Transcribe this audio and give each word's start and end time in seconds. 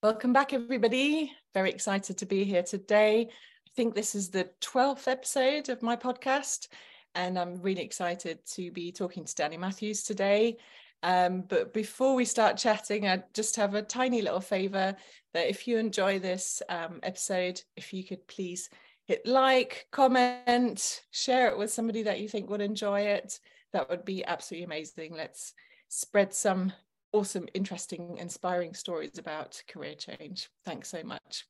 Welcome 0.00 0.32
back, 0.32 0.52
everybody. 0.52 1.32
Very 1.54 1.70
excited 1.70 2.18
to 2.18 2.26
be 2.26 2.44
here 2.44 2.62
today. 2.62 3.26
I 3.30 3.70
think 3.74 3.96
this 3.96 4.14
is 4.14 4.30
the 4.30 4.48
12th 4.60 5.08
episode 5.08 5.70
of 5.70 5.82
my 5.82 5.96
podcast, 5.96 6.68
and 7.16 7.36
I'm 7.36 7.60
really 7.60 7.82
excited 7.82 8.38
to 8.52 8.70
be 8.70 8.92
talking 8.92 9.24
to 9.24 9.34
Danny 9.34 9.56
Matthews 9.56 10.04
today. 10.04 10.58
Um, 11.02 11.40
but 11.40 11.74
before 11.74 12.14
we 12.14 12.24
start 12.24 12.58
chatting, 12.58 13.08
I 13.08 13.24
just 13.34 13.56
have 13.56 13.74
a 13.74 13.82
tiny 13.82 14.22
little 14.22 14.40
favor 14.40 14.94
that 15.34 15.48
if 15.48 15.66
you 15.66 15.78
enjoy 15.78 16.20
this 16.20 16.62
um, 16.68 17.00
episode, 17.02 17.60
if 17.76 17.92
you 17.92 18.04
could 18.04 18.24
please 18.28 18.70
hit 19.08 19.26
like, 19.26 19.88
comment, 19.90 21.02
share 21.10 21.48
it 21.48 21.58
with 21.58 21.72
somebody 21.72 22.04
that 22.04 22.20
you 22.20 22.28
think 22.28 22.48
would 22.48 22.60
enjoy 22.60 23.00
it, 23.00 23.40
that 23.72 23.90
would 23.90 24.04
be 24.04 24.24
absolutely 24.24 24.64
amazing. 24.64 25.14
Let's 25.16 25.54
spread 25.88 26.32
some 26.32 26.72
awesome, 27.12 27.46
interesting, 27.54 28.18
inspiring 28.18 28.74
stories 28.74 29.18
about 29.18 29.60
career 29.68 29.94
change. 29.94 30.48
Thanks 30.64 30.88
so 30.88 31.02
much. 31.02 31.46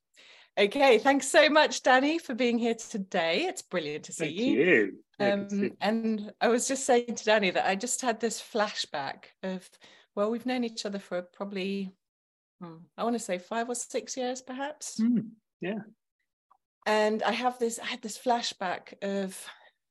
Okay, 0.57 0.97
thanks 0.97 1.27
so 1.27 1.49
much, 1.49 1.83
Danny, 1.83 2.17
for 2.17 2.33
being 2.33 2.57
here 2.57 2.75
today. 2.75 3.45
It's 3.45 3.61
brilliant 3.61 4.05
to 4.05 4.13
see 4.13 4.27
you. 4.27 4.93
Thank 5.17 5.51
you. 5.51 5.57
you. 5.57 5.65
Um, 5.65 5.71
and 5.79 6.31
I 6.41 6.49
was 6.49 6.67
just 6.67 6.85
saying 6.85 7.15
to 7.15 7.25
Danny 7.25 7.51
that 7.51 7.67
I 7.67 7.75
just 7.75 8.01
had 8.01 8.19
this 8.19 8.41
flashback 8.41 9.25
of, 9.43 9.69
well, 10.15 10.29
we've 10.29 10.45
known 10.45 10.63
each 10.63 10.85
other 10.85 10.99
for 10.99 11.21
probably, 11.21 11.93
hmm, 12.61 12.77
I 12.97 13.03
want 13.03 13.15
to 13.15 13.19
say 13.19 13.37
five 13.37 13.69
or 13.69 13.75
six 13.75 14.17
years, 14.17 14.41
perhaps. 14.41 14.99
Mm, 14.99 15.29
yeah. 15.61 15.79
And 16.85 17.23
I 17.23 17.31
have 17.31 17.57
this, 17.59 17.79
I 17.79 17.85
had 17.85 18.01
this 18.01 18.17
flashback 18.17 19.01
of, 19.01 19.41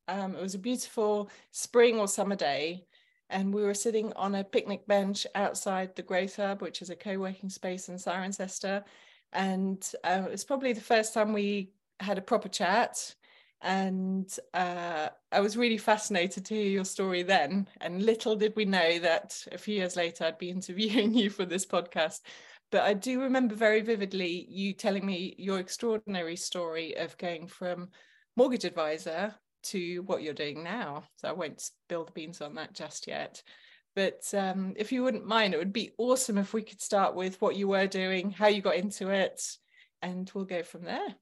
um, 0.07 0.35
it 0.35 0.43
was 0.43 0.55
a 0.55 0.59
beautiful 0.59 1.31
spring 1.53 1.99
or 1.99 2.09
summer 2.09 2.37
day 2.37 2.85
and 3.31 3.53
we 3.53 3.63
were 3.63 3.75
sitting 3.75 4.13
on 4.15 4.35
a 4.35 4.45
picnic 4.45 4.87
bench 4.87 5.27
outside 5.35 5.95
the 5.95 6.03
Growth 6.03 6.37
Hub, 6.37 6.63
which 6.63 6.81
is 6.81 6.91
a 6.91 6.97
co-working 6.97 7.51
space 7.51 7.89
in 7.89 7.97
Cirencester. 7.97 8.83
And 9.33 9.87
uh, 10.05 10.23
it 10.27 10.31
was 10.31 10.45
probably 10.45 10.73
the 10.73 10.81
first 10.81 11.13
time 11.13 11.33
we 11.33 11.73
had 12.01 12.17
a 12.17 12.23
proper 12.23 12.49
chat. 12.49 13.15
And 13.61 14.35
uh, 14.55 15.09
I 15.31 15.41
was 15.41 15.57
really 15.57 15.79
fascinated 15.79 16.47
to 16.47 16.55
hear 16.55 16.71
your 16.71 16.85
story 16.85 17.23
then. 17.23 17.69
And 17.81 18.03
little 18.03 18.37
did 18.37 18.55
we 18.57 18.65
know 18.65 18.99
that 19.01 19.45
a 19.53 19.59
few 19.59 19.75
years 19.75 19.97
later 19.97 20.25
I'd 20.25 20.39
be 20.39 20.51
interviewing 20.59 21.13
you 21.13 21.29
for 21.29 21.45
this 21.45 21.67
podcast. 21.67 22.21
But 22.71 22.83
I 22.83 22.95
do 22.95 23.21
remember 23.21 23.55
very 23.55 23.81
vividly 23.81 24.47
you 24.49 24.73
telling 24.73 25.05
me 25.05 25.35
your 25.39 25.59
extraordinary 25.59 26.37
story 26.37 26.97
of 26.97 27.17
going 27.19 27.47
from 27.47 27.89
mortgage 28.37 28.65
advisor 28.65 29.35
to 29.71 30.03
what 30.03 30.23
you're 30.23 30.35
doing 30.35 30.63
now. 30.63 31.05
So 31.17 31.29
I 31.29 31.33
won't 31.33 31.61
spill 31.61 32.05
the 32.05 32.13
beans 32.13 32.41
on 32.41 32.55
that 32.55 32.75
just 32.75 33.07
yet. 33.07 33.43
But 33.97 34.23
um, 34.33 34.75
if 34.77 34.93
you 34.93 35.03
wouldn't 35.03 35.27
mind, 35.27 35.55
it 35.55 35.59
would 35.59 35.73
be 35.73 35.93
awesome 35.99 36.39
if 36.39 36.53
we 36.53 36.63
could 36.63 36.81
start 36.81 37.17
with 37.17 37.41
what 37.41 37.57
you 37.57 37.69
were 37.69 37.87
doing, 37.87 38.31
how 38.31 38.47
you 38.47 38.63
got 38.63 38.77
into 38.77 39.09
it, 39.09 39.43
and 40.03 40.31
we'll 40.35 40.45
go 40.45 40.63
from 40.63 40.85
there. 40.85 41.17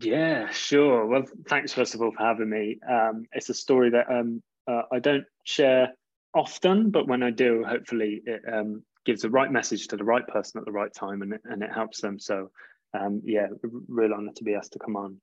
Yeah, 0.00 0.50
sure. 0.50 1.06
Well, 1.06 1.24
thanks 1.48 1.72
first 1.72 1.94
of 1.94 2.02
all 2.02 2.12
for 2.12 2.22
having 2.22 2.50
me. 2.50 2.78
Um, 2.88 3.24
it's 3.32 3.48
a 3.48 3.54
story 3.54 3.90
that 3.90 4.10
um, 4.10 4.42
uh, 4.70 4.82
I 4.92 4.98
don't 4.98 5.24
share 5.44 5.94
often, 6.34 6.90
but 6.90 7.08
when 7.08 7.22
I 7.22 7.30
do, 7.30 7.64
hopefully 7.66 8.20
it 8.26 8.42
um, 8.52 8.82
gives 9.06 9.22
the 9.22 9.30
right 9.30 9.50
message 9.50 9.88
to 9.88 9.96
the 9.96 10.04
right 10.04 10.26
person 10.26 10.58
at 10.58 10.66
the 10.66 10.72
right 10.72 10.92
time, 10.92 11.22
and 11.22 11.32
it, 11.32 11.40
and 11.44 11.62
it 11.62 11.72
helps 11.72 12.02
them. 12.02 12.18
So, 12.18 12.50
um, 12.92 13.22
yeah, 13.24 13.46
real 13.88 14.12
honor 14.12 14.32
to 14.36 14.44
be 14.44 14.54
asked 14.54 14.74
to 14.74 14.78
come 14.78 14.96
on. 14.96 15.20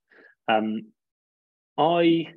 Um, 0.47 0.85
I 1.77 2.33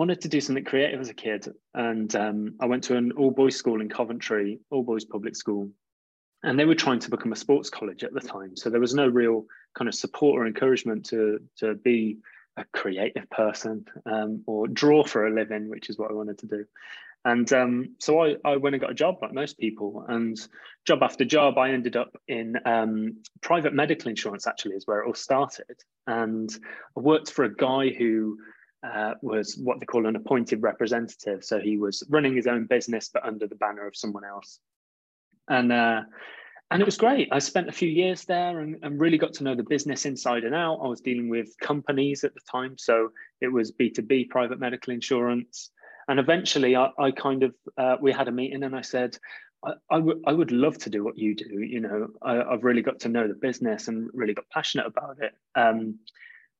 wanted 0.00 0.22
to 0.22 0.28
do 0.28 0.40
something 0.40 0.64
creative 0.64 0.98
as 0.98 1.10
a 1.10 1.14
kid, 1.14 1.46
and 1.74 2.16
um, 2.16 2.54
I 2.58 2.64
went 2.64 2.84
to 2.84 2.96
an 2.96 3.12
all 3.18 3.30
boys 3.30 3.54
school 3.54 3.82
in 3.82 3.90
Coventry, 3.90 4.58
all 4.70 4.82
boys 4.82 5.04
public 5.04 5.36
school, 5.36 5.68
and 6.42 6.58
they 6.58 6.64
were 6.64 6.74
trying 6.74 7.00
to 7.00 7.10
become 7.10 7.32
a 7.32 7.36
sports 7.36 7.68
college 7.68 8.02
at 8.02 8.14
the 8.14 8.20
time. 8.20 8.56
So 8.56 8.70
there 8.70 8.80
was 8.80 8.94
no 8.94 9.06
real 9.06 9.44
kind 9.76 9.88
of 9.90 9.94
support 9.94 10.40
or 10.40 10.46
encouragement 10.46 11.04
to 11.10 11.40
to 11.58 11.74
be 11.74 12.16
a 12.56 12.64
creative 12.72 13.28
person 13.28 13.84
um, 14.06 14.42
or 14.46 14.68
draw 14.68 15.04
for 15.04 15.26
a 15.26 15.34
living, 15.34 15.68
which 15.68 15.90
is 15.90 15.98
what 15.98 16.10
I 16.10 16.14
wanted 16.14 16.38
to 16.38 16.46
do. 16.46 16.64
And 17.26 17.52
um, 17.52 17.96
so 17.98 18.24
I, 18.24 18.36
I 18.42 18.56
went 18.56 18.74
and 18.74 18.80
got 18.80 18.92
a 18.92 18.94
job 18.94 19.18
like 19.20 19.34
most 19.34 19.58
people, 19.58 20.06
and 20.08 20.34
job 20.86 21.02
after 21.02 21.26
job, 21.26 21.58
I 21.58 21.72
ended 21.72 21.96
up 21.96 22.16
in 22.26 22.56
um, 22.64 23.18
private 23.42 23.74
medical 23.74 24.08
insurance. 24.08 24.46
Actually, 24.46 24.76
is 24.76 24.86
where 24.86 25.00
it 25.00 25.06
all 25.06 25.12
started. 25.12 25.76
And 26.06 26.48
I 26.96 27.00
worked 27.00 27.30
for 27.30 27.44
a 27.44 27.54
guy 27.54 27.90
who 27.90 28.38
uh, 28.82 29.14
was 29.22 29.56
what 29.56 29.80
they 29.80 29.86
call 29.86 30.06
an 30.06 30.16
appointed 30.16 30.62
representative. 30.62 31.44
So 31.44 31.58
he 31.58 31.76
was 31.76 32.02
running 32.08 32.34
his 32.34 32.46
own 32.46 32.66
business, 32.66 33.10
but 33.12 33.24
under 33.24 33.46
the 33.46 33.56
banner 33.56 33.86
of 33.86 33.96
someone 33.96 34.24
else. 34.24 34.60
And 35.48 35.72
uh, 35.72 36.02
and 36.70 36.80
it 36.80 36.84
was 36.84 36.96
great. 36.96 37.28
I 37.32 37.40
spent 37.40 37.68
a 37.68 37.72
few 37.72 37.88
years 37.88 38.24
there 38.24 38.60
and, 38.60 38.76
and, 38.82 39.00
really 39.00 39.18
got 39.18 39.32
to 39.34 39.44
know 39.44 39.56
the 39.56 39.64
business 39.64 40.06
inside 40.06 40.44
and 40.44 40.54
out. 40.54 40.78
I 40.80 40.86
was 40.86 41.00
dealing 41.00 41.28
with 41.28 41.48
companies 41.60 42.22
at 42.22 42.32
the 42.32 42.40
time, 42.48 42.76
so 42.78 43.10
it 43.40 43.48
was 43.48 43.72
B 43.72 43.90
two 43.90 44.02
B 44.02 44.24
private 44.24 44.60
medical 44.60 44.94
insurance. 44.94 45.70
And 46.06 46.20
eventually, 46.20 46.76
I, 46.76 46.90
I 46.96 47.10
kind 47.10 47.42
of 47.42 47.54
uh, 47.76 47.96
we 48.00 48.12
had 48.12 48.28
a 48.28 48.32
meeting, 48.32 48.62
and 48.62 48.76
I 48.76 48.82
said, 48.82 49.18
I, 49.64 49.72
I, 49.90 49.96
w- 49.96 50.22
I 50.26 50.32
would 50.32 50.52
love 50.52 50.78
to 50.78 50.90
do 50.90 51.02
what 51.02 51.18
you 51.18 51.34
do. 51.34 51.60
You 51.60 51.80
know, 51.80 52.08
I, 52.22 52.36
have 52.36 52.62
really 52.62 52.82
got 52.82 53.00
to 53.00 53.08
know 53.08 53.26
the 53.26 53.34
business 53.34 53.88
and 53.88 54.08
really 54.12 54.34
got 54.34 54.48
passionate 54.50 54.86
about 54.86 55.18
it. 55.20 55.32
Um, 55.56 55.98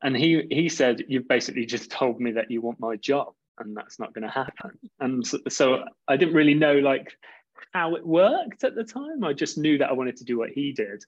and 0.02 0.16
he 0.16 0.42
he 0.50 0.68
said 0.68 1.04
you've 1.08 1.28
basically 1.28 1.66
just 1.66 1.90
told 1.90 2.20
me 2.20 2.32
that 2.32 2.50
you 2.50 2.60
want 2.60 2.80
my 2.80 2.96
job 2.96 3.34
and 3.58 3.76
that's 3.76 3.98
not 3.98 4.14
going 4.14 4.22
to 4.22 4.30
happen. 4.30 4.70
And 5.00 5.26
so, 5.26 5.38
so, 5.48 5.84
i 6.08 6.16
didn't 6.16 6.34
really 6.34 6.54
know 6.54 6.74
like 6.74 7.12
how 7.72 7.94
it 7.94 8.06
worked 8.06 8.64
at 8.64 8.74
the 8.74 8.84
time. 8.84 9.22
I 9.22 9.32
just 9.32 9.58
knew 9.58 9.78
that 9.78 9.90
i 9.90 9.92
wanted 9.92 10.16
to 10.16 10.24
do 10.24 10.38
what 10.38 10.50
he 10.50 10.72
did. 10.72 11.04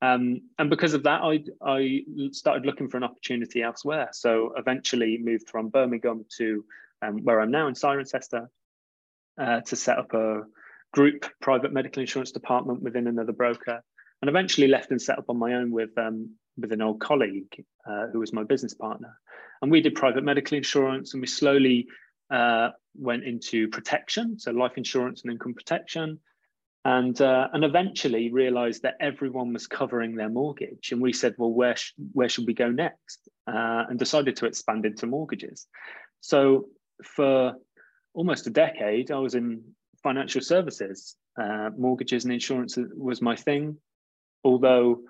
Um, 0.00 0.40
and 0.58 0.68
because 0.68 0.94
of 0.94 1.04
that 1.04 1.20
i 1.22 1.44
i 1.64 2.02
started 2.32 2.66
looking 2.66 2.88
for 2.88 2.96
an 2.96 3.04
opportunity 3.04 3.62
elsewhere. 3.62 4.08
So 4.12 4.52
eventually 4.56 5.18
moved 5.18 5.48
from 5.48 5.68
birmingham 5.68 6.24
to 6.38 6.64
um, 7.02 7.18
where 7.24 7.40
i'm 7.40 7.50
now 7.50 7.68
in 7.68 7.74
cirencester 7.74 8.48
uh, 9.40 9.60
to 9.62 9.76
set 9.76 9.98
up 9.98 10.12
a 10.14 10.42
group 10.92 11.26
private 11.40 11.72
medical 11.72 12.00
insurance 12.00 12.32
department 12.32 12.82
within 12.82 13.06
another 13.06 13.32
broker 13.32 13.82
and 14.22 14.28
eventually 14.28 14.68
left 14.68 14.90
and 14.90 15.02
set 15.02 15.18
up 15.18 15.26
on 15.28 15.36
my 15.36 15.54
own 15.54 15.70
with 15.70 15.90
um, 15.98 16.30
with 16.56 16.72
an 16.72 16.80
old 16.80 17.00
colleague 17.00 17.64
uh, 17.88 18.06
who 18.12 18.20
was 18.20 18.32
my 18.32 18.44
business 18.44 18.74
partner. 18.74 19.18
And 19.60 19.70
we 19.70 19.80
did 19.80 19.94
private 19.94 20.24
medical 20.24 20.56
insurance 20.56 21.14
and 21.14 21.20
we 21.20 21.26
slowly 21.26 21.86
uh, 22.30 22.70
went 22.94 23.24
into 23.24 23.68
protection, 23.68 24.38
so 24.38 24.50
life 24.50 24.72
insurance 24.76 25.22
and 25.22 25.32
income 25.32 25.54
protection. 25.54 26.18
And, 26.84 27.20
uh, 27.20 27.46
and 27.52 27.64
eventually 27.64 28.32
realized 28.32 28.82
that 28.82 28.96
everyone 29.00 29.52
was 29.52 29.68
covering 29.68 30.16
their 30.16 30.28
mortgage. 30.28 30.90
And 30.90 31.00
we 31.00 31.12
said, 31.12 31.36
well, 31.38 31.52
where, 31.52 31.76
sh- 31.76 31.92
where 32.12 32.28
should 32.28 32.44
we 32.44 32.54
go 32.54 32.70
next? 32.70 33.28
Uh, 33.46 33.84
and 33.88 34.00
decided 34.00 34.34
to 34.36 34.46
expand 34.46 34.84
into 34.84 35.06
mortgages. 35.06 35.68
So 36.20 36.66
for 37.04 37.54
almost 38.14 38.48
a 38.48 38.50
decade, 38.50 39.12
I 39.12 39.18
was 39.18 39.36
in 39.36 39.62
financial 40.02 40.40
services. 40.40 41.14
Uh, 41.40 41.70
mortgages 41.78 42.24
and 42.24 42.32
insurance 42.32 42.76
was 42.96 43.22
my 43.22 43.36
thing. 43.36 43.76
Although 44.44 45.00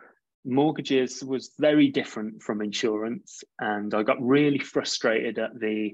mortgages 0.45 1.23
was 1.25 1.53
very 1.59 1.89
different 1.89 2.43
from 2.43 2.61
insurance 2.61 3.45
and 3.61 3.95
i 3.95 4.03
got 4.03 4.21
really 4.21 4.59
frustrated 4.59 5.39
at 5.39 5.57
the 5.61 5.93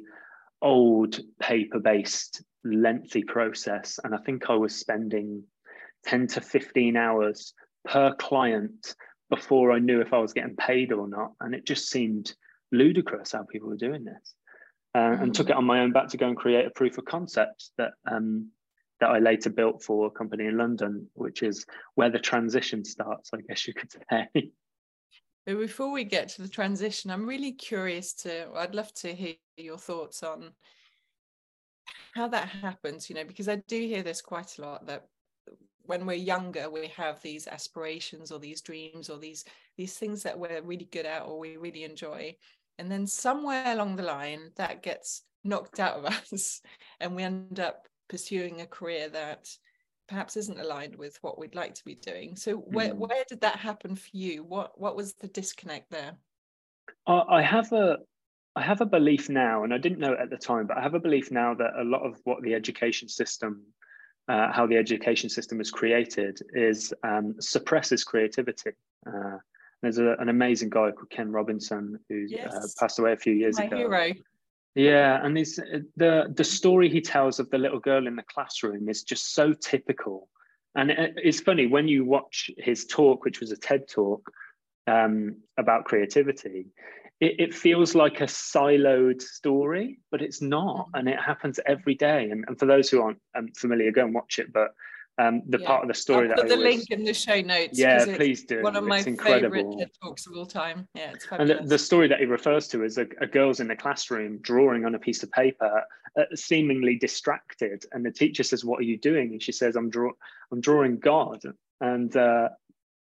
old 0.62 1.20
paper 1.38 1.78
based 1.78 2.42
lengthy 2.64 3.22
process 3.22 4.00
and 4.04 4.14
i 4.14 4.18
think 4.24 4.48
i 4.48 4.54
was 4.54 4.74
spending 4.74 5.42
10 6.06 6.28
to 6.28 6.40
15 6.40 6.96
hours 6.96 7.52
per 7.84 8.14
client 8.14 8.94
before 9.28 9.70
i 9.70 9.78
knew 9.78 10.00
if 10.00 10.14
i 10.14 10.18
was 10.18 10.32
getting 10.32 10.56
paid 10.56 10.92
or 10.92 11.06
not 11.06 11.32
and 11.42 11.54
it 11.54 11.66
just 11.66 11.90
seemed 11.90 12.34
ludicrous 12.72 13.32
how 13.32 13.44
people 13.44 13.68
were 13.68 13.76
doing 13.76 14.04
this. 14.04 14.34
Uh, 14.94 15.16
and 15.20 15.34
took 15.34 15.50
it 15.50 15.56
on 15.56 15.64
my 15.64 15.80
own 15.80 15.92
back 15.92 16.08
to 16.08 16.16
go 16.16 16.26
and 16.26 16.36
create 16.36 16.66
a 16.66 16.70
proof 16.70 16.98
of 16.98 17.04
concept 17.04 17.70
that 17.76 17.92
um, 18.10 18.48
that 19.00 19.10
I 19.10 19.18
later 19.18 19.50
built 19.50 19.82
for 19.82 20.06
a 20.06 20.10
company 20.10 20.46
in 20.46 20.58
London, 20.58 21.08
which 21.14 21.42
is 21.42 21.64
where 21.94 22.10
the 22.10 22.18
transition 22.18 22.84
starts, 22.84 23.30
I 23.32 23.38
guess 23.48 23.66
you 23.66 23.74
could 23.74 23.92
say. 24.10 24.50
But 25.46 25.58
before 25.58 25.90
we 25.90 26.04
get 26.04 26.28
to 26.30 26.42
the 26.42 26.48
transition, 26.48 27.10
I'm 27.10 27.26
really 27.26 27.52
curious 27.52 28.12
to, 28.14 28.48
I'd 28.54 28.74
love 28.74 28.92
to 28.94 29.14
hear 29.14 29.34
your 29.56 29.78
thoughts 29.78 30.22
on 30.22 30.52
how 32.14 32.28
that 32.28 32.48
happens, 32.48 33.08
you 33.08 33.16
know, 33.16 33.24
because 33.24 33.48
I 33.48 33.56
do 33.66 33.80
hear 33.80 34.02
this 34.02 34.20
quite 34.20 34.58
a 34.58 34.62
lot 34.62 34.86
that 34.86 35.06
when 35.84 36.04
we're 36.04 36.14
younger, 36.14 36.68
we 36.68 36.88
have 36.88 37.22
these 37.22 37.46
aspirations 37.48 38.30
or 38.30 38.38
these 38.38 38.60
dreams 38.60 39.08
or 39.08 39.18
these 39.18 39.44
these 39.78 39.96
things 39.96 40.22
that 40.22 40.38
we're 40.38 40.60
really 40.60 40.88
good 40.92 41.06
at 41.06 41.22
or 41.22 41.38
we 41.38 41.56
really 41.56 41.84
enjoy. 41.84 42.36
And 42.78 42.90
then 42.90 43.06
somewhere 43.06 43.72
along 43.72 43.96
the 43.96 44.02
line 44.02 44.50
that 44.56 44.82
gets 44.82 45.22
knocked 45.44 45.80
out 45.80 45.96
of 45.96 46.04
us 46.32 46.60
and 47.00 47.16
we 47.16 47.22
end 47.22 47.58
up 47.58 47.87
pursuing 48.08 48.60
a 48.60 48.66
career 48.66 49.08
that 49.10 49.48
perhaps 50.08 50.36
isn't 50.36 50.58
aligned 50.58 50.96
with 50.96 51.18
what 51.22 51.38
we'd 51.38 51.54
like 51.54 51.74
to 51.74 51.84
be 51.84 51.94
doing. 51.94 52.34
So 52.34 52.56
where, 52.56 52.90
mm. 52.90 52.96
where 52.96 53.24
did 53.28 53.42
that 53.42 53.56
happen 53.56 53.94
for 53.94 54.08
you? 54.12 54.42
What 54.42 54.80
what 54.80 54.96
was 54.96 55.14
the 55.14 55.28
disconnect 55.28 55.90
there? 55.90 56.12
I 57.06 57.42
have 57.42 57.72
a 57.72 57.98
I 58.56 58.62
have 58.62 58.80
a 58.80 58.86
belief 58.86 59.28
now, 59.28 59.64
and 59.64 59.72
I 59.72 59.78
didn't 59.78 60.00
know 60.00 60.12
it 60.12 60.20
at 60.20 60.30
the 60.30 60.36
time, 60.36 60.66
but 60.66 60.78
I 60.78 60.82
have 60.82 60.94
a 60.94 61.00
belief 61.00 61.30
now 61.30 61.54
that 61.54 61.72
a 61.78 61.84
lot 61.84 62.02
of 62.02 62.18
what 62.24 62.42
the 62.42 62.54
education 62.54 63.08
system 63.08 63.62
uh, 64.28 64.52
how 64.52 64.66
the 64.66 64.76
education 64.76 65.28
system 65.28 65.60
is 65.60 65.70
created 65.70 66.38
is 66.52 66.92
um, 67.02 67.34
suppresses 67.40 68.04
creativity. 68.04 68.72
Uh, 69.06 69.38
there's 69.80 69.98
a, 69.98 70.16
an 70.18 70.28
amazing 70.28 70.68
guy 70.68 70.90
called 70.90 71.10
Ken 71.10 71.30
Robinson 71.30 71.98
who 72.08 72.24
uh, 72.24 72.28
yes. 72.28 72.54
uh, 72.54 72.66
passed 72.78 72.98
away 72.98 73.12
a 73.12 73.16
few 73.16 73.32
years 73.32 73.58
My 73.58 73.64
ago. 73.64 73.76
hero. 73.76 74.12
Yeah, 74.78 75.18
and 75.24 75.36
this, 75.36 75.58
the 75.96 76.32
the 76.32 76.44
story 76.44 76.88
he 76.88 77.00
tells 77.00 77.40
of 77.40 77.50
the 77.50 77.58
little 77.58 77.80
girl 77.80 78.06
in 78.06 78.14
the 78.14 78.22
classroom 78.22 78.88
is 78.88 79.02
just 79.02 79.34
so 79.34 79.52
typical. 79.52 80.28
And 80.76 80.92
it, 80.92 81.14
it's 81.16 81.40
funny 81.40 81.66
when 81.66 81.88
you 81.88 82.04
watch 82.04 82.48
his 82.56 82.86
talk, 82.86 83.24
which 83.24 83.40
was 83.40 83.50
a 83.50 83.56
TED 83.56 83.88
talk 83.88 84.30
um, 84.86 85.38
about 85.58 85.86
creativity. 85.86 86.66
It, 87.18 87.40
it, 87.40 87.54
feels 87.54 87.96
like 87.96 88.20
a 88.20 88.26
siloed 88.26 89.20
story, 89.20 89.98
but 90.12 90.22
it's 90.22 90.40
not, 90.40 90.86
mm. 90.86 91.00
and 91.00 91.08
it 91.08 91.18
happens 91.18 91.58
every 91.66 91.96
day. 91.96 92.30
And, 92.30 92.44
and 92.46 92.56
for 92.56 92.66
those 92.66 92.88
who 92.88 93.02
aren't 93.02 93.18
um, 93.36 93.48
familiar, 93.56 93.90
go 93.90 94.04
and 94.04 94.14
watch 94.14 94.38
it. 94.38 94.52
But 94.52 94.74
um, 95.18 95.42
the 95.48 95.58
yeah. 95.58 95.66
part 95.66 95.82
of 95.82 95.88
the 95.88 95.94
story 95.94 96.28
I'll 96.30 96.36
that 96.36 96.42
put 96.42 96.48
the 96.48 96.54
always, 96.54 96.76
link 96.76 96.90
in 96.90 97.04
the 97.04 97.12
show 97.12 97.40
notes. 97.40 97.78
Yeah, 97.78 98.04
please 98.04 98.44
do. 98.44 98.62
One 98.62 98.76
of 98.76 98.84
my 98.84 99.02
favorite 99.02 99.66
TED 99.76 99.90
talks 100.02 100.26
of 100.26 100.36
all 100.36 100.46
time. 100.46 100.86
Yeah, 100.94 101.10
it's 101.12 101.26
fabulous. 101.26 101.58
And 101.58 101.66
the, 101.66 101.70
the 101.70 101.78
story 101.78 102.06
that 102.08 102.20
he 102.20 102.26
refers 102.26 102.68
to 102.68 102.84
is 102.84 102.98
a, 102.98 103.06
a, 103.20 103.26
girl's 103.26 103.58
in 103.58 103.68
the 103.68 103.76
classroom 103.76 104.38
drawing 104.38 104.84
on 104.84 104.94
a 104.94 104.98
piece 104.98 105.22
of 105.24 105.30
paper, 105.32 105.82
uh, 106.18 106.22
seemingly 106.34 106.96
distracted, 106.96 107.84
and 107.92 108.06
the 108.06 108.12
teacher 108.12 108.44
says, 108.44 108.64
"What 108.64 108.78
are 108.78 108.84
you 108.84 108.96
doing?" 108.96 109.32
And 109.32 109.42
she 109.42 109.52
says, 109.52 109.74
"I'm 109.74 109.90
draw, 109.90 110.12
I'm 110.52 110.60
drawing 110.60 110.98
God." 110.98 111.42
And 111.80 112.16
uh, 112.16 112.50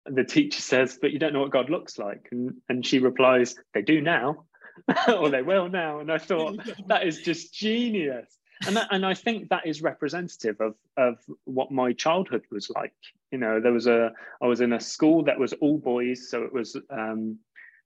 the 0.05 0.23
teacher 0.23 0.61
says, 0.61 0.97
"But 0.99 1.11
you 1.11 1.19
don't 1.19 1.33
know 1.33 1.41
what 1.41 1.51
God 1.51 1.69
looks 1.69 1.99
like," 1.99 2.29
and 2.31 2.55
and 2.67 2.85
she 2.85 2.97
replies, 2.99 3.55
"They 3.73 3.83
do 3.83 4.01
now." 4.01 4.45
or 5.07 5.29
they 5.29 5.41
will 5.41 5.69
now. 5.69 5.99
And 5.99 6.11
I 6.11 6.19
thought 6.19 6.59
that 6.87 7.07
is 7.07 7.21
just 7.21 7.51
genius 7.51 8.37
and 8.65 8.75
that, 8.75 8.87
and 8.91 9.05
I 9.05 9.13
think 9.13 9.49
that 9.49 9.65
is 9.65 9.81
representative 9.81 10.59
of 10.61 10.75
of 10.97 11.19
what 11.45 11.71
my 11.71 11.93
childhood 11.93 12.43
was 12.51 12.69
like. 12.69 12.93
You 13.31 13.37
know, 13.37 13.59
there 13.59 13.73
was 13.73 13.87
a 13.87 14.11
I 14.41 14.47
was 14.47 14.61
in 14.61 14.73
a 14.73 14.79
school 14.79 15.23
that 15.23 15.39
was 15.39 15.53
all 15.53 15.77
boys, 15.77 16.29
so 16.29 16.43
it 16.43 16.53
was 16.53 16.75
um, 16.89 17.37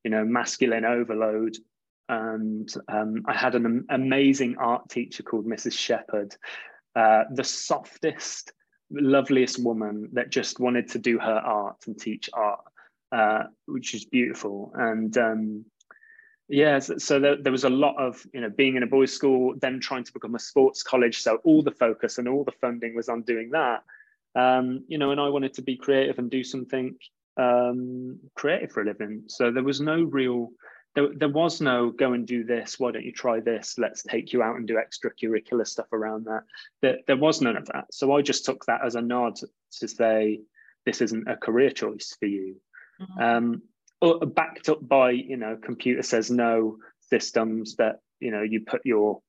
you 0.03 0.11
know 0.11 0.23
masculine 0.23 0.85
overload, 0.85 1.57
and 2.09 2.71
um, 2.87 3.23
I 3.27 3.33
had 3.33 3.55
an 3.55 3.85
amazing 3.89 4.57
art 4.57 4.89
teacher 4.89 5.23
called 5.23 5.45
Mrs. 5.45 5.73
Shepherd, 5.73 6.35
uh, 6.95 7.23
the 7.33 7.43
softest, 7.43 8.53
loveliest 8.91 9.63
woman 9.63 10.09
that 10.13 10.29
just 10.29 10.59
wanted 10.59 10.89
to 10.89 10.99
do 10.99 11.19
her 11.19 11.41
art 11.43 11.77
and 11.87 11.99
teach 11.99 12.29
art, 12.33 12.61
uh, 13.11 13.43
which 13.65 13.93
is 13.93 14.05
beautiful. 14.05 14.73
And 14.75 15.17
um, 15.17 15.65
yeah, 16.51 16.79
so, 16.79 17.19
there, 17.19 17.37
there, 17.41 17.51
was 17.51 17.63
a 17.63 17.69
lot 17.69 17.95
of 17.97 18.25
you 18.33 18.41
know 18.41 18.49
being 18.49 18.75
in 18.75 18.83
a 18.83 18.87
boys' 18.87 19.13
school, 19.13 19.53
then 19.59 19.79
trying 19.79 20.03
to 20.03 20.13
become 20.13 20.35
a 20.35 20.39
sports 20.39 20.83
college. 20.83 21.21
So 21.21 21.37
all 21.43 21.63
the 21.63 21.71
focus 21.71 22.17
and 22.17 22.27
all 22.27 22.43
the 22.43 22.51
funding 22.51 22.93
was 22.93 23.07
on 23.09 23.21
doing 23.21 23.51
that. 23.51 23.83
Um, 24.35 24.83
you 24.87 24.97
know, 24.97 25.11
and 25.11 25.19
I 25.19 25.29
wanted 25.29 25.53
to 25.55 25.61
be 25.61 25.77
creative 25.77 26.19
and 26.19 26.29
do 26.29 26.43
something 26.43 26.95
um, 27.37 28.19
creative 28.35 28.71
for 28.71 28.81
a 28.81 28.85
living. 28.85 29.23
So 29.27 29.51
there 29.51 29.63
was 29.63 29.79
no 29.79 30.03
real, 30.03 30.49
there, 30.95 31.07
there 31.15 31.29
was 31.29 31.61
no 31.61 31.89
go 31.89 32.13
and 32.13 32.27
do 32.27 32.43
this. 32.43 32.79
Why 32.79 32.91
don't 32.91 33.05
you 33.05 33.13
try 33.13 33.39
this? 33.39 33.75
Let's 33.77 34.03
take 34.03 34.33
you 34.33 34.43
out 34.43 34.57
and 34.57 34.67
do 34.67 34.75
extracurricular 34.75 35.65
stuff 35.65 35.87
around 35.93 36.25
that. 36.25 36.43
There, 36.81 36.97
there 37.07 37.17
was 37.17 37.41
none 37.41 37.57
of 37.57 37.65
that. 37.67 37.85
So 37.91 38.13
I 38.13 38.21
just 38.21 38.45
took 38.45 38.65
that 38.65 38.81
as 38.85 38.95
a 38.95 39.01
nod 39.01 39.37
to 39.79 39.87
say, 39.87 40.41
this 40.85 41.01
isn't 41.01 41.29
a 41.29 41.37
career 41.37 41.69
choice 41.69 42.15
for 42.19 42.25
you. 42.25 42.57
Mm-hmm. 43.01 43.21
Um, 43.21 43.61
backed 44.25 44.69
up 44.69 44.87
by 44.87 45.11
you 45.11 45.37
know 45.37 45.57
computer 45.61 46.01
says 46.01 46.31
no 46.31 46.77
systems 47.09 47.75
that 47.75 47.99
you 48.19 48.31
know 48.31 48.41
you 48.41 48.61
put 48.61 48.81
your 48.85 49.21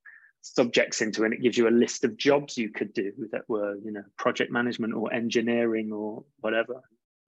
subjects 0.43 1.03
into 1.03 1.25
and 1.25 1.33
it 1.33 1.41
gives 1.41 1.57
you 1.57 1.69
a 1.69 1.71
list 1.71 2.05
of 2.05 2.17
jobs 2.17 2.59
you 2.59 2.71
could 2.71 2.93
do 2.93 3.13
that 3.31 3.49
were 3.49 3.77
you 3.85 3.93
know 3.93 4.03
project 4.17 4.51
management 4.51 4.95
or 4.95 5.13
engineering 5.13 5.93
or 5.93 6.25
whatever 6.41 6.81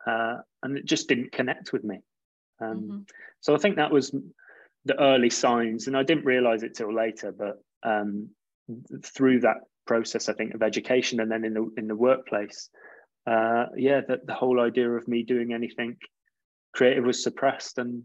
uh, 0.06 0.37
and 0.62 0.76
it 0.76 0.85
just 0.85 1.08
didn't 1.08 1.32
connect 1.32 1.73
with 1.73 1.85
me 1.85 2.00
um, 2.61 2.81
mm-hmm. 2.81 2.99
so 3.41 3.55
i 3.55 3.58
think 3.58 3.76
that 3.76 3.93
was 3.93 4.14
the 4.85 5.00
early 5.00 5.31
signs 5.31 5.87
and 5.87 5.97
i 5.97 6.02
didn't 6.02 6.25
realize 6.25 6.62
it 6.62 6.75
till 6.75 6.93
later 6.93 7.32
but 7.32 7.62
um, 7.88 8.31
through 9.05 9.40
that 9.40 9.58
process 9.87 10.29
i 10.29 10.32
think 10.32 10.55
of 10.55 10.62
education 10.62 11.20
and 11.20 11.31
then 11.31 11.44
in 11.44 11.55
the 11.55 11.70
in 11.76 11.87
the 11.87 11.97
workplace 11.97 12.69
uh, 13.26 13.67
yeah 13.76 14.00
the, 14.06 14.20
the 14.25 14.35
whole 14.35 14.61
idea 14.61 14.90
of 14.90 15.06
me 15.06 15.23
doing 15.23 15.52
anything 15.52 15.97
creative 16.75 17.05
was 17.05 17.23
suppressed 17.23 17.79
and 17.79 18.03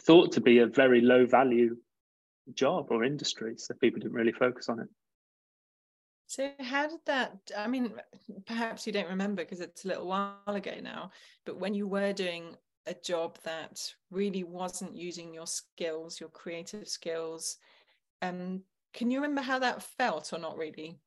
thought 0.00 0.32
to 0.32 0.40
be 0.40 0.58
a 0.58 0.66
very 0.66 1.00
low 1.00 1.26
value 1.26 1.76
job 2.54 2.88
or 2.90 3.04
industry. 3.04 3.54
So 3.56 3.74
people 3.74 4.00
didn't 4.00 4.14
really 4.14 4.32
focus 4.32 4.68
on 4.68 4.80
it. 4.80 4.88
So 6.26 6.50
how 6.60 6.88
did 6.88 7.00
that? 7.06 7.38
I 7.56 7.66
mean, 7.66 7.92
perhaps 8.46 8.86
you 8.86 8.92
don't 8.92 9.08
remember 9.08 9.42
because 9.42 9.60
it's 9.60 9.84
a 9.84 9.88
little 9.88 10.06
while 10.06 10.36
ago 10.46 10.74
now. 10.80 11.10
But 11.44 11.58
when 11.58 11.74
you 11.74 11.88
were 11.88 12.12
doing 12.12 12.56
a 12.86 12.94
job 12.94 13.38
that 13.44 13.80
really 14.10 14.44
wasn't 14.44 14.94
using 14.94 15.34
your 15.34 15.46
skills, 15.46 16.20
your 16.20 16.28
creative 16.28 16.88
skills, 16.88 17.56
um, 18.22 18.62
can 18.94 19.10
you 19.10 19.20
remember 19.20 19.42
how 19.42 19.58
that 19.58 19.82
felt 19.82 20.32
or 20.32 20.38
not 20.38 20.56
really? 20.56 21.00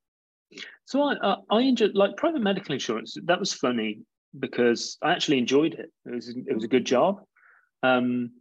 So 0.86 1.02
I 1.02 1.14
uh, 1.16 1.38
I 1.50 1.62
enjoyed 1.62 1.96
like 1.96 2.18
private 2.18 2.42
medical 2.42 2.74
insurance. 2.74 3.16
That 3.24 3.40
was 3.40 3.54
funny 3.54 4.02
because 4.38 4.98
I 5.02 5.12
actually 5.12 5.38
enjoyed 5.38 5.74
it. 5.74 5.92
It 6.06 6.14
was 6.14 6.30
it 6.30 6.54
was 6.54 6.64
a 6.64 6.70
good 6.70 6.86
job. 6.86 7.22
Um, 7.82 8.32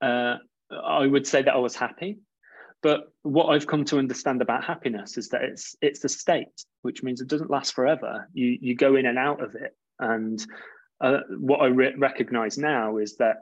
uh, 0.00 0.36
I 0.70 1.06
would 1.06 1.26
say 1.26 1.42
that 1.42 1.54
I 1.54 1.58
was 1.58 1.76
happy, 1.76 2.18
but 2.82 3.12
what 3.22 3.46
I've 3.46 3.66
come 3.66 3.84
to 3.86 3.98
understand 3.98 4.42
about 4.42 4.64
happiness 4.64 5.16
is 5.18 5.28
that 5.30 5.42
it's 5.42 5.76
it's 5.80 6.04
a 6.04 6.08
state, 6.08 6.64
which 6.82 7.02
means 7.02 7.20
it 7.20 7.28
doesn't 7.28 7.50
last 7.50 7.74
forever. 7.74 8.28
You 8.32 8.58
you 8.60 8.74
go 8.74 8.96
in 8.96 9.06
and 9.06 9.18
out 9.18 9.42
of 9.42 9.54
it, 9.54 9.74
and 9.98 10.44
uh, 11.00 11.20
what 11.38 11.60
I 11.60 11.66
re- 11.66 11.94
recognize 11.96 12.58
now 12.58 12.98
is 12.98 13.16
that 13.16 13.38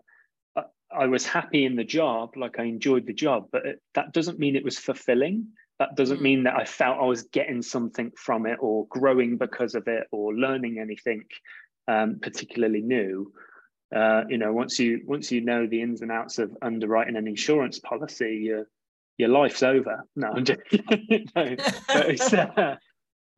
I, 0.56 0.62
I 0.93 1.06
was 1.06 1.26
happy 1.26 1.64
in 1.64 1.76
the 1.76 1.85
job, 1.85 2.37
like 2.37 2.58
I 2.58 2.64
enjoyed 2.64 3.06
the 3.06 3.12
job, 3.12 3.49
but 3.52 3.67
it, 3.67 3.82
that 3.94 4.12
doesn't 4.12 4.38
mean 4.38 4.56
it 4.56 4.64
was 4.64 4.79
fulfilling. 4.79 5.49
That 5.79 5.97
doesn't 5.97 6.19
mm. 6.19 6.23
mean 6.23 6.44
that 6.44 6.56
I 6.56 6.64
felt 6.64 7.00
I 7.00 7.05
was 7.05 7.25
getting 7.25 7.62
something 7.62 8.12
from 8.17 8.47
it 8.47 8.58
or 8.61 8.87
growing 8.88 9.38
because 9.38 9.75
of 9.75 9.88
it 9.88 10.06
or 10.12 10.35
learning 10.35 10.79
anything 10.79 11.25
um, 11.88 12.19
particularly 12.20 12.81
new. 12.81 13.32
Uh, 13.94 14.25
you 14.28 14.38
know, 14.38 14.52
once 14.52 14.78
you 14.78 15.02
once 15.04 15.31
you 15.31 15.40
know 15.40 15.66
the 15.66 15.81
ins 15.81 16.02
and 16.02 16.10
outs 16.10 16.38
of 16.38 16.56
underwriting 16.62 17.16
an 17.16 17.28
insurance 17.28 17.78
policy, 17.78 18.40
your 18.44 18.66
your 19.19 19.28
life's 19.28 19.62
over. 19.62 20.04
No, 20.16 20.28
I'm 20.28 20.44
just, 20.44 20.60
no 21.36 21.56
but, 21.88 22.34
uh, 22.34 22.76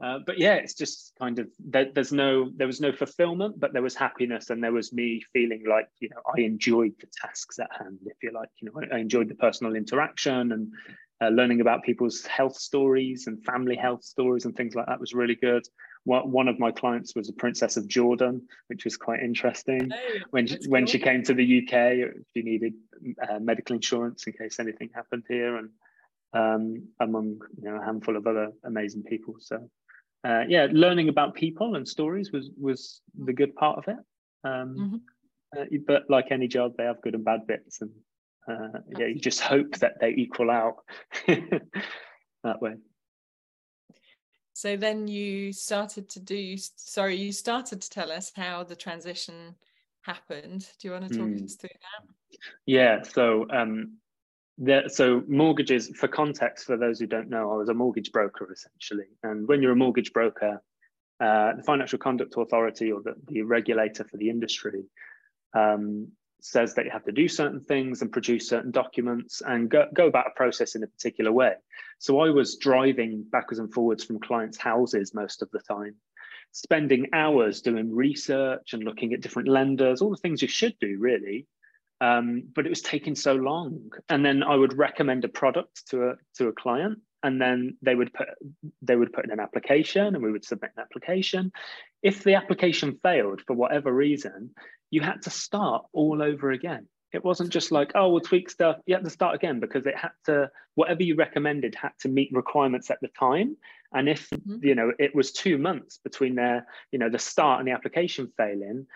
uh, 0.02 0.18
but 0.26 0.38
yeah, 0.38 0.54
it's 0.54 0.74
just 0.74 1.12
kind 1.18 1.38
of 1.38 1.48
there, 1.58 1.90
there's 1.94 2.12
no 2.12 2.50
there 2.56 2.66
was 2.66 2.80
no 2.80 2.92
fulfillment, 2.92 3.58
but 3.58 3.72
there 3.72 3.82
was 3.82 3.94
happiness, 3.94 4.50
and 4.50 4.62
there 4.62 4.72
was 4.72 4.92
me 4.92 5.22
feeling 5.32 5.64
like 5.68 5.88
you 6.00 6.08
know 6.10 6.20
I 6.36 6.40
enjoyed 6.42 6.92
the 7.00 7.08
tasks 7.20 7.58
at 7.58 7.70
hand, 7.76 7.98
if 8.06 8.22
you 8.22 8.32
like. 8.32 8.50
You 8.60 8.70
know, 8.70 8.80
I, 8.80 8.96
I 8.96 8.98
enjoyed 8.98 9.28
the 9.28 9.34
personal 9.34 9.74
interaction 9.74 10.52
and 10.52 10.72
uh, 11.20 11.28
learning 11.28 11.60
about 11.60 11.82
people's 11.82 12.24
health 12.24 12.56
stories 12.56 13.26
and 13.26 13.44
family 13.44 13.76
health 13.76 14.04
stories 14.04 14.44
and 14.44 14.54
things 14.54 14.74
like 14.74 14.86
that 14.86 15.00
was 15.00 15.14
really 15.14 15.34
good 15.34 15.66
one 16.06 16.46
of 16.46 16.58
my 16.58 16.70
clients 16.70 17.16
was 17.16 17.28
a 17.28 17.32
princess 17.32 17.76
of 17.76 17.88
Jordan, 17.88 18.46
which 18.68 18.84
was 18.84 18.96
quite 18.96 19.20
interesting. 19.20 19.90
Oh, 19.92 20.18
when 20.30 20.46
she, 20.46 20.58
when 20.68 20.86
she 20.86 20.98
came 20.98 21.22
to 21.24 21.34
the 21.34 21.62
UK, 21.62 22.14
she 22.32 22.42
needed 22.42 22.74
uh, 23.28 23.40
medical 23.40 23.74
insurance 23.74 24.26
in 24.26 24.32
case 24.32 24.60
anything 24.60 24.90
happened 24.94 25.24
here, 25.28 25.56
and 25.56 25.70
um, 26.32 26.88
among 27.00 27.40
you 27.60 27.70
know 27.70 27.80
a 27.80 27.84
handful 27.84 28.16
of 28.16 28.26
other 28.26 28.52
amazing 28.64 29.02
people. 29.02 29.34
So 29.40 29.68
uh, 30.24 30.44
yeah, 30.48 30.68
learning 30.70 31.08
about 31.08 31.34
people 31.34 31.74
and 31.74 31.86
stories 31.86 32.32
was 32.32 32.50
was 32.60 33.00
the 33.18 33.32
good 33.32 33.54
part 33.54 33.78
of 33.78 33.84
it. 33.88 33.96
Um, 34.44 35.02
mm-hmm. 35.56 35.60
uh, 35.60 35.78
but 35.86 36.04
like 36.08 36.26
any 36.30 36.48
job, 36.48 36.72
they 36.76 36.84
have 36.84 37.02
good 37.02 37.14
and 37.14 37.24
bad 37.24 37.46
bits, 37.46 37.80
and 37.80 37.90
uh, 38.48 38.78
yeah, 38.96 39.06
you 39.06 39.18
just 39.18 39.40
hope 39.40 39.76
that 39.78 40.00
they 40.00 40.10
equal 40.10 40.50
out 40.50 40.76
that 41.26 42.60
way. 42.60 42.74
So 44.56 44.74
then 44.74 45.06
you 45.06 45.52
started 45.52 46.08
to 46.08 46.18
do, 46.18 46.56
sorry, 46.56 47.14
you 47.14 47.30
started 47.30 47.82
to 47.82 47.90
tell 47.90 48.10
us 48.10 48.32
how 48.34 48.64
the 48.64 48.74
transition 48.74 49.54
happened. 50.00 50.66
Do 50.78 50.88
you 50.88 50.92
want 50.92 51.06
to 51.06 51.14
talk 51.14 51.28
mm. 51.28 51.44
us 51.44 51.56
through 51.56 51.68
that? 51.68 52.38
Yeah. 52.64 53.02
So, 53.02 53.46
um, 53.50 53.98
the, 54.56 54.84
so 54.88 55.22
mortgages, 55.28 55.90
for 55.94 56.08
context, 56.08 56.64
for 56.64 56.78
those 56.78 56.98
who 56.98 57.06
don't 57.06 57.28
know, 57.28 57.52
I 57.52 57.56
was 57.56 57.68
a 57.68 57.74
mortgage 57.74 58.12
broker 58.12 58.50
essentially. 58.50 59.04
And 59.22 59.46
when 59.46 59.60
you're 59.60 59.72
a 59.72 59.76
mortgage 59.76 60.14
broker, 60.14 60.62
uh, 61.20 61.52
the 61.56 61.62
Financial 61.62 61.98
Conduct 61.98 62.32
Authority 62.34 62.92
or 62.92 63.02
the, 63.02 63.12
the 63.28 63.42
regulator 63.42 64.04
for 64.04 64.16
the 64.16 64.30
industry 64.30 64.84
um, 65.52 66.08
says 66.46 66.74
that 66.74 66.84
you 66.84 66.90
have 66.90 67.04
to 67.04 67.12
do 67.12 67.28
certain 67.28 67.60
things 67.60 68.02
and 68.02 68.12
produce 68.12 68.48
certain 68.48 68.70
documents 68.70 69.42
and 69.44 69.68
go, 69.68 69.86
go 69.92 70.06
about 70.06 70.28
a 70.28 70.36
process 70.36 70.74
in 70.74 70.82
a 70.82 70.86
particular 70.86 71.32
way. 71.32 71.54
So 71.98 72.20
I 72.20 72.30
was 72.30 72.56
driving 72.56 73.24
backwards 73.30 73.58
and 73.58 73.72
forwards 73.72 74.04
from 74.04 74.20
clients' 74.20 74.58
houses 74.58 75.14
most 75.14 75.42
of 75.42 75.50
the 75.50 75.60
time, 75.60 75.96
spending 76.52 77.08
hours 77.12 77.62
doing 77.62 77.94
research 77.94 78.72
and 78.72 78.84
looking 78.84 79.12
at 79.12 79.20
different 79.20 79.48
lenders, 79.48 80.00
all 80.00 80.10
the 80.10 80.16
things 80.16 80.42
you 80.42 80.48
should 80.48 80.74
do, 80.80 80.96
really. 81.00 81.46
Um, 82.00 82.44
but 82.54 82.66
it 82.66 82.70
was 82.70 82.82
taking 82.82 83.14
so 83.14 83.34
long. 83.34 83.90
And 84.08 84.24
then 84.24 84.42
I 84.42 84.54
would 84.54 84.76
recommend 84.76 85.24
a 85.24 85.28
product 85.28 85.88
to 85.88 86.10
a, 86.10 86.14
to 86.36 86.48
a 86.48 86.52
client 86.52 87.00
and 87.22 87.40
then 87.40 87.76
they 87.82 87.94
would 87.94 88.12
put 88.12 88.28
they 88.82 88.94
would 88.94 89.12
put 89.12 89.24
in 89.24 89.30
an 89.30 89.40
application 89.40 90.14
and 90.14 90.22
we 90.22 90.30
would 90.30 90.44
submit 90.44 90.70
an 90.76 90.82
application 90.82 91.50
if 92.02 92.22
the 92.22 92.34
application 92.34 92.98
failed 93.02 93.40
for 93.46 93.54
whatever 93.54 93.92
reason 93.92 94.50
you 94.90 95.00
had 95.00 95.22
to 95.22 95.30
start 95.30 95.84
all 95.92 96.22
over 96.22 96.50
again. 96.50 96.86
It 97.12 97.24
wasn't 97.24 97.50
just 97.50 97.72
like 97.72 97.92
oh 97.94 98.10
we'll 98.10 98.20
tweak 98.20 98.50
stuff. 98.50 98.76
You 98.86 98.94
had 98.94 99.04
to 99.04 99.10
start 99.10 99.34
again 99.34 99.60
because 99.60 99.86
it 99.86 99.96
had 99.96 100.12
to 100.26 100.50
whatever 100.74 101.02
you 101.02 101.14
recommended 101.14 101.74
had 101.74 101.92
to 102.00 102.08
meet 102.08 102.30
requirements 102.32 102.90
at 102.90 103.00
the 103.00 103.08
time. 103.08 103.56
And 103.92 104.08
if 104.08 104.28
mm-hmm. 104.30 104.56
you 104.62 104.74
know 104.74 104.92
it 104.98 105.14
was 105.14 105.32
two 105.32 105.56
months 105.56 105.98
between 105.98 106.34
their 106.34 106.66
you 106.92 106.98
know 106.98 107.08
the 107.08 107.18
start 107.18 107.60
and 107.60 107.68
the 107.68 107.72
application 107.72 108.32
failing 108.36 108.86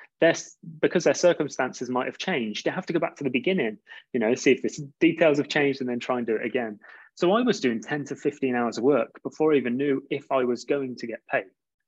because 0.81 1.05
their 1.05 1.15
circumstances 1.15 1.89
might 1.89 2.07
have 2.07 2.19
changed 2.19 2.67
they 2.67 2.71
have 2.71 2.85
to 2.87 2.93
go 2.93 2.99
back 2.99 3.17
to 3.17 3.25
the 3.25 3.31
beginning 3.31 3.79
you 4.13 4.21
know 4.21 4.35
see 4.35 4.51
if 4.51 4.61
the 4.61 4.93
details 5.01 5.39
have 5.39 5.49
changed 5.49 5.81
and 5.81 5.89
then 5.89 6.01
try 6.01 6.19
and 6.19 6.27
do 6.27 6.37
it 6.37 6.45
again. 6.45 6.79
So 7.15 7.33
i 7.33 7.43
was 7.43 7.61
doing 7.61 7.81
10 7.81 8.07
to 8.07 8.17
15 8.17 8.55
hours 8.55 8.79
of 8.79 8.85
work 8.85 9.23
before 9.23 9.53
i 9.53 9.57
even 9.57 9.77
knew 9.77 10.03
if 10.11 10.31
i 10.33 10.45
was 10.45 10.65
going 10.65 10.97
to 10.97 11.07
get 11.07 11.21
paid 11.31 11.45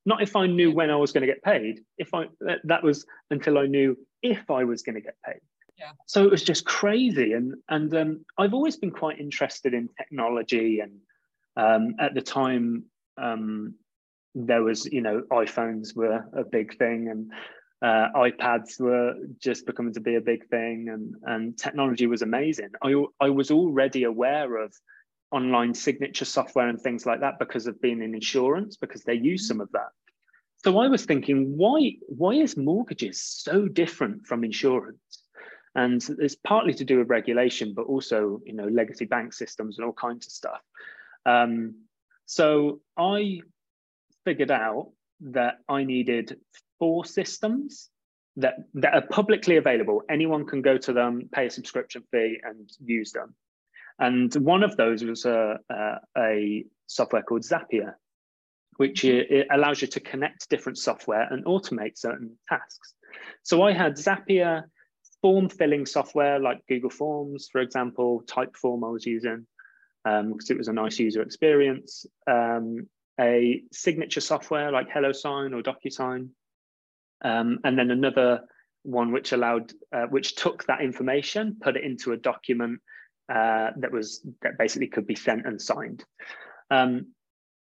not 0.07 0.23
if 0.23 0.37
i 0.37 0.47
knew 0.47 0.73
when 0.73 0.91
i 0.91 0.97
was 0.97 1.13
going 1.13 1.23
to 1.23 1.33
get 1.33 1.43
paid 1.43 1.81
if 1.99 2.13
i 2.15 2.25
that 2.65 2.83
was 2.83 3.05
until 3.31 3.59
i 3.59 3.67
knew 3.67 3.97
if 4.23 4.51
i 4.51 4.65
was 4.65 4.83
going 4.83 4.95
to 4.95 5.01
get 5.01 5.17
paid 5.25 5.41
yeah. 5.79 5.93
So 6.07 6.25
it 6.25 6.31
was 6.31 6.43
just 6.43 6.65
crazy, 6.65 7.33
and 7.33 7.55
and 7.69 7.95
um, 7.97 8.25
I've 8.39 8.55
always 8.55 8.77
been 8.77 8.91
quite 8.91 9.19
interested 9.19 9.75
in 9.75 9.89
technology, 9.99 10.81
and 10.81 11.01
um, 11.57 11.97
at 11.99 12.15
the 12.15 12.21
time 12.21 12.85
um, 13.19 13.75
there 14.35 14.63
was 14.63 14.87
you 14.87 15.01
know 15.01 15.23
iPhones 15.33 15.97
were 15.97 16.25
a 16.35 16.45
big 16.45 16.79
thing, 16.79 17.09
and 17.09 17.33
uh, 17.83 18.09
iPads 18.17 18.81
were 18.81 19.15
just 19.39 19.67
becoming 19.67 19.95
to 19.95 20.01
be 20.01 20.15
a 20.15 20.21
big 20.21 20.47
thing, 20.49 20.89
and 20.89 21.15
and 21.25 21.59
technology 21.59 22.07
was 22.07 22.23
amazing. 22.23 22.71
I 22.83 22.95
I 23.21 23.31
was 23.31 23.51
already 23.51 24.05
aware 24.05 24.59
of 24.59 24.73
online 25.33 25.75
signature 25.75 26.25
software 26.25 26.69
and 26.69 26.81
things 26.81 27.07
like 27.07 27.21
that 27.21 27.39
because 27.39 27.67
of 27.67 27.81
being 27.81 28.03
in 28.03 28.15
insurance 28.15 28.77
because 28.77 29.03
they 29.03 29.15
use 29.15 29.49
some 29.49 29.61
of 29.61 29.71
that. 29.73 29.89
So 30.65 30.79
I 30.79 30.89
was 30.89 31.05
thinking, 31.05 31.57
why 31.57 31.97
why 32.07 32.35
is 32.35 32.57
mortgages 32.57 33.21
so 33.21 33.67
different 33.67 34.27
from 34.27 34.45
insurance? 34.45 35.23
And 35.75 36.05
it's 36.19 36.37
partly 36.37 36.75
to 36.75 36.85
do 36.85 36.99
with 36.99 37.09
regulation, 37.09 37.73
but 37.75 37.87
also, 37.87 38.41
you 38.45 38.53
know, 38.53 38.69
legacy 38.69 39.07
bank 39.07 39.33
systems 39.33 39.79
and 39.79 39.87
all 39.87 39.93
kinds 39.95 40.27
of 40.27 40.33
stuff. 40.33 40.61
Um, 41.25 41.87
so 42.27 42.81
I 42.97 43.41
figured 44.25 44.51
out 44.51 44.93
that 45.21 45.59
I 45.69 45.85
needed 45.85 46.39
four 46.79 47.05
systems 47.05 47.89
that, 48.37 48.57
that 48.75 48.95
are 48.95 49.07
publicly 49.07 49.57
available. 49.57 50.03
Anyone 50.11 50.47
can 50.47 50.63
go 50.63 50.77
to 50.79 50.93
them, 50.93 51.29
pay 51.33 51.47
a 51.47 51.51
subscription 51.51 52.03
fee 52.11 52.41
and 52.43 52.71
use 52.85 53.13
them. 53.13 53.35
And 53.99 54.35
one 54.35 54.63
of 54.63 54.77
those 54.77 55.05
was 55.05 55.25
a, 55.25 55.59
a, 55.71 55.95
a 56.19 56.65
software 56.87 57.23
called 57.23 57.43
Zapier, 57.43 57.95
which 58.77 59.05
it 59.05 59.47
allows 59.51 59.83
you 59.83 59.89
to 59.89 60.01
connect 60.01 60.49
different 60.49 60.79
software 60.79 61.27
and 61.31 61.45
automate 61.45 61.99
certain 61.99 62.37
tasks. 62.49 62.95
So 63.43 63.63
I 63.63 63.73
had 63.73 63.97
Zapier, 63.97 64.65
form 65.23 65.49
filling 65.49 65.87
software 65.87 66.39
like 66.39 66.67
Google 66.69 66.91
Forms, 66.91 67.49
for 67.51 67.61
example, 67.61 68.25
Typeform 68.27 68.85
I 68.87 68.91
was 68.91 69.07
using 69.07 69.47
because 70.05 70.51
um, 70.51 70.57
it 70.57 70.59
was 70.59 70.69
a 70.69 70.73
nice 70.73 70.99
user 70.99 71.23
experience. 71.23 72.05
Um, 72.27 72.89
a 73.21 73.63
signature 73.73 74.21
software 74.21 74.73
like 74.73 74.89
HelloSign 74.89 75.55
or 75.55 75.63
DocuSign, 75.63 76.31
um, 77.25 77.59
and 77.63 77.79
then 77.79 77.91
another 77.91 78.41
one 78.83 79.13
which 79.13 79.33
allowed, 79.33 79.73
uh, 79.95 80.07
which 80.07 80.35
took 80.35 80.65
that 80.65 80.81
information, 80.81 81.57
put 81.61 81.77
it 81.77 81.85
into 81.85 82.13
a 82.13 82.17
document 82.17 82.81
uh, 83.33 83.71
that 83.77 83.91
was 83.91 84.21
that 84.43 84.59
basically 84.59 84.89
could 84.89 85.07
be 85.07 85.15
sent 85.15 85.47
and 85.47 85.61
signed, 85.61 86.05
um, 86.71 87.07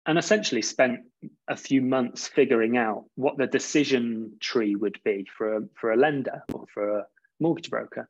and 0.05 0.17
essentially 0.17 0.61
spent 0.61 0.99
a 1.47 1.55
few 1.55 1.81
months 1.81 2.27
figuring 2.27 2.75
out 2.77 3.05
what 3.15 3.37
the 3.37 3.47
decision 3.47 4.33
tree 4.41 4.75
would 4.75 4.99
be 5.05 5.25
for 5.37 5.57
a, 5.57 5.61
for 5.79 5.91
a 5.91 5.97
lender 5.97 6.43
or 6.53 6.65
for 6.73 6.99
a 6.99 7.05
mortgage 7.39 7.69
broker. 7.69 8.09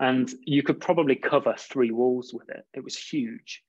And 0.00 0.28
you 0.44 0.62
could 0.62 0.80
probably 0.80 1.16
cover 1.16 1.54
three 1.58 1.90
walls 1.90 2.32
with 2.32 2.48
it. 2.50 2.64
It 2.74 2.82
was 2.82 2.96
huge. 2.96 3.62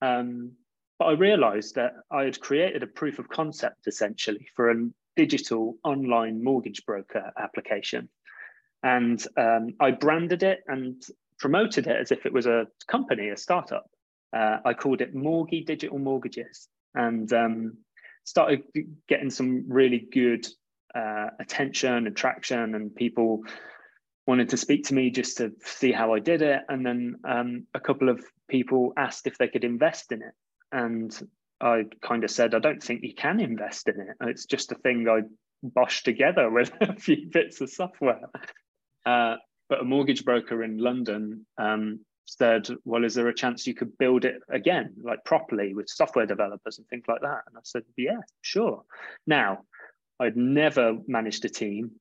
Um, 0.00 0.52
but 0.98 1.06
I 1.06 1.12
realized 1.12 1.74
that 1.74 1.94
I 2.10 2.24
had 2.24 2.40
created 2.40 2.82
a 2.82 2.86
proof 2.86 3.18
of 3.18 3.28
concept 3.28 3.86
essentially 3.86 4.46
for 4.54 4.70
a 4.70 4.88
digital 5.16 5.76
online 5.82 6.44
mortgage 6.44 6.84
broker 6.86 7.32
application. 7.38 8.08
And 8.82 9.24
um, 9.36 9.74
I 9.80 9.92
branded 9.92 10.42
it 10.42 10.60
and 10.66 11.02
promoted 11.42 11.88
it 11.88 11.96
as 12.00 12.12
if 12.12 12.24
it 12.24 12.32
was 12.32 12.46
a 12.46 12.68
company, 12.86 13.28
a 13.28 13.36
startup. 13.36 13.90
Uh, 14.32 14.58
I 14.64 14.72
called 14.72 15.02
it 15.02 15.14
Morgie 15.14 15.66
Digital 15.66 15.98
Mortgages 15.98 16.68
and 16.94 17.30
um, 17.32 17.78
started 18.24 18.62
getting 19.08 19.28
some 19.28 19.64
really 19.68 20.06
good 20.10 20.46
uh, 20.94 21.26
attention 21.40 22.06
and 22.06 22.16
traction 22.16 22.76
and 22.76 22.94
people 22.94 23.42
wanted 24.24 24.50
to 24.50 24.56
speak 24.56 24.84
to 24.84 24.94
me 24.94 25.10
just 25.10 25.38
to 25.38 25.52
see 25.64 25.90
how 25.90 26.14
I 26.14 26.20
did 26.20 26.42
it. 26.42 26.60
And 26.68 26.86
then 26.86 27.16
um, 27.28 27.66
a 27.74 27.80
couple 27.80 28.08
of 28.08 28.24
people 28.48 28.92
asked 28.96 29.26
if 29.26 29.36
they 29.36 29.48
could 29.48 29.64
invest 29.64 30.12
in 30.12 30.22
it. 30.22 30.34
And 30.70 31.12
I 31.60 31.86
kind 32.02 32.22
of 32.22 32.30
said, 32.30 32.54
I 32.54 32.60
don't 32.60 32.82
think 32.82 33.02
you 33.02 33.14
can 33.14 33.40
invest 33.40 33.88
in 33.88 34.00
it. 34.00 34.28
It's 34.28 34.46
just 34.46 34.70
a 34.70 34.76
thing 34.76 35.08
I 35.08 35.22
boshed 35.66 36.04
together 36.04 36.48
with 36.48 36.72
a 36.80 36.94
few 36.94 37.28
bits 37.32 37.60
of 37.60 37.68
software. 37.68 38.30
Uh, 39.04 39.36
but 39.72 39.80
a 39.80 39.84
mortgage 39.84 40.26
broker 40.26 40.62
in 40.62 40.76
London 40.76 41.46
um, 41.56 42.00
said, 42.26 42.68
Well, 42.84 43.06
is 43.06 43.14
there 43.14 43.28
a 43.28 43.34
chance 43.34 43.66
you 43.66 43.72
could 43.72 43.96
build 43.96 44.26
it 44.26 44.34
again, 44.50 44.92
like 45.02 45.24
properly 45.24 45.72
with 45.72 45.88
software 45.88 46.26
developers 46.26 46.76
and 46.76 46.86
things 46.88 47.04
like 47.08 47.22
that? 47.22 47.44
And 47.46 47.56
I 47.56 47.60
said, 47.64 47.84
Yeah, 47.96 48.20
sure. 48.42 48.82
Now, 49.26 49.60
I'd 50.20 50.36
never 50.36 50.98
managed 51.06 51.46
a 51.46 51.48
team, 51.48 51.92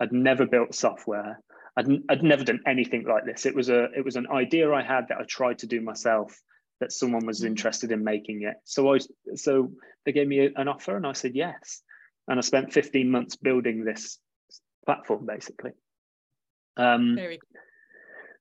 I'd 0.00 0.10
never 0.10 0.46
built 0.46 0.74
software. 0.74 1.38
I'd, 1.76 1.88
I'd 2.08 2.22
never 2.22 2.44
done 2.44 2.62
anything 2.66 3.04
like 3.04 3.26
this. 3.26 3.44
It 3.44 3.54
was 3.54 3.68
a 3.68 3.88
it 3.94 4.06
was 4.06 4.16
an 4.16 4.28
idea 4.32 4.72
I 4.72 4.82
had 4.82 5.08
that 5.08 5.18
I 5.18 5.24
tried 5.24 5.58
to 5.58 5.66
do 5.66 5.82
myself. 5.82 6.34
That 6.80 6.92
someone 6.92 7.26
was 7.26 7.42
mm. 7.42 7.48
interested 7.48 7.92
in 7.92 8.04
making 8.04 8.44
it. 8.44 8.56
So 8.64 8.94
I 8.94 9.00
so 9.34 9.70
they 10.06 10.12
gave 10.12 10.28
me 10.28 10.48
an 10.56 10.66
offer 10.66 10.96
and 10.96 11.06
I 11.06 11.12
said 11.12 11.32
yes. 11.34 11.82
And 12.26 12.38
I 12.38 12.40
spent 12.40 12.72
15 12.72 13.10
months 13.10 13.36
building 13.36 13.84
this 13.84 14.18
platform 14.86 15.26
basically. 15.26 15.72
Um, 16.78 17.18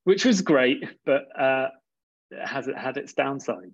which 0.03 0.24
was 0.24 0.41
great, 0.41 0.86
but 1.06 1.24
uh, 1.38 1.67
has 2.46 2.67
it 2.67 2.77
had 2.77 2.98
its 2.98 3.13
downsides. 3.13 3.74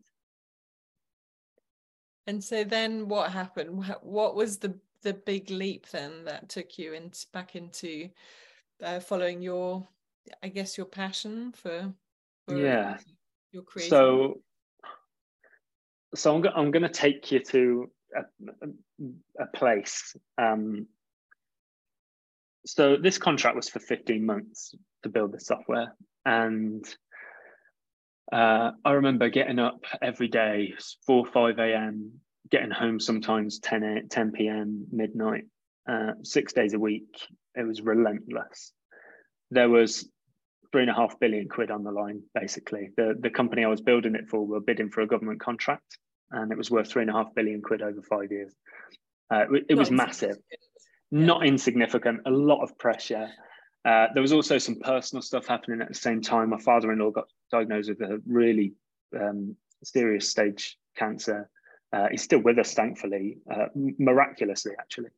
And 2.25 2.43
so 2.43 2.63
then 2.63 3.07
what 3.09 3.31
happened? 3.31 3.85
What 4.01 4.35
was 4.35 4.57
the 4.57 4.79
the 5.03 5.13
big 5.13 5.49
leap 5.49 5.87
then 5.89 6.25
that 6.25 6.49
took 6.49 6.79
you 6.79 6.93
in, 6.93 7.11
back 7.31 7.55
into 7.55 8.09
uh, 8.81 8.99
following 8.99 9.41
your 9.41 9.87
i 10.41 10.47
guess 10.47 10.77
your 10.77 10.85
passion 10.85 11.51
for, 11.51 11.93
for 12.47 12.57
yeah 12.57 12.97
your 13.51 13.63
creation 13.63 13.89
so 13.89 14.41
so 16.15 16.35
i'm, 16.35 16.41
go- 16.41 16.53
I'm 16.55 16.71
going 16.71 16.83
to 16.83 16.89
take 16.89 17.31
you 17.31 17.39
to 17.39 17.91
a, 18.15 18.23
a 19.39 19.45
place 19.47 20.15
um, 20.37 20.87
so 22.65 22.97
this 22.97 23.17
contract 23.17 23.55
was 23.55 23.69
for 23.69 23.79
15 23.79 24.25
months 24.25 24.75
to 25.03 25.09
build 25.09 25.31
the 25.31 25.39
software 25.39 25.95
and 26.25 26.85
uh, 28.31 28.71
I 28.83 28.91
remember 28.93 29.29
getting 29.29 29.59
up 29.59 29.83
every 30.01 30.27
day, 30.27 30.73
4 31.05 31.25
5 31.25 31.59
a.m., 31.59 32.13
getting 32.49 32.71
home 32.71 32.99
sometimes 32.99 33.59
10, 33.59 34.07
10 34.09 34.31
p.m., 34.31 34.87
midnight, 34.91 35.45
uh, 35.89 36.13
six 36.23 36.53
days 36.53 36.73
a 36.73 36.79
week. 36.79 37.15
It 37.55 37.63
was 37.67 37.81
relentless. 37.81 38.71
There 39.51 39.69
was 39.69 40.09
three 40.71 40.81
and 40.81 40.89
a 40.89 40.95
half 40.95 41.19
billion 41.19 41.47
quid 41.47 41.69
on 41.69 41.83
the 41.83 41.91
line, 41.91 42.23
basically. 42.33 42.89
The, 42.97 43.15
the 43.19 43.29
company 43.29 43.63
I 43.63 43.67
was 43.67 43.81
building 43.81 44.15
it 44.15 44.29
for 44.29 44.45
were 44.45 44.61
bidding 44.61 44.89
for 44.89 45.01
a 45.01 45.07
government 45.07 45.39
contract, 45.39 45.97
and 46.31 46.51
it 46.51 46.57
was 46.57 46.71
worth 46.71 46.89
three 46.89 47.03
and 47.03 47.11
a 47.11 47.13
half 47.13 47.35
billion 47.35 47.61
quid 47.61 47.81
over 47.81 48.01
five 48.01 48.31
years. 48.31 48.53
Uh, 49.31 49.45
it, 49.51 49.65
it 49.69 49.75
was 49.75 49.91
massive. 49.91 50.37
Not 51.13 51.45
insignificant, 51.45 52.21
a 52.25 52.31
lot 52.31 52.63
of 52.63 52.75
pressure. 52.79 53.29
Uh, 53.85 54.07
there 54.15 54.21
was 54.21 54.33
also 54.33 54.57
some 54.57 54.79
personal 54.79 55.21
stuff 55.21 55.45
happening 55.45 55.79
at 55.79 55.87
the 55.87 55.93
same 55.93 56.21
time. 56.21 56.49
My 56.49 56.57
father 56.57 56.91
in 56.91 56.97
law 56.97 57.11
got 57.11 57.27
diagnosed 57.51 57.89
with 57.89 58.01
a 58.01 58.19
really 58.25 58.73
um, 59.15 59.55
serious 59.83 60.27
stage 60.27 60.75
cancer. 60.97 61.47
Uh, 61.91 62.07
he's 62.09 62.23
still 62.23 62.39
with 62.39 62.57
us, 62.57 62.73
thankfully, 62.73 63.37
uh, 63.53 63.67
miraculously, 63.75 64.71
actually. 64.79 65.09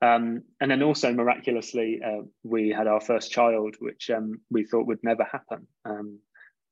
Um, 0.00 0.44
and 0.62 0.70
then 0.70 0.82
also 0.82 1.12
miraculously, 1.12 2.00
uh, 2.02 2.22
we 2.42 2.70
had 2.70 2.86
our 2.86 3.00
first 3.00 3.30
child, 3.30 3.76
which 3.80 4.08
um, 4.08 4.40
we 4.48 4.64
thought 4.64 4.86
would 4.86 5.02
never 5.02 5.24
happen. 5.24 5.66
Um, 5.84 6.20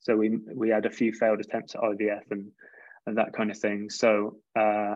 so 0.00 0.16
we 0.16 0.38
we 0.54 0.70
had 0.70 0.86
a 0.86 0.90
few 0.90 1.12
failed 1.12 1.40
attempts 1.40 1.74
at 1.74 1.82
IVF 1.82 2.30
and 2.30 2.52
and 3.06 3.18
that 3.18 3.34
kind 3.34 3.50
of 3.50 3.58
thing. 3.58 3.90
So 3.90 4.38
uh, 4.58 4.94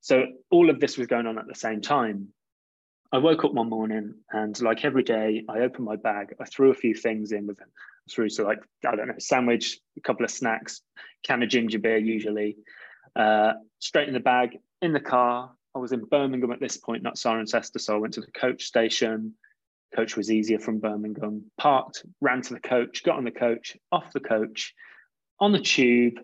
so 0.00 0.24
all 0.50 0.68
of 0.68 0.78
this 0.78 0.98
was 0.98 1.06
going 1.06 1.26
on 1.26 1.38
at 1.38 1.46
the 1.46 1.54
same 1.54 1.80
time. 1.80 2.28
I 3.10 3.18
woke 3.18 3.44
up 3.44 3.54
one 3.54 3.70
morning 3.70 4.14
and 4.30 4.60
like 4.60 4.84
every 4.84 5.02
day, 5.02 5.44
I 5.48 5.60
opened 5.60 5.86
my 5.86 5.96
bag, 5.96 6.34
I 6.40 6.44
threw 6.44 6.70
a 6.70 6.74
few 6.74 6.94
things 6.94 7.32
in 7.32 7.46
with 7.46 7.58
through 8.10 8.28
so 8.28 8.44
like 8.44 8.60
I 8.86 8.96
don't 8.96 9.08
know, 9.08 9.14
sandwich, 9.18 9.78
a 9.96 10.00
couple 10.00 10.24
of 10.24 10.30
snacks, 10.30 10.82
can 11.22 11.42
of 11.42 11.48
ginger 11.48 11.78
beer 11.78 11.98
usually, 11.98 12.56
Uh, 13.16 13.54
straight 13.78 14.08
in 14.08 14.14
the 14.14 14.20
bag, 14.20 14.58
in 14.82 14.92
the 14.92 15.00
car. 15.00 15.52
I 15.74 15.78
was 15.78 15.92
in 15.92 16.04
Birmingham 16.04 16.52
at 16.52 16.60
this 16.60 16.76
point, 16.76 17.02
not 17.02 17.16
Cirencester, 17.16 17.80
so 17.80 17.94
I 17.94 17.98
went 17.98 18.14
to 18.14 18.20
the 18.20 18.32
coach 18.32 18.64
station. 18.64 19.34
Coach 19.94 20.16
was 20.16 20.30
easier 20.30 20.58
from 20.58 20.78
Birmingham. 20.78 21.50
Parked, 21.56 22.04
ran 22.20 22.42
to 22.42 22.54
the 22.54 22.60
coach, 22.60 23.04
got 23.04 23.16
on 23.16 23.24
the 23.24 23.30
coach, 23.30 23.76
off 23.90 24.12
the 24.12 24.20
coach, 24.20 24.74
on 25.40 25.52
the 25.52 25.60
tube 25.60 26.20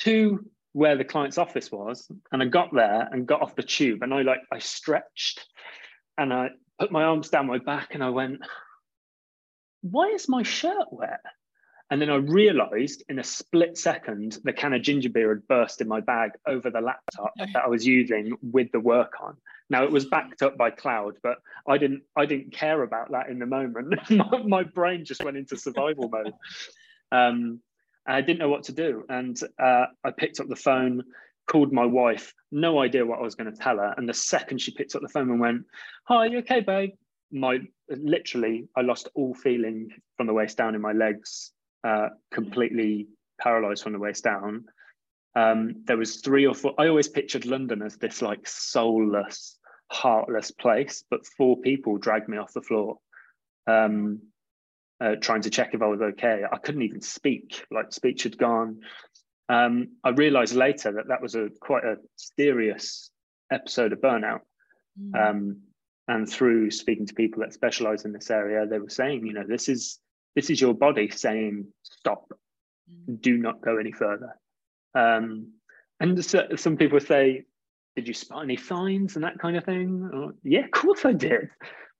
to 0.00 0.44
where 0.72 0.96
the 0.96 1.04
client's 1.04 1.38
office 1.38 1.72
was. 1.72 2.08
And 2.30 2.42
I 2.42 2.46
got 2.46 2.72
there 2.72 3.08
and 3.10 3.26
got 3.26 3.42
off 3.42 3.56
the 3.56 3.62
tube 3.62 4.02
and 4.02 4.12
I 4.12 4.22
like, 4.22 4.42
I 4.52 4.58
stretched 4.58 5.46
and 6.18 6.32
I 6.32 6.50
put 6.78 6.92
my 6.92 7.04
arms 7.04 7.28
down 7.28 7.46
my 7.46 7.58
back 7.58 7.94
and 7.94 8.02
I 8.02 8.10
went, 8.10 8.40
why 9.82 10.08
is 10.08 10.28
my 10.28 10.42
shirt 10.42 10.86
wet? 10.90 11.20
And 11.90 12.00
then 12.00 12.10
I 12.10 12.16
realized 12.16 13.04
in 13.08 13.18
a 13.18 13.24
split 13.24 13.76
second, 13.76 14.38
the 14.42 14.52
can 14.52 14.72
of 14.72 14.82
ginger 14.82 15.10
beer 15.10 15.28
had 15.28 15.46
burst 15.46 15.80
in 15.80 15.88
my 15.88 16.00
bag 16.00 16.30
over 16.46 16.70
the 16.70 16.80
laptop 16.80 17.32
that 17.36 17.62
I 17.64 17.68
was 17.68 17.86
using 17.86 18.36
with 18.42 18.72
the 18.72 18.80
work 18.80 19.12
on. 19.22 19.36
Now 19.68 19.84
it 19.84 19.92
was 19.92 20.06
backed 20.06 20.42
up 20.42 20.56
by 20.56 20.70
cloud, 20.70 21.16
but 21.22 21.36
I 21.68 21.78
didn't 21.78 22.02
I 22.16 22.26
didn't 22.26 22.52
care 22.52 22.82
about 22.82 23.12
that 23.12 23.28
in 23.28 23.38
the 23.38 23.46
moment. 23.46 23.94
my, 24.10 24.42
my, 24.42 24.62
brain 24.62 25.04
just 25.04 25.24
went 25.24 25.36
into 25.36 25.56
survival 25.56 26.08
mode. 26.08 26.34
Um, 27.12 27.60
I 28.06 28.22
didn't 28.22 28.40
know 28.40 28.48
what 28.48 28.64
to 28.64 28.72
do. 28.72 29.04
And 29.08 29.38
uh, 29.62 29.86
I 30.02 30.10
picked 30.10 30.40
up 30.40 30.48
the 30.48 30.56
phone, 30.56 31.04
called 31.46 31.72
my 31.72 31.84
wife, 31.84 32.32
no 32.50 32.80
idea 32.80 33.04
what 33.04 33.18
I 33.18 33.22
was 33.22 33.34
going 33.34 33.52
to 33.52 33.58
tell 33.58 33.76
her. 33.76 33.94
And 33.96 34.08
the 34.08 34.14
second 34.14 34.60
she 34.60 34.72
picked 34.72 34.94
up 34.94 35.02
the 35.02 35.08
phone 35.08 35.30
and 35.30 35.40
went, 35.40 35.64
Hi, 36.04 36.26
you 36.26 36.38
okay, 36.38 36.60
babe? 36.60 36.90
My 37.30 37.60
literally, 37.88 38.68
I 38.76 38.82
lost 38.82 39.08
all 39.14 39.34
feeling 39.34 39.90
from 40.16 40.26
the 40.26 40.32
waist 40.32 40.56
down 40.56 40.74
in 40.74 40.80
my 40.80 40.92
legs, 40.92 41.52
uh, 41.82 42.10
completely 42.32 43.08
paralyzed 43.40 43.82
from 43.82 43.92
the 43.92 43.98
waist 43.98 44.24
down. 44.24 44.64
Um, 45.34 45.82
there 45.86 45.96
was 45.96 46.16
three 46.16 46.46
or 46.46 46.54
four. 46.54 46.74
I 46.78 46.88
always 46.88 47.08
pictured 47.08 47.44
London 47.44 47.82
as 47.82 47.96
this 47.96 48.22
like 48.22 48.46
soulless, 48.46 49.58
heartless 49.90 50.50
place, 50.52 51.04
but 51.10 51.26
four 51.26 51.60
people 51.60 51.98
dragged 51.98 52.28
me 52.28 52.38
off 52.38 52.52
the 52.52 52.62
floor. 52.62 52.98
Um, 53.66 54.20
uh, 55.00 55.16
trying 55.20 55.42
to 55.42 55.50
check 55.50 55.74
if 55.74 55.82
I 55.82 55.86
was 55.86 56.00
okay. 56.00 56.44
I 56.50 56.56
couldn't 56.58 56.82
even 56.82 57.00
speak, 57.00 57.64
like 57.70 57.92
speech 57.92 58.22
had 58.22 58.38
gone. 58.38 58.80
Um, 59.48 59.88
I 60.02 60.10
realized 60.10 60.54
later 60.54 60.92
that 60.92 61.08
that 61.08 61.20
was 61.20 61.34
a 61.34 61.48
quite 61.60 61.84
a 61.84 61.96
serious 62.16 63.10
episode 63.52 63.92
of 63.92 64.00
burnout. 64.00 64.40
Mm. 65.00 65.30
Um, 65.30 65.56
and 66.08 66.28
through 66.28 66.70
speaking 66.70 67.06
to 67.06 67.14
people 67.14 67.40
that 67.40 67.52
specialize 67.52 68.04
in 68.04 68.12
this 68.12 68.30
area, 68.30 68.66
they 68.66 68.78
were 68.78 68.90
saying, 68.90 69.26
you 69.26 69.32
know, 69.32 69.44
this 69.46 69.68
is 69.68 69.98
this 70.34 70.50
is 70.50 70.60
your 70.60 70.74
body 70.74 71.08
saying, 71.10 71.66
stop, 71.82 72.32
mm. 72.90 73.20
do 73.20 73.36
not 73.36 73.60
go 73.60 73.76
any 73.78 73.92
further. 73.92 74.38
Um, 74.94 75.52
and 76.00 76.24
so, 76.24 76.46
some 76.56 76.76
people 76.76 77.00
say, 77.00 77.44
did 77.96 78.08
you 78.08 78.14
spot 78.14 78.42
any 78.42 78.56
signs 78.56 79.14
and 79.14 79.24
that 79.24 79.38
kind 79.38 79.56
of 79.56 79.64
thing? 79.64 80.10
Or, 80.12 80.34
yeah, 80.42 80.64
of 80.64 80.70
course 80.72 81.04
I 81.04 81.12
did 81.12 81.48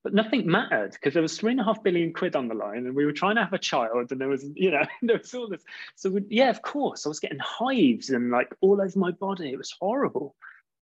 but 0.04 0.12
nothing 0.12 0.46
mattered 0.46 0.92
because 0.92 1.14
there 1.14 1.22
was 1.22 1.36
three 1.36 1.52
and 1.52 1.60
a 1.60 1.64
half 1.64 1.82
billion 1.82 2.12
quid 2.12 2.36
on 2.36 2.46
the 2.46 2.54
line 2.54 2.86
and 2.86 2.94
we 2.94 3.06
were 3.06 3.12
trying 3.12 3.36
to 3.36 3.42
have 3.42 3.54
a 3.54 3.58
child 3.58 4.12
and 4.12 4.20
there 4.20 4.28
was 4.28 4.44
you 4.54 4.70
know 4.70 4.84
there 5.02 5.18
was 5.18 5.34
all 5.34 5.48
this. 5.48 5.64
So 5.96 6.10
we, 6.10 6.24
yeah 6.28 6.50
of 6.50 6.62
course 6.62 7.06
i 7.06 7.08
was 7.08 7.20
getting 7.20 7.38
hives 7.40 8.10
and 8.10 8.30
like 8.30 8.54
all 8.60 8.80
over 8.80 8.98
my 8.98 9.10
body. 9.10 9.50
It 9.50 9.58
was 9.58 9.74
horrible. 9.80 10.36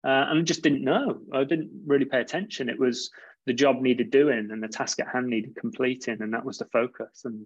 Uh, 0.05 0.27
and 0.31 0.39
i 0.41 0.43
just 0.43 0.63
didn't 0.63 0.83
know. 0.83 1.21
I 1.33 1.45
didn't 1.45 1.71
really 1.87 2.07
pay 2.07 2.21
attention. 2.21 2.71
It 2.71 2.81
was 2.81 3.11
the 3.45 3.53
job 3.53 3.81
needed 3.81 4.11
doing 4.11 4.49
and 4.51 4.63
the 4.63 4.69
task 4.69 4.99
at 4.99 5.09
hand 5.09 5.27
needed 5.27 5.57
completing 5.57 6.23
and 6.23 6.33
that 6.33 6.45
was 6.45 6.59
the 6.59 6.65
focus 6.67 7.23
and 7.25 7.45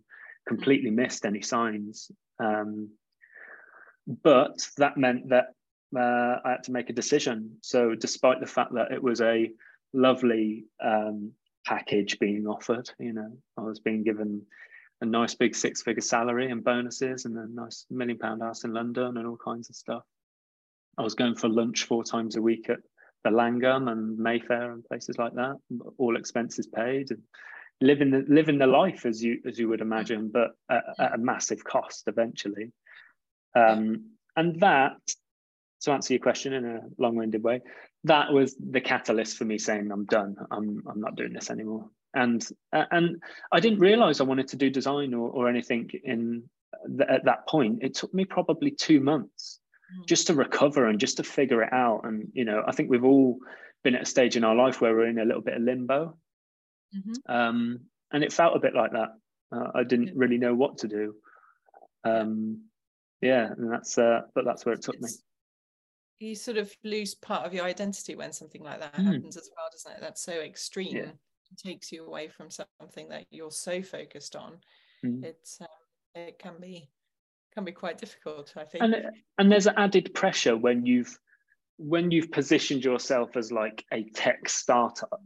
completely 0.48 0.90
missed 0.90 1.26
any 1.26 1.42
signs. 1.42 2.12
Um, 2.38 2.90
but 4.22 4.68
that 4.76 4.96
meant 4.96 5.30
that 5.30 5.54
uh, 5.96 6.38
i 6.44 6.50
had 6.52 6.62
to 6.64 6.72
make 6.72 6.90
a 6.90 6.92
decision. 6.92 7.56
So 7.62 7.96
despite 7.96 8.38
the 8.38 8.46
fact 8.46 8.74
that 8.74 8.92
it 8.92 9.02
was 9.02 9.20
a 9.20 9.50
lovely 9.92 10.66
um, 10.80 11.32
package 11.66 12.18
being 12.18 12.46
offered. 12.46 12.90
You 12.98 13.12
know, 13.12 13.32
I 13.56 13.62
was 13.62 13.80
being 13.80 14.04
given 14.04 14.42
a 15.00 15.06
nice 15.06 15.34
big 15.34 15.54
six 15.54 15.82
figure 15.82 16.00
salary 16.00 16.50
and 16.50 16.64
bonuses 16.64 17.24
and 17.24 17.36
a 17.36 17.46
nice 17.48 17.86
million 17.90 18.18
pound 18.18 18.42
house 18.42 18.64
in 18.64 18.72
London 18.72 19.16
and 19.16 19.26
all 19.26 19.36
kinds 19.36 19.68
of 19.68 19.76
stuff. 19.76 20.02
I 20.98 21.02
was 21.02 21.14
going 21.14 21.34
for 21.34 21.48
lunch 21.48 21.84
four 21.84 22.04
times 22.04 22.36
a 22.36 22.42
week 22.42 22.70
at 22.70 22.78
the 23.24 23.30
Langham 23.30 23.88
and 23.88 24.18
Mayfair 24.18 24.72
and 24.72 24.84
places 24.84 25.18
like 25.18 25.34
that, 25.34 25.56
all 25.98 26.16
expenses 26.16 26.66
paid 26.66 27.10
and 27.10 27.22
living 27.80 28.10
the 28.10 28.24
living 28.28 28.58
the 28.58 28.66
life 28.66 29.04
as 29.04 29.22
you 29.22 29.40
as 29.46 29.58
you 29.58 29.68
would 29.68 29.80
imagine, 29.80 30.30
but 30.32 30.52
at, 30.70 30.84
at 30.98 31.14
a 31.14 31.18
massive 31.18 31.62
cost 31.64 32.04
eventually. 32.06 32.72
Um, 33.54 34.12
and 34.36 34.60
that, 34.60 34.96
to 35.82 35.92
answer 35.92 36.14
your 36.14 36.22
question 36.22 36.52
in 36.52 36.64
a 36.64 36.80
long-winded 36.98 37.42
way, 37.42 37.60
that 38.04 38.32
was 38.32 38.54
the 38.54 38.80
catalyst 38.80 39.36
for 39.36 39.44
me 39.44 39.58
saying 39.58 39.90
I'm 39.92 40.04
done. 40.04 40.36
I'm 40.50 40.82
I'm 40.88 41.00
not 41.00 41.16
doing 41.16 41.32
this 41.32 41.50
anymore. 41.50 41.88
And 42.14 42.46
uh, 42.72 42.84
and 42.90 43.22
I 43.52 43.60
didn't 43.60 43.80
realize 43.80 44.20
I 44.20 44.24
wanted 44.24 44.48
to 44.48 44.56
do 44.56 44.70
design 44.70 45.12
or, 45.12 45.28
or 45.28 45.48
anything 45.48 45.90
in 46.04 46.44
th- 46.96 47.08
at 47.08 47.24
that 47.24 47.46
point. 47.46 47.80
It 47.82 47.94
took 47.94 48.14
me 48.14 48.24
probably 48.24 48.70
two 48.70 49.00
months 49.00 49.60
mm. 49.92 50.06
just 50.06 50.28
to 50.28 50.34
recover 50.34 50.86
and 50.86 50.98
just 51.00 51.18
to 51.18 51.24
figure 51.24 51.62
it 51.62 51.72
out. 51.72 52.02
And 52.04 52.28
you 52.32 52.44
know, 52.44 52.62
I 52.66 52.72
think 52.72 52.90
we've 52.90 53.04
all 53.04 53.38
been 53.84 53.94
at 53.94 54.02
a 54.02 54.06
stage 54.06 54.36
in 54.36 54.44
our 54.44 54.54
life 54.54 54.80
where 54.80 54.94
we're 54.94 55.08
in 55.08 55.18
a 55.18 55.24
little 55.24 55.42
bit 55.42 55.56
of 55.56 55.62
limbo. 55.62 56.16
Mm-hmm. 56.96 57.32
Um, 57.32 57.80
and 58.12 58.24
it 58.24 58.32
felt 58.32 58.56
a 58.56 58.60
bit 58.60 58.74
like 58.74 58.92
that. 58.92 59.08
Uh, 59.52 59.70
I 59.74 59.84
didn't 59.84 60.16
really 60.16 60.38
know 60.38 60.54
what 60.54 60.78
to 60.78 60.88
do. 60.88 61.14
Um, 62.04 62.62
yeah, 63.20 63.46
and 63.46 63.72
that's 63.72 63.98
uh, 63.98 64.22
but 64.34 64.44
that's 64.44 64.64
where 64.64 64.74
it 64.74 64.82
took 64.82 65.00
me 65.00 65.08
you 66.18 66.34
sort 66.34 66.56
of 66.56 66.72
lose 66.84 67.14
part 67.14 67.46
of 67.46 67.52
your 67.52 67.64
identity 67.64 68.14
when 68.14 68.32
something 68.32 68.62
like 68.62 68.80
that 68.80 68.94
mm. 68.94 69.04
happens 69.04 69.36
as 69.36 69.50
well, 69.56 69.68
doesn't 69.70 69.92
it? 69.92 70.00
That's 70.00 70.22
so 70.22 70.32
extreme. 70.32 70.96
Yeah. 70.96 71.10
It 71.52 71.58
takes 71.58 71.92
you 71.92 72.06
away 72.06 72.28
from 72.28 72.48
something 72.50 73.08
that 73.10 73.26
you're 73.30 73.50
so 73.50 73.82
focused 73.82 74.34
on. 74.34 74.58
Mm. 75.04 75.24
It's 75.24 75.60
um, 75.60 75.66
it 76.14 76.38
can 76.38 76.54
be 76.60 76.88
can 77.54 77.64
be 77.64 77.72
quite 77.72 77.98
difficult, 77.98 78.52
I 78.56 78.64
think. 78.64 78.84
And 78.84 78.96
and 79.38 79.52
there's 79.52 79.66
added 79.66 80.14
pressure 80.14 80.56
when 80.56 80.86
you've 80.86 81.16
when 81.78 82.10
you've 82.10 82.32
positioned 82.32 82.84
yourself 82.84 83.36
as 83.36 83.52
like 83.52 83.84
a 83.92 84.04
tech 84.14 84.48
startup 84.48 85.22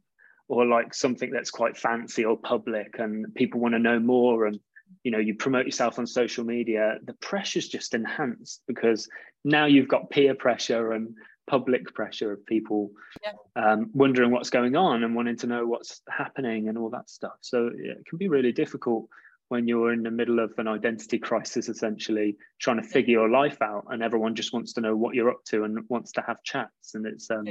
or 0.49 0.67
like 0.67 0.93
something 0.93 1.31
that's 1.31 1.51
quite 1.51 1.77
fancy 1.77 2.25
or 2.25 2.37
public 2.37 2.99
and 2.99 3.33
people 3.35 3.61
want 3.61 3.75
to 3.75 3.79
know 3.79 4.01
more 4.01 4.47
and 4.47 4.59
you 5.05 5.11
know 5.11 5.19
you 5.19 5.35
promote 5.35 5.65
yourself 5.65 5.99
on 5.99 6.07
social 6.07 6.45
media 6.45 6.97
the 7.05 7.15
pressure's 7.15 7.69
just 7.69 7.95
enhanced 7.95 8.63
because 8.67 9.09
now 9.45 9.67
you've 9.67 9.89
got 9.89 10.11
peer 10.11 10.35
pressure 10.35 10.93
and 10.93 11.15
public 11.51 11.93
pressure 11.95 12.33
of 12.33 12.47
people 12.47 12.93
yeah. 13.25 13.33
um, 13.57 13.91
wondering 13.93 14.31
what's 14.31 14.51
going 14.51 14.77
on 14.77 15.03
and 15.03 15.17
wanting 15.17 15.37
to 15.37 15.49
know 15.49 15.67
what's 15.67 16.01
happening 16.09 16.69
and 16.69 16.79
all 16.79 16.91
that 16.91 17.11
stuff. 17.11 17.35
So 17.41 17.71
yeah, 17.77 17.93
it 17.93 18.07
can 18.09 18.19
be 18.19 18.29
really 18.29 18.53
difficult 18.53 19.09
when 19.49 19.67
you're 19.67 19.93
in 19.93 20.05
the 20.05 20.13
middle 20.13 20.39
of 20.39 20.53
an 20.59 20.69
identity 20.69 21.19
crisis 21.19 21.69
essentially 21.69 22.37
trying 22.61 22.81
to 22.81 22.87
figure 22.87 23.19
your 23.19 23.29
life 23.29 23.61
out 23.61 23.85
and 23.91 24.01
everyone 24.01 24.37
just 24.37 24.53
wants 24.53 24.75
to 24.75 24.81
know 24.81 24.95
what 24.95 25.17
you're 25.17 25.29
up 25.31 25.43
to 25.47 25.65
and 25.65 25.81
wants 25.89 26.13
to 26.13 26.23
have 26.25 26.41
chats. 26.45 26.95
And 26.95 27.05
it's 27.05 27.29
um, 27.33 27.45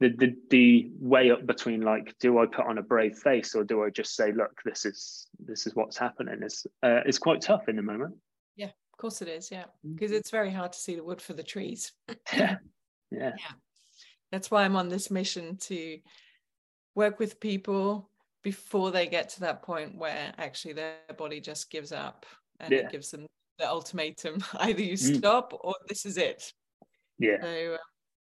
the, 0.00 0.08
the 0.10 0.34
the 0.50 0.90
way 1.00 1.30
up 1.30 1.46
between 1.46 1.80
like 1.80 2.14
do 2.18 2.38
i 2.38 2.46
put 2.46 2.66
on 2.66 2.78
a 2.78 2.82
brave 2.82 3.16
face 3.16 3.54
or 3.54 3.64
do 3.64 3.82
i 3.82 3.90
just 3.90 4.14
say 4.14 4.32
look 4.32 4.60
this 4.64 4.84
is 4.84 5.26
this 5.38 5.66
is 5.66 5.74
what's 5.74 5.96
happening 5.96 6.42
is 6.42 6.66
uh, 6.82 7.00
is 7.06 7.18
quite 7.18 7.40
tough 7.40 7.68
in 7.68 7.76
the 7.76 7.82
moment 7.82 8.14
yeah 8.56 8.66
of 8.66 8.98
course 8.98 9.22
it 9.22 9.28
is 9.28 9.50
yeah 9.50 9.64
because 9.94 10.10
mm-hmm. 10.10 10.18
it's 10.18 10.30
very 10.30 10.50
hard 10.50 10.72
to 10.72 10.78
see 10.78 10.94
the 10.94 11.04
wood 11.04 11.20
for 11.20 11.32
the 11.32 11.42
trees 11.42 11.92
yeah. 12.32 12.56
yeah 13.10 13.32
yeah 13.38 13.52
that's 14.30 14.50
why 14.50 14.64
i'm 14.64 14.76
on 14.76 14.88
this 14.88 15.10
mission 15.10 15.56
to 15.56 15.98
work 16.94 17.18
with 17.18 17.40
people 17.40 18.08
before 18.42 18.90
they 18.90 19.06
get 19.06 19.28
to 19.28 19.40
that 19.40 19.62
point 19.62 19.96
where 19.96 20.32
actually 20.38 20.74
their 20.74 20.96
body 21.16 21.40
just 21.40 21.70
gives 21.70 21.92
up 21.92 22.26
and 22.60 22.72
yeah. 22.72 22.78
it 22.78 22.90
gives 22.90 23.10
them 23.10 23.26
the 23.58 23.68
ultimatum 23.68 24.42
either 24.60 24.82
you 24.82 24.94
mm. 24.94 25.16
stop 25.16 25.52
mm. 25.52 25.58
or 25.62 25.74
this 25.88 26.04
is 26.04 26.16
it 26.16 26.52
yeah 27.18 27.36
so 27.40 27.72
um, 27.74 27.78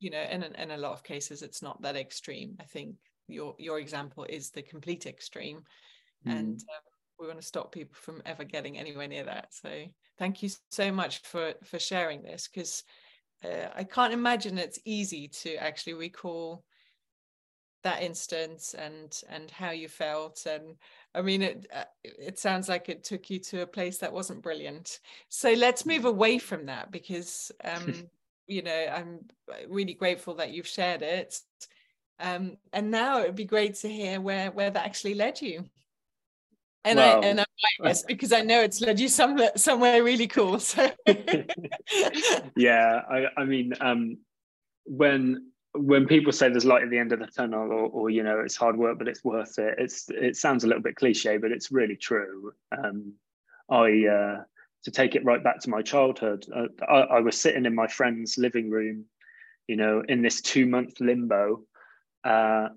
you 0.00 0.10
know 0.10 0.22
in, 0.22 0.42
in 0.42 0.70
a 0.70 0.76
lot 0.76 0.92
of 0.92 1.02
cases 1.02 1.42
it's 1.42 1.62
not 1.62 1.80
that 1.82 1.96
extreme. 1.96 2.56
I 2.60 2.64
think 2.64 2.96
your 3.26 3.54
your 3.58 3.78
example 3.78 4.24
is 4.28 4.50
the 4.50 4.62
complete 4.62 5.06
extreme. 5.06 5.62
Mm. 6.26 6.38
and 6.38 6.60
um, 6.74 6.82
we 7.18 7.26
want 7.26 7.40
to 7.40 7.46
stop 7.46 7.72
people 7.72 7.96
from 8.00 8.22
ever 8.26 8.44
getting 8.44 8.78
anywhere 8.78 9.08
near 9.08 9.24
that. 9.24 9.52
So 9.52 9.84
thank 10.18 10.42
you 10.42 10.50
so 10.70 10.92
much 10.92 11.18
for 11.18 11.54
for 11.64 11.78
sharing 11.78 12.22
this 12.22 12.48
because 12.48 12.84
uh, 13.44 13.68
i 13.76 13.84
can't 13.84 14.12
imagine 14.12 14.58
it's 14.58 14.80
easy 14.84 15.28
to 15.28 15.54
actually 15.56 15.94
recall 15.94 16.64
that 17.84 18.02
instance 18.02 18.74
and 18.74 19.22
and 19.28 19.50
how 19.50 19.70
you 19.70 19.88
felt. 19.88 20.46
And 20.46 20.76
i 21.14 21.22
mean 21.22 21.42
it 21.42 21.66
uh, 21.74 21.84
it 22.04 22.38
sounds 22.38 22.68
like 22.68 22.88
it 22.88 23.04
took 23.04 23.30
you 23.30 23.38
to 23.40 23.62
a 23.62 23.66
place 23.66 23.98
that 23.98 24.12
wasn't 24.12 24.42
brilliant. 24.42 25.00
So 25.28 25.52
let's 25.52 25.86
move 25.86 26.02
mm. 26.02 26.08
away 26.08 26.38
from 26.38 26.66
that 26.66 26.90
because 26.90 27.52
um 27.64 28.08
you 28.48 28.62
know 28.62 28.86
i'm 28.92 29.20
really 29.68 29.94
grateful 29.94 30.34
that 30.34 30.50
you've 30.50 30.66
shared 30.66 31.02
it 31.02 31.40
um, 32.20 32.56
and 32.72 32.90
now 32.90 33.20
it 33.20 33.26
would 33.26 33.36
be 33.36 33.44
great 33.44 33.76
to 33.76 33.88
hear 33.88 34.20
where 34.20 34.50
where 34.50 34.70
that 34.70 34.84
actually 34.84 35.14
led 35.14 35.40
you 35.40 35.64
and 36.84 37.00
I 37.00 37.18
and 37.20 37.40
I'm 37.40 37.46
biased 37.82 38.06
because 38.06 38.32
I 38.32 38.40
know 38.40 38.60
it's 38.62 38.80
led 38.80 38.98
you 38.98 39.08
somewhere 39.08 39.50
somewhere 39.56 40.02
really 40.02 40.26
cool. 40.26 40.58
So 40.68 40.90
yeah, 42.56 43.02
I, 43.10 43.26
I 43.36 43.44
mean, 43.44 43.74
um, 43.80 44.18
when 44.84 45.50
when 45.74 46.06
people 46.06 46.32
say 46.32 46.48
there's 46.48 46.64
light 46.64 46.82
at 46.82 46.90
the 46.90 46.98
end 46.98 47.12
of 47.12 47.18
the 47.18 47.26
tunnel, 47.26 47.70
or, 47.70 47.88
or 47.88 48.10
you 48.10 48.22
know, 48.22 48.40
it's 48.40 48.56
hard 48.56 48.76
work 48.76 48.98
but 48.98 49.08
it's 49.08 49.24
worth 49.24 49.58
it. 49.58 49.74
It's 49.78 50.08
it 50.08 50.36
sounds 50.36 50.64
a 50.64 50.66
little 50.66 50.82
bit 50.82 50.96
cliche, 50.96 51.36
but 51.36 51.52
it's 51.52 51.70
really 51.70 51.96
true. 51.96 52.52
Um, 52.76 53.14
I 53.70 54.06
uh, 54.06 54.42
to 54.84 54.90
take 54.90 55.14
it 55.14 55.24
right 55.24 55.42
back 55.42 55.60
to 55.60 55.70
my 55.70 55.82
childhood, 55.82 56.46
uh, 56.54 56.66
I, 56.88 57.16
I 57.16 57.20
was 57.20 57.40
sitting 57.40 57.66
in 57.66 57.74
my 57.74 57.86
friend's 57.86 58.38
living 58.38 58.70
room, 58.70 59.04
you 59.66 59.76
know, 59.76 60.02
in 60.08 60.22
this 60.22 60.40
two 60.40 60.66
month 60.66 61.00
limbo. 61.00 61.62
Uh, 62.24 62.68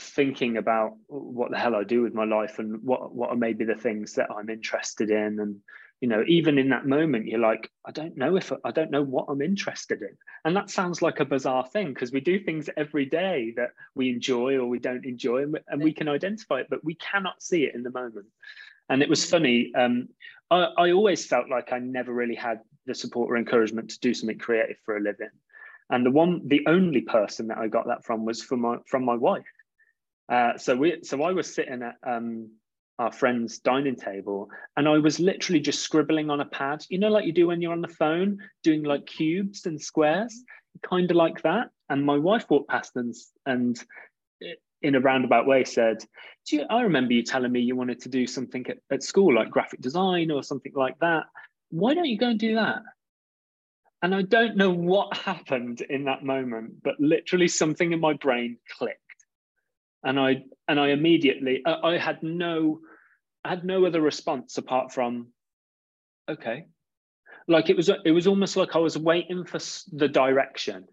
thinking 0.00 0.56
about 0.56 0.96
what 1.08 1.50
the 1.50 1.58
hell 1.58 1.76
I 1.76 1.84
do 1.84 2.02
with 2.02 2.14
my 2.14 2.24
life 2.24 2.58
and 2.58 2.82
what 2.82 3.14
what 3.14 3.30
are 3.30 3.36
maybe 3.36 3.64
the 3.64 3.74
things 3.74 4.14
that 4.14 4.30
I'm 4.30 4.48
interested 4.48 5.10
in 5.10 5.38
and 5.38 5.56
you 6.00 6.08
know 6.08 6.24
even 6.26 6.58
in 6.58 6.70
that 6.70 6.86
moment 6.86 7.26
you're 7.26 7.38
like 7.38 7.70
I 7.84 7.90
don't 7.90 8.16
know 8.16 8.36
if 8.36 8.50
I 8.64 8.70
don't 8.70 8.90
know 8.90 9.02
what 9.02 9.26
I'm 9.28 9.42
interested 9.42 10.00
in 10.00 10.16
and 10.46 10.56
that 10.56 10.70
sounds 10.70 11.02
like 11.02 11.20
a 11.20 11.26
bizarre 11.26 11.66
thing 11.66 11.92
because 11.92 12.10
we 12.10 12.20
do 12.20 12.40
things 12.40 12.70
every 12.76 13.04
day 13.04 13.52
that 13.56 13.70
we 13.94 14.08
enjoy 14.08 14.56
or 14.56 14.66
we 14.66 14.78
don't 14.78 15.04
enjoy 15.04 15.42
and 15.42 15.52
we, 15.52 15.58
and 15.68 15.82
we 15.82 15.92
can 15.92 16.08
identify 16.08 16.60
it 16.60 16.68
but 16.70 16.82
we 16.82 16.94
cannot 16.94 17.42
see 17.42 17.64
it 17.64 17.74
in 17.74 17.82
the 17.82 17.90
moment 17.90 18.26
and 18.88 19.02
it 19.02 19.10
was 19.10 19.24
mm. 19.26 19.30
funny 19.30 19.72
um, 19.74 20.08
I, 20.52 20.86
I 20.86 20.92
always 20.92 21.26
felt 21.26 21.48
like 21.48 21.72
I 21.72 21.78
never 21.78 22.12
really 22.12 22.34
had 22.34 22.60
the 22.86 22.94
support 22.94 23.30
or 23.30 23.36
encouragement 23.36 23.90
to 23.90 24.00
do 24.00 24.12
something 24.14 24.38
creative 24.38 24.76
for 24.84 24.96
a 24.96 25.00
living 25.00 25.30
and 25.90 26.04
the 26.04 26.10
one 26.10 26.42
the 26.46 26.64
only 26.66 27.02
person 27.02 27.48
that 27.48 27.58
I 27.58 27.68
got 27.68 27.86
that 27.86 28.04
from 28.04 28.24
was 28.24 28.42
from 28.42 28.60
my 28.60 28.76
from 28.86 29.04
my 29.04 29.14
wife 29.14 29.46
uh, 30.28 30.56
so 30.56 30.74
we, 30.74 30.98
so 31.02 31.22
I 31.22 31.32
was 31.32 31.52
sitting 31.52 31.82
at 31.82 31.96
um, 32.06 32.50
our 32.98 33.12
friend's 33.12 33.58
dining 33.58 33.96
table, 33.96 34.48
and 34.76 34.88
I 34.88 34.98
was 34.98 35.20
literally 35.20 35.60
just 35.60 35.80
scribbling 35.80 36.30
on 36.30 36.40
a 36.40 36.46
pad. 36.46 36.84
You 36.88 36.98
know, 36.98 37.10
like 37.10 37.26
you 37.26 37.32
do 37.32 37.48
when 37.48 37.60
you're 37.60 37.72
on 37.72 37.82
the 37.82 37.88
phone, 37.88 38.38
doing 38.62 38.82
like 38.82 39.06
cubes 39.06 39.66
and 39.66 39.80
squares, 39.80 40.42
kind 40.82 41.10
of 41.10 41.16
like 41.16 41.42
that. 41.42 41.68
And 41.88 42.04
my 42.04 42.16
wife 42.16 42.46
walked 42.48 42.70
past 42.70 42.92
and 42.96 43.14
and 43.44 43.78
in 44.82 44.94
a 44.94 45.00
roundabout 45.00 45.46
way 45.46 45.64
said, 45.64 46.04
"Do 46.46 46.56
you, 46.56 46.66
I 46.68 46.82
remember 46.82 47.12
you 47.12 47.22
telling 47.22 47.52
me 47.52 47.60
you 47.60 47.76
wanted 47.76 48.00
to 48.00 48.08
do 48.08 48.26
something 48.26 48.66
at, 48.68 48.78
at 48.90 49.02
school, 49.02 49.34
like 49.34 49.50
graphic 49.50 49.80
design 49.80 50.30
or 50.30 50.42
something 50.42 50.72
like 50.74 50.98
that. 51.00 51.24
Why 51.70 51.94
don't 51.94 52.06
you 52.06 52.18
go 52.18 52.28
and 52.28 52.38
do 52.38 52.54
that?" 52.56 52.82
And 54.02 54.14
I 54.14 54.22
don't 54.22 54.56
know 54.56 54.70
what 54.70 55.16
happened 55.30 55.80
in 55.80 56.04
that 56.04 56.24
moment, 56.24 56.82
but 56.82 56.94
literally 56.98 57.48
something 57.48 57.92
in 57.92 58.00
my 58.00 58.14
brain 58.14 58.58
clicked 58.78 58.98
and 60.04 60.18
I 60.18 60.44
and 60.68 60.78
I 60.80 60.88
immediately 60.88 61.62
I, 61.64 61.94
I 61.94 61.98
had 61.98 62.22
no 62.22 62.80
I 63.44 63.50
had 63.50 63.64
no 63.64 63.84
other 63.86 64.00
response 64.00 64.58
apart 64.58 64.92
from 64.92 65.28
okay 66.28 66.66
like 67.48 67.70
it 67.70 67.76
was 67.76 67.90
it 68.04 68.10
was 68.10 68.26
almost 68.26 68.56
like 68.56 68.74
I 68.74 68.78
was 68.78 68.98
waiting 68.98 69.44
for 69.44 69.58
the 69.92 70.08
direction 70.08 70.86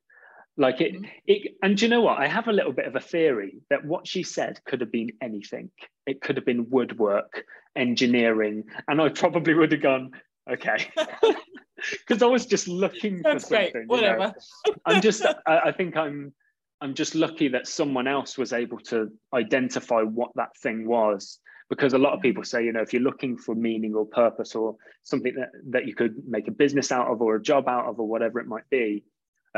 like 0.60 0.82
it, 0.82 0.94
mm-hmm. 0.94 1.06
it 1.26 1.56
and 1.64 1.78
do 1.78 1.86
you 1.86 1.90
know 1.90 2.02
what 2.02 2.20
I 2.20 2.28
have 2.28 2.48
a 2.48 2.54
little 2.54 2.74
bit 2.74 2.86
of 2.86 2.96
a 2.96 3.00
theory 3.00 3.62
that 3.70 3.86
what 3.86 4.08
she 4.08 4.24
said 4.24 4.60
could 4.66 4.82
have 4.82 4.92
been 4.92 5.12
anything 5.22 5.72
it 6.06 6.22
could 6.22 6.36
have 6.36 6.46
been 6.46 6.70
woodwork 6.70 7.46
engineering 7.76 8.66
and 8.88 9.02
I 9.02 9.10
probably 9.10 9.54
would 9.54 9.72
have 9.72 9.82
gone 9.82 10.12
okay 10.52 10.92
because 12.08 12.22
I 12.22 12.28
was 12.28 12.46
just 12.46 12.68
looking 12.68 13.22
That's 13.22 13.46
for 13.46 13.56
something 13.56 13.72
great. 13.72 13.88
whatever 13.88 14.34
you 14.66 14.74
know? 14.74 14.76
I'm 14.86 15.02
just 15.02 15.26
I, 15.26 15.60
I 15.66 15.72
think 15.72 15.96
I'm 15.96 16.34
I'm 16.82 16.94
just 16.94 17.16
lucky 17.16 17.50
that 17.50 17.68
someone 17.68 18.08
else 18.08 18.38
was 18.38 18.54
able 18.54 18.80
to 18.80 19.12
identify 19.34 20.02
what 20.02 20.32
that 20.36 20.56
thing 20.58 20.88
was. 20.88 21.40
Because 21.70 21.94
a 21.94 22.00
lot 22.00 22.14
of 22.14 22.22
people 22.22 22.44
say, 22.44 22.66
you 22.66 22.72
know, 22.72 22.82
if 22.82 22.94
you're 22.94 23.02
looking 23.02 23.38
for 23.38 23.54
meaning 23.54 23.94
or 23.94 24.06
purpose 24.06 24.56
or 24.56 24.76
something 25.04 25.36
that, 25.36 25.50
that 25.70 25.86
you 25.86 25.94
could 25.94 26.16
make 26.28 26.48
a 26.48 26.52
business 26.52 26.92
out 26.92 27.08
of 27.08 27.22
or 27.22 27.36
a 27.36 27.42
job 27.42 27.68
out 27.68 27.86
of 27.86 28.00
or 28.00 28.08
whatever 28.08 28.40
it 28.40 28.48
might 28.48 28.68
be, 28.72 29.04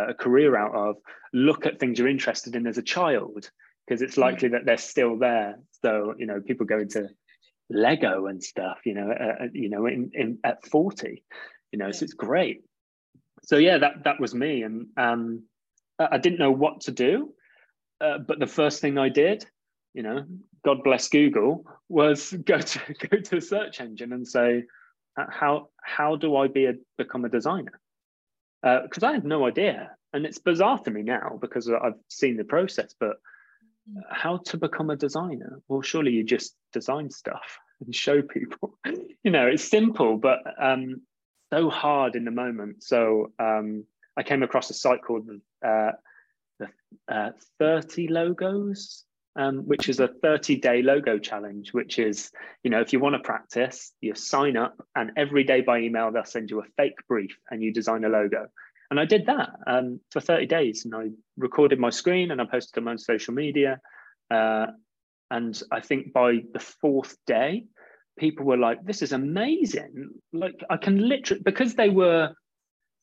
a 0.10 0.14
career 0.14 0.56
out 0.56 0.74
of, 0.74 0.96
look 1.34 1.66
at 1.66 1.80
things 1.80 1.98
you're 1.98 2.08
interested 2.08 2.56
in 2.56 2.68
as 2.68 2.78
a 2.78 2.84
child 2.84 3.50
because 3.86 4.02
it's 4.02 4.18
likely 4.18 4.50
that 4.50 4.66
they're 4.66 4.78
still 4.78 5.18
there. 5.18 5.60
So, 5.84 6.14
you 6.18 6.26
know, 6.26 6.42
people 6.42 6.66
go 6.66 6.80
into 6.80 7.10
Lego 7.70 8.28
and 8.28 8.44
stuff, 8.44 8.80
you 8.86 8.94
know, 8.94 9.12
uh, 9.12 9.44
uh 9.44 9.48
you 9.54 9.70
know, 9.70 9.86
in, 9.86 10.12
in 10.14 10.40
at 10.44 10.66
40, 10.66 11.24
you 11.72 11.80
know, 11.80 11.92
so 11.92 12.04
it's 12.04 12.14
great. 12.14 12.64
So 13.44 13.58
yeah, 13.58 13.78
that 13.80 14.04
that 14.04 14.20
was 14.20 14.36
me. 14.36 14.64
And 14.64 14.88
um, 14.98 15.44
I 16.00 16.18
didn't 16.18 16.40
know 16.40 16.52
what 16.52 16.82
to 16.82 16.92
do. 16.92 17.34
Uh, 18.00 18.18
but 18.20 18.40
the 18.40 18.48
first 18.48 18.82
thing 18.82 18.98
I 18.98 19.10
did, 19.10 19.46
you 19.94 20.04
know, 20.04 20.26
God 20.64 20.84
bless 20.84 21.10
Google, 21.10 21.66
was 21.90 22.32
go 22.46 22.60
to 22.60 22.80
go 22.94 23.18
to 23.18 23.38
a 23.38 23.42
search 23.42 23.82
engine 23.82 24.14
and 24.14 24.28
say, 24.28 24.64
uh, 25.20 25.26
how 25.30 25.70
how 25.84 26.16
do 26.16 26.36
I 26.36 26.48
be 26.48 26.66
a 26.66 26.74
become 26.98 27.26
a 27.26 27.30
designer? 27.30 27.81
Because 28.62 29.04
uh, 29.04 29.08
I 29.08 29.14
had 29.14 29.26
no 29.26 29.46
idea, 29.46 29.92
and 30.14 30.26
it's 30.26 30.38
bizarre 30.38 30.80
to 30.80 30.92
me 30.92 31.02
now 31.02 31.38
because 31.42 31.70
I've 31.70 32.00
seen 32.10 32.38
the 32.38 32.44
process. 32.44 32.94
But 33.00 33.18
how 34.10 34.38
to 34.38 34.58
become 34.58 34.90
a 34.90 34.96
designer? 34.96 35.62
Well, 35.68 35.82
surely 35.82 36.12
you 36.12 36.24
just 36.24 36.56
design 36.74 37.10
stuff 37.10 37.60
and 37.86 37.94
show 37.94 38.22
people. 38.22 38.78
you 39.24 39.32
know, 39.32 39.48
it's 39.48 39.64
simple, 39.64 40.18
but 40.18 40.40
um, 40.60 41.02
so 41.52 41.70
hard 41.70 42.16
in 42.16 42.26
the 42.26 42.32
moment. 42.32 42.84
So 42.84 43.32
um, 43.40 43.86
I 44.18 44.24
came 44.24 44.44
across 44.44 44.70
a 44.70 44.74
site 44.74 45.02
called 45.02 45.28
uh, 45.66 45.92
the 46.60 46.68
uh, 47.10 47.32
30 47.60 48.08
logos, 48.08 49.06
um, 49.36 49.60
which 49.60 49.90
is 49.90 50.00
a 50.00 50.08
30 50.08 50.58
day 50.58 50.82
logo 50.82 51.18
challenge, 51.18 51.74
which 51.74 52.00
is, 52.00 52.32
you 52.64 52.72
know, 52.72 52.82
if 52.82 52.92
you 52.92 53.00
want 53.00 53.16
to 53.16 53.20
practice, 53.20 53.94
you 54.02 54.14
sign 54.16 54.58
up 54.58 54.76
and 54.96 55.12
every 55.18 55.44
day 55.44 55.62
by 55.62 55.80
email, 55.80 56.12
they'll 56.12 56.26
send 56.26 56.50
you 56.50 56.60
a 56.60 56.66
fake 56.78 56.98
brief 57.08 57.38
and 57.50 57.62
you 57.62 57.74
design 57.74 58.04
a 58.04 58.10
logo. 58.10 58.48
And 58.90 59.00
I 59.00 59.06
did 59.06 59.26
that 59.28 59.52
um, 59.68 60.02
for 60.12 60.20
30 60.20 60.48
days 60.48 60.84
and 60.84 60.94
I 60.94 61.10
recorded 61.38 61.80
my 61.80 61.90
screen 61.90 62.32
and 62.32 62.42
I 62.42 62.46
posted 62.46 62.74
them 62.74 62.90
on 62.90 62.98
social 62.98 63.34
media. 63.34 63.80
Uh, 64.30 64.68
and 65.30 65.62
I 65.72 65.80
think 65.80 66.12
by 66.12 66.40
the 66.54 66.60
fourth 66.60 67.16
day, 67.26 67.66
people 68.20 68.46
were 68.46 68.58
like, 68.58 68.84
this 68.84 69.02
is 69.02 69.14
amazing. 69.14 70.10
Like 70.34 70.62
I 70.70 70.76
can 70.76 71.08
literally, 71.08 71.42
because 71.42 71.76
they 71.76 71.90
were 71.90 72.34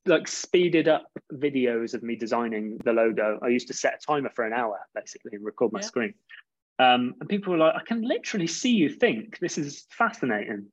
like 0.09 0.27
speeded 0.29 0.88
up 0.88 1.07
videos 1.35 1.94
of 1.94 2.03
me 2.03 2.16
designing 2.16 2.79
the 2.85 2.92
logo. 2.92 3.38
I 3.42 3.49
used 3.49 3.68
to 3.68 3.75
set 3.75 3.94
a 4.03 4.07
timer 4.07 4.31
for 4.35 4.44
an 4.44 4.53
hour 4.53 4.79
basically 4.94 5.33
and 5.35 5.44
record 5.44 5.73
my 5.73 5.81
yeah. 5.81 5.87
screen. 5.87 6.14
Um, 6.79 7.14
and 7.21 7.29
people 7.29 7.53
were 7.53 7.59
like, 7.59 7.75
I 7.75 7.83
can 7.85 8.03
literally 8.03 8.47
see 8.47 8.71
you 8.71 8.88
think. 8.88 9.38
This 9.40 9.59
is 9.59 9.87
fascinating. 9.90 10.66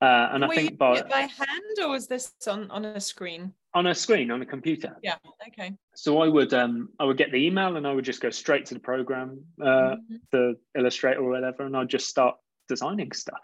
Uh, 0.00 0.28
and 0.32 0.42
were 0.44 0.52
I 0.52 0.54
think 0.54 0.78
by, 0.78 1.02
by 1.02 1.20
hand 1.20 1.78
or 1.82 1.88
was 1.88 2.06
this 2.06 2.32
on, 2.46 2.70
on 2.70 2.84
a 2.84 3.00
screen? 3.00 3.52
On 3.74 3.86
a 3.86 3.94
screen, 3.94 4.30
on 4.30 4.40
a 4.42 4.46
computer. 4.46 4.96
Yeah. 5.02 5.16
Okay. 5.48 5.74
So 5.94 6.22
I 6.22 6.28
would 6.28 6.54
um 6.54 6.90
I 7.00 7.04
would 7.04 7.16
get 7.16 7.32
the 7.32 7.44
email 7.44 7.76
and 7.76 7.86
I 7.86 7.92
would 7.92 8.04
just 8.04 8.20
go 8.20 8.30
straight 8.30 8.64
to 8.66 8.74
the 8.74 8.80
program, 8.80 9.44
uh, 9.60 9.66
mm-hmm. 9.66 10.16
the 10.30 10.56
Illustrator 10.76 11.20
or 11.20 11.30
whatever, 11.30 11.64
and 11.64 11.76
I'd 11.76 11.88
just 11.88 12.08
start 12.08 12.36
designing 12.68 13.12
stuff 13.12 13.40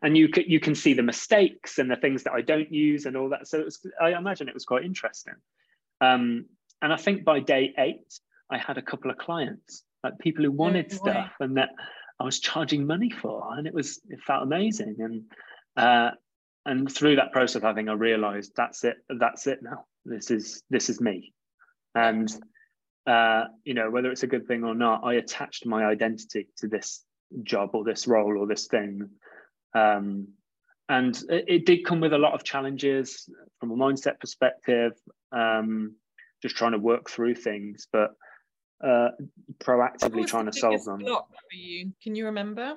and 0.00 0.16
you 0.16 0.28
can 0.28 0.44
you 0.46 0.60
can 0.60 0.74
see 0.74 0.94
the 0.94 1.02
mistakes 1.02 1.78
and 1.78 1.90
the 1.90 1.96
things 1.96 2.22
that 2.24 2.32
I 2.32 2.40
don't 2.40 2.72
use 2.72 3.06
and 3.06 3.16
all 3.16 3.28
that. 3.30 3.46
So 3.46 3.62
was, 3.62 3.84
I 4.00 4.16
imagine 4.16 4.48
it 4.48 4.54
was 4.54 4.64
quite 4.64 4.84
interesting. 4.84 5.34
Um, 6.00 6.46
and 6.80 6.92
I 6.92 6.96
think 6.96 7.24
by 7.24 7.40
day 7.40 7.72
eight, 7.78 8.18
I 8.50 8.58
had 8.58 8.78
a 8.78 8.82
couple 8.82 9.10
of 9.10 9.18
clients, 9.18 9.84
like 10.02 10.18
people 10.18 10.44
who 10.44 10.50
wanted 10.50 10.90
no 10.90 10.96
stuff 10.96 11.32
and 11.40 11.56
that 11.56 11.70
I 12.18 12.24
was 12.24 12.40
charging 12.40 12.86
money 12.86 13.10
for, 13.10 13.56
and 13.56 13.66
it 13.66 13.74
was 13.74 14.00
it 14.08 14.20
felt 14.20 14.42
amazing. 14.42 14.96
And 14.98 15.22
uh, 15.76 16.10
and 16.64 16.92
through 16.92 17.16
that 17.16 17.32
process, 17.32 17.64
I 17.64 17.74
think 17.74 17.88
I 17.88 17.92
realised 17.92 18.52
that's 18.56 18.84
it. 18.84 18.96
That's 19.08 19.46
it 19.46 19.60
now. 19.62 19.84
This 20.04 20.30
is 20.30 20.62
this 20.70 20.90
is 20.90 21.00
me, 21.00 21.32
and 21.94 22.32
uh, 23.06 23.44
you 23.64 23.74
know 23.74 23.90
whether 23.90 24.10
it's 24.10 24.22
a 24.22 24.28
good 24.28 24.46
thing 24.46 24.64
or 24.64 24.74
not, 24.74 25.02
I 25.04 25.14
attached 25.14 25.66
my 25.66 25.84
identity 25.84 26.48
to 26.58 26.68
this 26.68 27.04
job 27.42 27.70
or 27.74 27.84
this 27.84 28.06
role 28.06 28.38
or 28.38 28.46
this 28.46 28.66
thing 28.66 29.08
um, 29.74 30.28
and 30.88 31.16
it, 31.28 31.44
it, 31.48 31.66
did 31.66 31.84
come 31.84 32.00
with 32.00 32.12
a 32.12 32.18
lot 32.18 32.34
of 32.34 32.44
challenges 32.44 33.28
from 33.58 33.70
a 33.70 33.76
mindset 33.76 34.20
perspective, 34.20 34.92
um, 35.32 35.94
just 36.42 36.56
trying 36.56 36.72
to 36.72 36.78
work 36.78 37.08
through 37.08 37.34
things, 37.34 37.86
but 37.92 38.10
uh, 38.84 39.08
proactively 39.62 40.26
trying 40.26 40.46
to 40.46 40.52
solve 40.52 40.84
them. 40.84 40.98
Block 40.98 41.28
for 41.30 41.56
you? 41.56 41.92
Can 42.02 42.14
you 42.14 42.26
remember? 42.26 42.74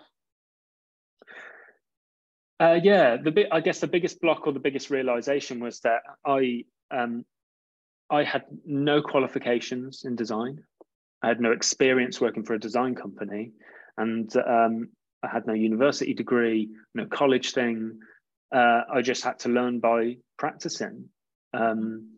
Uh, 2.60 2.80
yeah, 2.82 3.18
the 3.18 3.32
bit 3.32 3.48
I 3.52 3.60
guess 3.60 3.80
the 3.80 3.88
biggest 3.88 4.22
block 4.22 4.48
or 4.48 4.54
the 4.54 4.60
biggest 4.60 4.90
realization 4.90 5.60
was 5.60 5.82
that 5.82 6.02
I 6.26 6.64
um, 6.92 7.26
I 8.10 8.24
had 8.24 8.44
no 8.66 9.02
qualifications 9.02 10.06
in 10.06 10.16
design. 10.16 10.64
I 11.22 11.28
had 11.28 11.42
no 11.42 11.52
experience 11.52 12.22
working 12.22 12.44
for 12.44 12.54
a 12.54 12.60
design 12.60 12.96
company, 12.96 13.52
and 13.98 14.34
um, 14.38 14.90
I 15.26 15.34
had 15.34 15.48
no 15.48 15.54
university 15.54 16.14
degree, 16.14 16.70
no 16.94 17.06
college 17.06 17.54
thing. 17.54 18.00
Uh, 18.54 18.82
I 18.94 19.02
just 19.02 19.24
had 19.24 19.40
to 19.40 19.50
learn 19.50 19.80
by 19.80 20.18
practicing. 20.38 21.10
Um, 21.54 22.18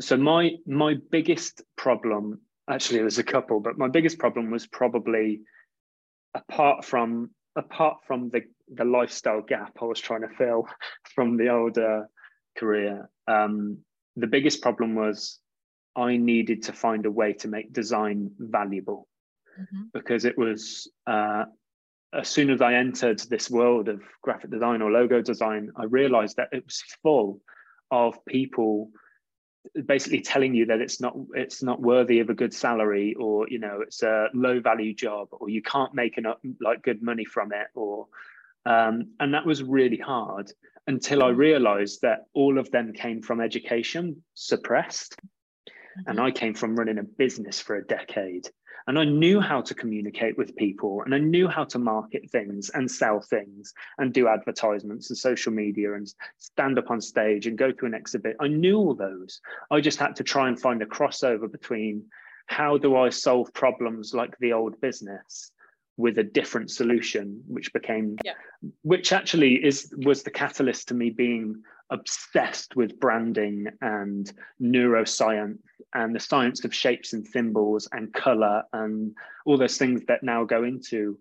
so 0.00 0.16
my 0.16 0.56
my 0.66 0.96
biggest 1.10 1.62
problem, 1.76 2.40
actually, 2.68 3.00
there's 3.00 3.18
a 3.18 3.24
couple, 3.24 3.60
but 3.60 3.78
my 3.78 3.88
biggest 3.88 4.18
problem 4.18 4.50
was 4.50 4.66
probably 4.66 5.40
apart 6.34 6.84
from 6.84 7.30
apart 7.56 7.98
from 8.06 8.30
the 8.30 8.42
the 8.74 8.84
lifestyle 8.84 9.40
gap 9.40 9.78
I 9.80 9.84
was 9.84 10.00
trying 10.00 10.22
to 10.22 10.34
fill 10.36 10.68
from 11.14 11.36
the 11.36 11.48
older 11.48 12.08
career. 12.56 13.08
Um, 13.26 13.78
the 14.16 14.26
biggest 14.26 14.62
problem 14.62 14.94
was 14.94 15.38
I 15.96 16.16
needed 16.16 16.64
to 16.64 16.72
find 16.72 17.06
a 17.06 17.10
way 17.10 17.32
to 17.34 17.48
make 17.48 17.72
design 17.72 18.32
valuable 18.38 19.08
mm-hmm. 19.58 19.82
because 19.92 20.24
it 20.24 20.36
was 20.36 20.90
uh, 21.06 21.44
as 22.12 22.28
soon 22.28 22.50
as 22.50 22.60
I 22.60 22.74
entered 22.74 23.20
this 23.20 23.50
world 23.50 23.88
of 23.88 24.02
graphic 24.22 24.50
design 24.50 24.82
or 24.82 24.90
logo 24.90 25.20
design, 25.20 25.70
I 25.76 25.84
realized 25.84 26.36
that 26.36 26.48
it 26.52 26.64
was 26.64 26.82
full 27.02 27.40
of 27.90 28.24
people 28.24 28.90
basically 29.86 30.20
telling 30.20 30.54
you 30.54 30.66
that 30.66 30.80
it's 30.80 31.00
not 31.00 31.14
it's 31.34 31.62
not 31.62 31.80
worthy 31.80 32.20
of 32.20 32.30
a 32.30 32.34
good 32.34 32.54
salary 32.54 33.14
or 33.18 33.46
you 33.48 33.58
know 33.58 33.80
it's 33.82 34.02
a 34.02 34.28
low 34.32 34.60
value 34.60 34.94
job 34.94 35.28
or 35.32 35.50
you 35.50 35.60
can't 35.60 35.94
make 35.94 36.16
enough 36.16 36.38
like 36.60 36.82
good 36.82 37.02
money 37.02 37.24
from 37.24 37.52
it 37.52 37.66
or 37.74 38.06
um, 38.64 39.12
and 39.20 39.34
that 39.34 39.46
was 39.46 39.62
really 39.62 39.98
hard 39.98 40.50
until 40.86 41.22
I 41.22 41.28
realized 41.28 42.00
that 42.02 42.26
all 42.34 42.58
of 42.58 42.70
them 42.70 42.92
came 42.92 43.20
from 43.20 43.40
education 43.40 44.22
suppressed 44.34 45.16
mm-hmm. 45.18 46.10
and 46.10 46.20
I 46.20 46.30
came 46.30 46.54
from 46.54 46.76
running 46.76 46.98
a 46.98 47.02
business 47.02 47.60
for 47.60 47.76
a 47.76 47.84
decade 47.84 48.48
and 48.88 48.98
I 48.98 49.04
knew 49.04 49.38
how 49.38 49.60
to 49.60 49.74
communicate 49.74 50.38
with 50.38 50.56
people 50.56 51.02
and 51.04 51.14
I 51.14 51.18
knew 51.18 51.46
how 51.46 51.64
to 51.64 51.78
market 51.78 52.30
things 52.30 52.70
and 52.70 52.90
sell 52.90 53.20
things 53.20 53.74
and 53.98 54.14
do 54.14 54.28
advertisements 54.28 55.10
and 55.10 55.18
social 55.18 55.52
media 55.52 55.92
and 55.92 56.12
stand 56.38 56.78
up 56.78 56.90
on 56.90 57.02
stage 57.02 57.46
and 57.46 57.58
go 57.58 57.70
to 57.70 57.84
an 57.84 57.92
exhibit. 57.92 58.36
I 58.40 58.48
knew 58.48 58.78
all 58.78 58.94
those. 58.94 59.42
I 59.70 59.82
just 59.82 59.98
had 59.98 60.16
to 60.16 60.24
try 60.24 60.48
and 60.48 60.58
find 60.58 60.80
a 60.80 60.86
crossover 60.86 61.52
between 61.52 62.04
how 62.46 62.78
do 62.78 62.96
I 62.96 63.10
solve 63.10 63.52
problems 63.52 64.14
like 64.14 64.38
the 64.38 64.54
old 64.54 64.80
business 64.80 65.52
with 65.98 66.16
a 66.16 66.24
different 66.24 66.70
solution 66.70 67.42
which 67.46 67.70
became 67.74 68.16
yeah. 68.24 68.32
which 68.82 69.12
actually 69.12 69.62
is 69.62 69.92
was 69.98 70.22
the 70.22 70.30
catalyst 70.30 70.88
to 70.88 70.94
me 70.94 71.10
being 71.10 71.62
obsessed 71.90 72.76
with 72.76 73.00
branding 73.00 73.66
and 73.80 74.32
neuroscience 74.60 75.58
and 75.94 76.14
the 76.14 76.20
science 76.20 76.64
of 76.64 76.74
shapes 76.74 77.12
and 77.12 77.26
symbols 77.26 77.88
and 77.92 78.12
color 78.12 78.62
and 78.72 79.14
all 79.46 79.56
those 79.56 79.78
things 79.78 80.02
that 80.06 80.22
now 80.22 80.44
go 80.44 80.64
into 80.64 81.18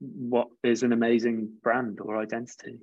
what 0.00 0.48
is 0.62 0.82
an 0.82 0.92
amazing 0.92 1.50
brand 1.62 2.00
or 2.00 2.18
identity. 2.18 2.78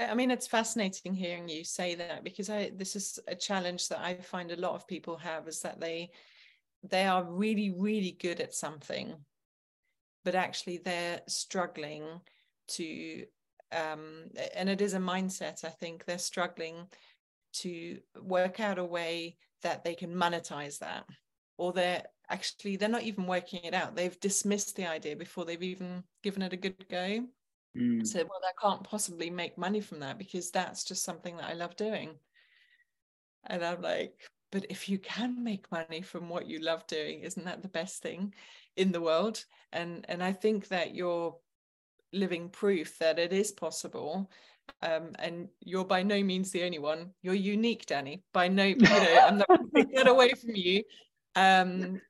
I 0.00 0.14
mean, 0.14 0.32
it's 0.32 0.48
fascinating 0.48 1.14
hearing 1.14 1.48
you 1.48 1.62
say 1.62 1.94
that 1.94 2.24
because 2.24 2.50
I 2.50 2.72
this 2.74 2.96
is 2.96 3.20
a 3.28 3.36
challenge 3.36 3.88
that 3.88 4.00
I 4.00 4.14
find 4.16 4.50
a 4.50 4.56
lot 4.56 4.74
of 4.74 4.88
people 4.88 5.16
have 5.18 5.46
is 5.46 5.60
that 5.60 5.80
they 5.80 6.10
they 6.82 7.04
are 7.04 7.22
really 7.22 7.70
really 7.70 8.16
good 8.20 8.40
at 8.40 8.54
something, 8.54 9.14
but 10.24 10.34
actually 10.34 10.78
they're 10.78 11.20
struggling 11.28 12.20
to 12.70 13.24
um, 13.72 14.24
and 14.54 14.68
it 14.68 14.80
is 14.80 14.94
a 14.94 14.98
mindset 14.98 15.64
i 15.64 15.68
think 15.68 16.04
they're 16.04 16.18
struggling 16.18 16.86
to 17.52 17.98
work 18.22 18.60
out 18.60 18.78
a 18.78 18.84
way 18.84 19.36
that 19.62 19.84
they 19.84 19.94
can 19.94 20.14
monetize 20.14 20.78
that 20.78 21.04
or 21.56 21.72
they're 21.72 22.04
actually 22.30 22.76
they're 22.76 22.88
not 22.88 23.02
even 23.02 23.26
working 23.26 23.64
it 23.64 23.74
out. 23.74 23.96
They've 23.96 24.18
dismissed 24.20 24.76
the 24.76 24.86
idea 24.86 25.16
before 25.16 25.44
they've 25.44 25.62
even 25.62 26.04
given 26.22 26.42
it 26.42 26.52
a 26.52 26.56
good 26.56 26.88
go. 26.88 27.26
Mm. 27.76 28.04
so 28.06 28.20
well 28.20 28.40
i 28.42 28.66
can't 28.66 28.82
possibly 28.82 29.28
make 29.28 29.58
money 29.58 29.82
from 29.82 30.00
that 30.00 30.16
because 30.16 30.50
that's 30.50 30.84
just 30.84 31.04
something 31.04 31.36
that 31.36 31.50
i 31.50 31.52
love 31.52 31.76
doing. 31.76 32.14
And 33.44 33.62
i'm 33.62 33.82
like 33.82 34.14
but 34.50 34.64
if 34.70 34.88
you 34.88 34.98
can 34.98 35.44
make 35.44 35.70
money 35.70 36.00
from 36.00 36.30
what 36.30 36.48
you 36.48 36.60
love 36.60 36.86
doing 36.86 37.20
isn't 37.20 37.44
that 37.44 37.60
the 37.60 37.68
best 37.68 38.02
thing 38.02 38.32
in 38.76 38.90
the 38.90 39.02
world? 39.02 39.44
And 39.72 40.06
and 40.08 40.22
i 40.22 40.32
think 40.32 40.68
that 40.68 40.94
you're 40.94 41.36
living 42.12 42.48
proof 42.48 42.98
that 42.98 43.18
it 43.18 43.32
is 43.32 43.52
possible. 43.52 44.30
Um, 44.82 45.12
and 45.18 45.48
you're 45.60 45.84
by 45.84 46.02
no 46.02 46.22
means 46.22 46.50
the 46.50 46.64
only 46.64 46.78
one. 46.78 47.10
You're 47.22 47.34
unique 47.34 47.86
danny. 47.86 48.22
By 48.32 48.48
no 48.48 48.64
you 48.64 48.76
know 48.76 49.18
i'm 49.26 49.38
not 49.38 49.48
going 49.48 49.70
to 49.70 49.74
take 49.74 49.96
that 49.96 50.08
away 50.08 50.32
from 50.32 50.54
you. 50.54 50.82
Um, 51.34 52.00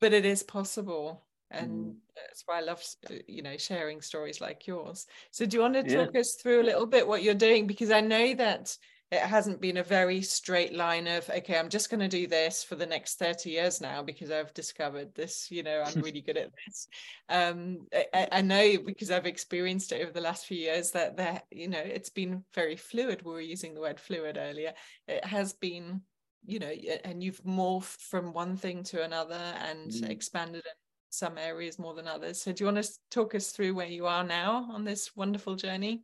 but 0.00 0.12
it 0.12 0.24
is 0.24 0.42
possible. 0.42 1.24
And 1.50 1.70
mm. 1.70 1.94
that's 2.16 2.42
why 2.46 2.58
i 2.58 2.60
love 2.60 2.82
you 3.28 3.42
know 3.42 3.56
sharing 3.56 4.00
stories 4.00 4.40
like 4.40 4.66
yours. 4.66 5.06
So 5.30 5.46
do 5.46 5.56
you 5.56 5.62
want 5.62 5.74
to 5.74 5.82
talk 5.82 6.10
yeah. 6.14 6.20
us 6.20 6.36
through 6.40 6.62
a 6.62 6.64
little 6.64 6.86
bit 6.86 7.06
what 7.06 7.22
you're 7.22 7.34
doing? 7.34 7.66
Because 7.66 7.90
i 7.90 8.00
know 8.00 8.34
that 8.34 8.76
it 9.14 9.22
hasn't 9.22 9.60
been 9.60 9.76
a 9.78 9.82
very 9.82 10.20
straight 10.20 10.74
line 10.74 11.06
of 11.06 11.28
okay 11.30 11.58
i'm 11.58 11.68
just 11.68 11.90
going 11.90 12.00
to 12.00 12.08
do 12.08 12.26
this 12.26 12.64
for 12.64 12.74
the 12.74 12.86
next 12.86 13.18
30 13.18 13.50
years 13.50 13.80
now 13.80 14.02
because 14.02 14.30
i've 14.30 14.52
discovered 14.54 15.14
this 15.14 15.48
you 15.50 15.62
know 15.62 15.82
i'm 15.82 16.02
really 16.02 16.20
good 16.20 16.36
at 16.36 16.50
this. 16.66 16.88
Um, 17.28 17.86
I, 18.12 18.28
I, 18.32 18.40
know 18.42 18.78
because 18.84 19.10
i've 19.10 19.26
experienced 19.26 19.92
it 19.92 20.02
over 20.02 20.10
the 20.10 20.20
last 20.20 20.46
few 20.46 20.58
years 20.58 20.90
that 20.90 21.16
that 21.16 21.44
you 21.50 21.68
know 21.68 21.80
it's 21.80 22.10
been 22.10 22.44
very 22.54 22.76
fluid. 22.76 23.22
We 23.22 23.32
were 23.32 23.40
using 23.40 23.74
the 23.74 23.80
word 23.80 24.00
fluid 24.00 24.38
earlier. 24.38 24.72
It 25.08 25.24
has 25.24 25.52
been 25.52 26.02
you 26.44 26.58
know 26.58 26.72
and 27.04 27.22
you've 27.22 27.42
morphed 27.44 28.00
from 28.00 28.32
one 28.32 28.56
thing 28.56 28.82
to 28.84 29.02
another 29.02 29.34
and 29.34 29.90
mm. 29.90 30.10
expanded 30.10 30.62
in 30.66 30.72
some 31.10 31.38
areas 31.38 31.78
more 31.78 31.94
than 31.94 32.08
others. 32.08 32.42
So 32.42 32.52
do 32.52 32.64
you 32.64 32.72
want 32.72 32.84
to 32.84 32.90
talk 33.10 33.34
us 33.34 33.50
through 33.50 33.74
where 33.74 33.86
you 33.86 34.06
are 34.06 34.24
now 34.24 34.68
on 34.72 34.84
this 34.84 35.16
wonderful 35.16 35.56
journey? 35.56 36.02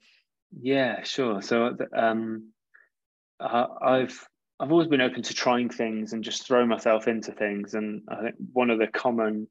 Yeah 0.58 1.02
sure. 1.02 1.42
So 1.42 1.76
um 1.94 2.52
uh, 3.40 3.66
I've 3.80 4.28
I've 4.58 4.72
always 4.72 4.88
been 4.88 5.00
open 5.00 5.22
to 5.22 5.34
trying 5.34 5.70
things 5.70 6.12
and 6.12 6.22
just 6.22 6.46
throw 6.46 6.66
myself 6.66 7.08
into 7.08 7.32
things. 7.32 7.74
And 7.74 8.02
I 8.08 8.22
think 8.22 8.34
one 8.52 8.68
of 8.68 8.78
the 8.78 8.88
common 8.88 9.48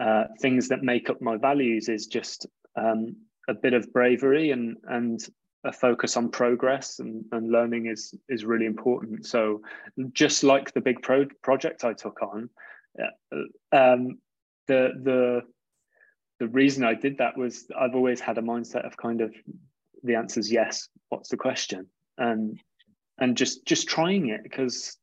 uh, 0.00 0.24
things 0.40 0.68
that 0.68 0.82
make 0.82 1.10
up 1.10 1.20
my 1.20 1.36
values 1.36 1.90
is 1.90 2.06
just 2.06 2.46
um, 2.76 3.14
a 3.48 3.54
bit 3.54 3.74
of 3.74 3.92
bravery 3.92 4.50
and 4.50 4.76
and 4.88 5.20
a 5.64 5.72
focus 5.72 6.16
on 6.16 6.28
progress 6.28 6.98
and, 6.98 7.24
and 7.32 7.52
learning 7.52 7.86
is 7.86 8.14
is 8.28 8.44
really 8.44 8.66
important. 8.66 9.26
So 9.26 9.60
just 10.12 10.42
like 10.42 10.72
the 10.72 10.80
big 10.80 11.02
pro- 11.02 11.26
project 11.42 11.84
I 11.84 11.92
took 11.92 12.20
on, 12.22 12.48
uh, 13.00 13.36
um, 13.76 14.18
the 14.66 14.92
the 15.02 15.42
the 16.40 16.48
reason 16.48 16.84
I 16.84 16.94
did 16.94 17.18
that 17.18 17.36
was 17.36 17.66
I've 17.78 17.94
always 17.94 18.20
had 18.20 18.38
a 18.38 18.42
mindset 18.42 18.86
of 18.86 18.96
kind 18.96 19.20
of 19.20 19.34
the 20.02 20.14
answer 20.14 20.40
is 20.40 20.50
yes. 20.50 20.88
What's 21.10 21.28
the 21.28 21.36
question? 21.36 21.86
And 22.18 22.58
and 23.22 23.36
just 23.36 23.64
just 23.64 23.88
trying 23.88 24.30
it 24.30 24.42
because 24.42 24.96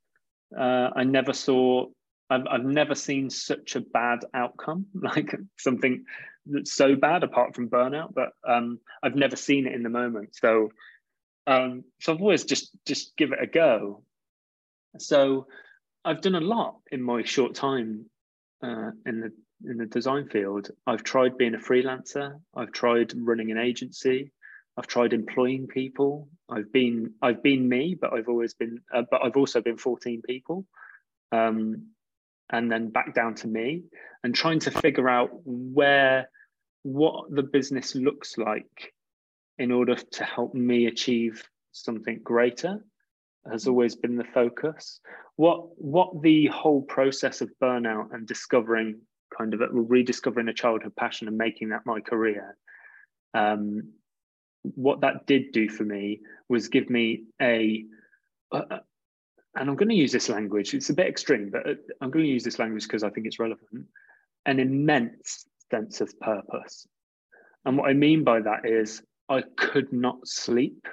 uh, 0.57 0.89
I 0.93 1.05
never 1.05 1.31
saw 1.31 1.85
I've, 2.29 2.45
I've 2.51 2.65
never 2.65 2.93
seen 2.93 3.29
such 3.29 3.77
a 3.77 3.79
bad 3.79 4.19
outcome 4.33 4.87
like 4.93 5.33
something 5.57 6.03
that's 6.45 6.73
so 6.73 6.95
bad 6.95 7.23
apart 7.23 7.55
from 7.55 7.69
burnout 7.69 8.13
but 8.13 8.33
um, 8.45 8.79
I've 9.01 9.15
never 9.15 9.37
seen 9.37 9.67
it 9.67 9.73
in 9.73 9.83
the 9.83 9.89
moment. 9.89 10.35
So 10.35 10.71
um, 11.47 11.85
so 12.01 12.13
I've 12.13 12.21
always 12.21 12.43
just 12.43 12.71
just 12.85 13.15
give 13.15 13.31
it 13.31 13.41
a 13.41 13.47
go. 13.47 14.03
So 14.97 15.47
I've 16.03 16.21
done 16.21 16.35
a 16.35 16.41
lot 16.41 16.75
in 16.91 17.01
my 17.01 17.23
short 17.23 17.55
time 17.55 18.05
uh, 18.61 18.91
in 19.05 19.21
the 19.21 19.31
in 19.63 19.77
the 19.77 19.85
design 19.85 20.27
field. 20.27 20.71
I've 20.85 21.03
tried 21.03 21.37
being 21.37 21.55
a 21.55 21.57
freelancer. 21.57 22.39
I've 22.53 22.73
tried 22.73 23.13
running 23.15 23.51
an 23.51 23.57
agency 23.57 24.31
I've 24.79 24.87
tried 24.87 25.11
employing 25.11 25.67
people. 25.67 26.29
I've 26.49 26.71
been 26.71 27.13
I've 27.21 27.43
been 27.43 27.67
me, 27.67 27.97
but 27.99 28.13
I've 28.13 28.29
always 28.29 28.53
been 28.53 28.79
uh, 28.93 29.03
but 29.11 29.21
I've 29.21 29.35
also 29.35 29.59
been 29.61 29.75
14 29.75 30.21
people. 30.25 30.65
Um, 31.33 31.89
and 32.49 32.71
then 32.71 32.89
back 32.89 33.13
down 33.13 33.35
to 33.35 33.47
me 33.47 33.83
and 34.23 34.33
trying 34.33 34.59
to 34.59 34.71
figure 34.71 35.09
out 35.09 35.31
where 35.43 36.29
what 36.83 37.25
the 37.29 37.43
business 37.43 37.93
looks 37.93 38.37
like 38.37 38.93
in 39.57 39.73
order 39.73 39.95
to 39.95 40.23
help 40.23 40.53
me 40.53 40.85
achieve 40.85 41.43
something 41.73 42.21
greater 42.23 42.83
has 43.51 43.67
always 43.67 43.95
been 43.95 44.15
the 44.15 44.23
focus 44.33 45.01
what 45.35 45.59
what 45.77 46.21
the 46.21 46.47
whole 46.47 46.81
process 46.81 47.41
of 47.41 47.49
burnout 47.61 48.13
and 48.13 48.25
discovering 48.27 48.99
kind 49.37 49.53
of 49.53 49.61
rediscovering 49.71 50.47
a 50.47 50.53
childhood 50.53 50.95
passion 50.95 51.27
and 51.27 51.37
making 51.37 51.69
that 51.69 51.85
my 51.85 51.99
career 51.99 52.57
um, 53.33 53.93
what 54.63 55.01
that 55.01 55.25
did 55.25 55.51
do 55.51 55.69
for 55.69 55.83
me 55.83 56.21
was 56.47 56.67
give 56.67 56.89
me 56.89 57.23
a, 57.41 57.83
and 58.51 58.71
I'm 59.55 59.75
going 59.75 59.89
to 59.89 59.95
use 59.95 60.11
this 60.11 60.29
language, 60.29 60.73
it's 60.73 60.89
a 60.89 60.93
bit 60.93 61.07
extreme, 61.07 61.49
but 61.51 61.67
uh, 61.67 61.73
I'm 62.01 62.11
going 62.11 62.25
to 62.25 62.31
use 62.31 62.43
this 62.43 62.59
language 62.59 62.83
because 62.83 63.03
I 63.03 63.09
think 63.09 63.27
it's 63.27 63.39
relevant, 63.39 63.87
an 64.45 64.59
immense 64.59 65.45
sense 65.71 66.01
of 66.01 66.17
purpose. 66.19 66.87
And 67.65 67.77
what 67.77 67.89
I 67.89 67.93
mean 67.93 68.23
by 68.23 68.41
that 68.41 68.65
is 68.65 69.01
I 69.27 69.43
could 69.57 69.91
not 69.93 70.27
sleep 70.27 70.87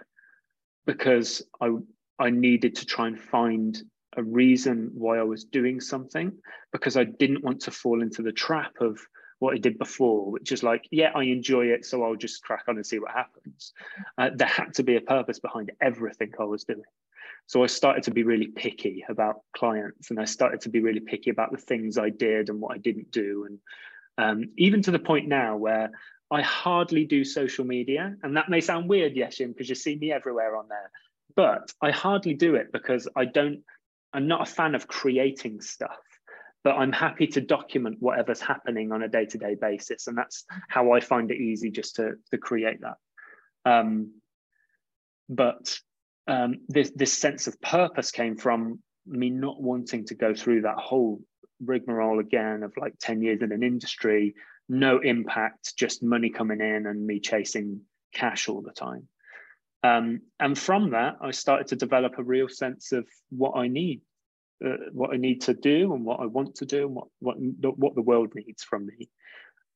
because 0.87 1.43
I, 1.61 1.71
I 2.19 2.31
needed 2.31 2.77
to 2.77 2.87
try 2.87 3.09
and 3.09 3.19
find 3.19 3.81
a 4.17 4.23
reason 4.23 4.91
why 4.95 5.19
I 5.19 5.23
was 5.23 5.45
doing 5.45 5.81
something 5.81 6.33
because 6.73 6.97
I 6.97 7.05
didn't 7.05 7.45
want 7.45 7.61
to 7.63 7.71
fall 7.71 8.03
into 8.03 8.23
the 8.23 8.33
trap 8.33 8.73
of 8.81 8.99
what 9.39 9.55
I 9.55 9.59
did 9.59 9.79
before, 9.79 10.31
which 10.31 10.53
is 10.53 10.63
like, 10.63 10.87
yeah, 10.91 11.11
I 11.15 11.25
enjoy 11.25 11.67
it, 11.67 11.85
so 11.85 12.03
I'll 12.03 12.17
just 12.17 12.43
crack 12.43 12.65
on 12.69 12.77
and 12.77 12.87
see 12.87 12.99
what 12.99 13.13
happens. 13.13 13.73
Uh, 14.17 14.31
there 14.35 14.49
had 14.49 14.75
to 14.75 14.83
be 14.83 14.97
a 14.97 15.01
purpose 15.01 15.39
behind 15.39 15.73
everything 15.81 16.33
I 16.41 16.45
was 16.45 16.65
doing. 16.65 16.83
So 17.47 17.63
I 17.63 17.67
started 17.67 18.03
to 18.05 18.11
be 18.11 18.25
really 18.25 18.49
picky 18.49 19.05
about 19.09 19.43
clients, 19.55 20.11
and 20.11 20.19
I 20.19 20.25
started 20.25 20.63
to 20.63 20.69
be 20.69 20.81
really 20.81 21.01
picky 21.01 21.31
about 21.31 21.53
the 21.53 21.59
things 21.59 21.99
I 21.99 22.11
did 22.11 22.49
and 22.49 22.61
what 22.61 22.75
I 22.75 22.79
didn't 22.79 23.11
do, 23.11 23.47
and 23.47 23.59
um, 24.19 24.51
even 24.57 24.83
to 24.83 24.91
the 24.91 24.99
point 24.99 25.29
now 25.29 25.57
where 25.57 25.91
I 26.31 26.43
hardly 26.43 27.05
do 27.05 27.25
social 27.25 27.65
media. 27.65 28.17
And 28.23 28.37
that 28.37 28.49
may 28.49 28.61
sound 28.61 28.89
weird, 28.89 29.15
Yesim, 29.15 29.49
because 29.49 29.69
you 29.69 29.75
see 29.75 29.97
me 29.97 30.13
everywhere 30.13 30.57
on 30.57 30.69
there. 30.69 30.91
But 31.37 31.73
I 31.83 31.91
hardly 31.91 32.35
do 32.35 32.55
it 32.55 32.73
because 32.73 33.07
I 33.15 33.27
don't, 33.27 33.61
I'm 34.13 34.27
not 34.27 34.49
a 34.49 34.51
fan 34.51 34.75
of 34.75 34.89
creating 34.89 35.61
stuff, 35.61 36.01
but 36.67 36.79
I'm 36.79 36.91
happy 36.91 37.29
to 37.29 37.41
document 37.41 37.99
whatever's 38.01 38.41
happening 38.41 38.91
on 38.91 39.01
a 39.01 39.07
day 39.09 39.25
to 39.27 39.39
day 39.39 39.55
basis. 39.55 40.09
And 40.09 40.19
that's 40.19 40.45
how 40.69 40.91
I 40.91 40.99
find 40.99 41.31
it 41.31 41.41
easy 41.41 41.71
just 41.71 41.95
to, 41.95 42.15
to 42.33 42.39
create 42.39 42.81
that. 42.81 42.97
Um, 43.65 44.15
but 45.29 45.79
um, 46.27 46.57
this, 46.67 46.91
this 46.91 47.13
sense 47.13 47.47
of 47.47 47.61
purpose 47.61 48.11
came 48.11 48.37
from 48.37 48.81
me 49.07 49.31
not 49.31 49.63
wanting 49.63 50.07
to 50.07 50.17
go 50.17 50.35
through 50.35 50.63
that 50.63 50.79
whole 50.79 51.21
rigmarole 51.65 52.19
again 52.19 52.65
of 52.65 52.73
like 52.77 52.95
10 52.99 53.23
years 53.23 53.43
in 53.43 53.53
an 53.53 53.63
industry, 53.63 54.35
no 54.69 54.99
impact, 54.99 55.77
just 55.77 56.03
money 56.03 56.31
coming 56.31 56.61
in 56.61 56.87
and 56.87 57.07
me 57.07 57.21
chasing 57.21 57.83
cash 58.13 58.49
all 58.49 58.61
the 58.61 58.73
time. 58.73 59.07
Um, 59.85 60.23
and 60.41 60.59
from 60.59 60.91
that, 60.91 61.19
I 61.21 61.31
started 61.31 61.69
to 61.69 61.77
develop 61.77 62.19
a 62.19 62.25
real 62.25 62.49
sense 62.49 62.91
of 62.91 63.07
what 63.31 63.53
I 63.57 63.69
need, 63.69 64.01
uh, 64.65 64.91
what 64.93 65.13
I 65.13 65.17
need 65.17 65.43
to 65.43 65.55
do, 65.55 65.95
and 65.95 66.05
what 66.05 66.21
I 66.21 66.27
want 66.27 66.57
to 66.57 66.67
do, 66.67 66.87
and 66.87 66.95
what 66.95 67.09
what 67.21 67.79
what 67.79 67.95
the 67.95 68.03
world 68.03 68.35
needs 68.35 68.63
from 68.63 68.87
me. 68.87 69.09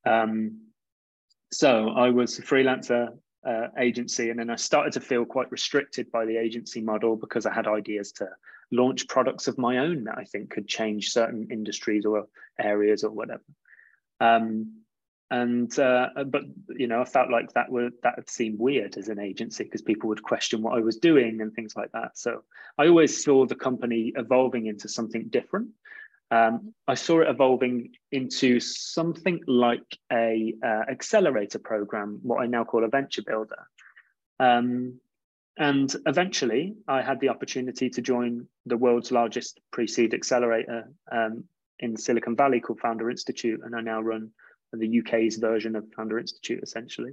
Um, 0.06 0.68
so 1.52 1.90
I 1.90 2.10
was 2.10 2.38
a 2.38 2.42
freelancer 2.42 3.08
uh, 3.46 3.68
agency, 3.78 4.30
and 4.30 4.38
then 4.38 4.50
I 4.50 4.56
started 4.56 4.92
to 4.94 5.00
feel 5.00 5.24
quite 5.24 5.50
restricted 5.50 6.10
by 6.10 6.24
the 6.24 6.36
agency 6.36 6.80
model 6.80 7.16
because 7.16 7.46
I 7.46 7.52
had 7.52 7.66
ideas 7.66 8.12
to 8.12 8.28
launch 8.70 9.08
products 9.08 9.48
of 9.48 9.58
my 9.58 9.78
own 9.78 10.04
that 10.04 10.18
I 10.18 10.24
think 10.24 10.50
could 10.50 10.68
change 10.68 11.10
certain 11.10 11.48
industries 11.50 12.06
or 12.06 12.26
areas 12.58 13.02
or 13.04 13.10
whatever. 13.10 13.42
Um, 14.20 14.79
and 15.30 15.78
uh, 15.78 16.08
but 16.26 16.42
you 16.68 16.88
know, 16.88 17.00
I 17.00 17.04
felt 17.04 17.30
like 17.30 17.52
that 17.52 17.70
would 17.70 17.92
that 18.02 18.16
would 18.16 18.28
seem 18.28 18.58
weird 18.58 18.96
as 18.96 19.08
an 19.08 19.20
agency 19.20 19.64
because 19.64 19.82
people 19.82 20.08
would 20.08 20.22
question 20.22 20.60
what 20.60 20.76
I 20.76 20.80
was 20.80 20.96
doing 20.96 21.40
and 21.40 21.52
things 21.52 21.76
like 21.76 21.92
that. 21.92 22.18
So 22.18 22.42
I 22.78 22.88
always 22.88 23.22
saw 23.22 23.46
the 23.46 23.54
company 23.54 24.12
evolving 24.16 24.66
into 24.66 24.88
something 24.88 25.28
different. 25.28 25.68
Um, 26.32 26.74
I 26.86 26.94
saw 26.94 27.20
it 27.20 27.28
evolving 27.28 27.92
into 28.12 28.60
something 28.60 29.40
like 29.46 29.98
a 30.12 30.54
uh, 30.64 30.84
accelerator 30.90 31.58
program, 31.58 32.20
what 32.22 32.42
I 32.42 32.46
now 32.46 32.64
call 32.64 32.84
a 32.84 32.88
venture 32.88 33.22
builder. 33.22 33.66
Um, 34.38 35.00
and 35.58 35.94
eventually, 36.06 36.74
I 36.88 37.02
had 37.02 37.20
the 37.20 37.28
opportunity 37.28 37.90
to 37.90 38.00
join 38.00 38.46
the 38.66 38.76
world's 38.76 39.10
largest 39.12 39.60
pre-seed 39.72 40.14
accelerator 40.14 40.88
um, 41.10 41.44
in 41.80 41.96
Silicon 41.96 42.36
Valley 42.36 42.60
called 42.60 42.80
Founder 42.80 43.10
Institute, 43.10 43.60
and 43.64 43.74
I 43.74 43.80
now 43.80 44.00
run 44.00 44.30
the 44.78 45.00
UK's 45.00 45.36
version 45.36 45.76
of 45.76 45.84
Founder 45.96 46.18
Institute, 46.18 46.60
essentially, 46.62 47.12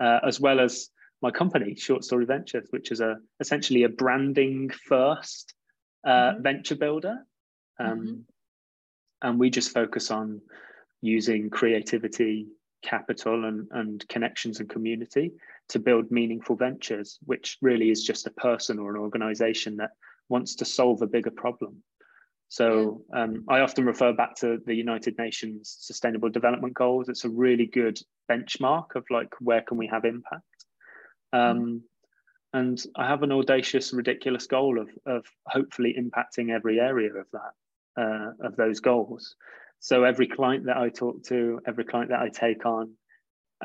uh, 0.00 0.20
as 0.26 0.40
well 0.40 0.60
as 0.60 0.90
my 1.20 1.30
company, 1.30 1.74
Short 1.74 2.04
Story 2.04 2.26
Ventures, 2.26 2.66
which 2.70 2.90
is 2.90 3.00
a 3.00 3.16
essentially 3.40 3.84
a 3.84 3.88
branding 3.88 4.70
first 4.70 5.54
uh, 6.04 6.10
mm-hmm. 6.10 6.42
venture 6.42 6.76
builder, 6.76 7.18
um, 7.78 8.00
mm-hmm. 8.00 8.20
and 9.22 9.38
we 9.38 9.50
just 9.50 9.72
focus 9.72 10.10
on 10.10 10.40
using 11.00 11.50
creativity, 11.50 12.46
capital, 12.82 13.44
and 13.44 13.68
and 13.70 14.06
connections 14.08 14.60
and 14.60 14.68
community 14.68 15.32
to 15.68 15.78
build 15.78 16.10
meaningful 16.10 16.56
ventures, 16.56 17.18
which 17.24 17.56
really 17.62 17.90
is 17.90 18.04
just 18.04 18.26
a 18.26 18.30
person 18.30 18.78
or 18.78 18.90
an 18.90 19.00
organization 19.00 19.76
that 19.76 19.90
wants 20.28 20.56
to 20.56 20.64
solve 20.64 21.02
a 21.02 21.06
bigger 21.06 21.30
problem. 21.30 21.82
So 22.52 23.00
um, 23.14 23.46
I 23.48 23.60
often 23.60 23.86
refer 23.86 24.12
back 24.12 24.34
to 24.40 24.58
the 24.66 24.74
United 24.74 25.16
Nations 25.16 25.74
Sustainable 25.80 26.28
Development 26.28 26.74
Goals. 26.74 27.08
It's 27.08 27.24
a 27.24 27.30
really 27.30 27.64
good 27.64 27.98
benchmark 28.30 28.94
of 28.94 29.06
like 29.08 29.32
where 29.40 29.62
can 29.62 29.78
we 29.78 29.86
have 29.86 30.04
impact. 30.04 30.44
Um, 31.32 31.40
mm. 31.58 31.80
and 32.52 32.84
I 32.94 33.06
have 33.08 33.22
an 33.22 33.32
audacious, 33.32 33.94
ridiculous 33.94 34.48
goal 34.48 34.78
of 34.78 34.90
of 35.06 35.24
hopefully 35.46 35.96
impacting 35.98 36.50
every 36.50 36.78
area 36.78 37.14
of 37.14 37.26
that 37.32 38.02
uh, 38.02 38.46
of 38.46 38.56
those 38.56 38.80
goals. 38.80 39.34
So 39.80 40.04
every 40.04 40.26
client 40.26 40.66
that 40.66 40.76
I 40.76 40.90
talk 40.90 41.24
to, 41.28 41.58
every 41.66 41.84
client 41.86 42.10
that 42.10 42.20
I 42.20 42.28
take 42.28 42.66
on, 42.66 42.92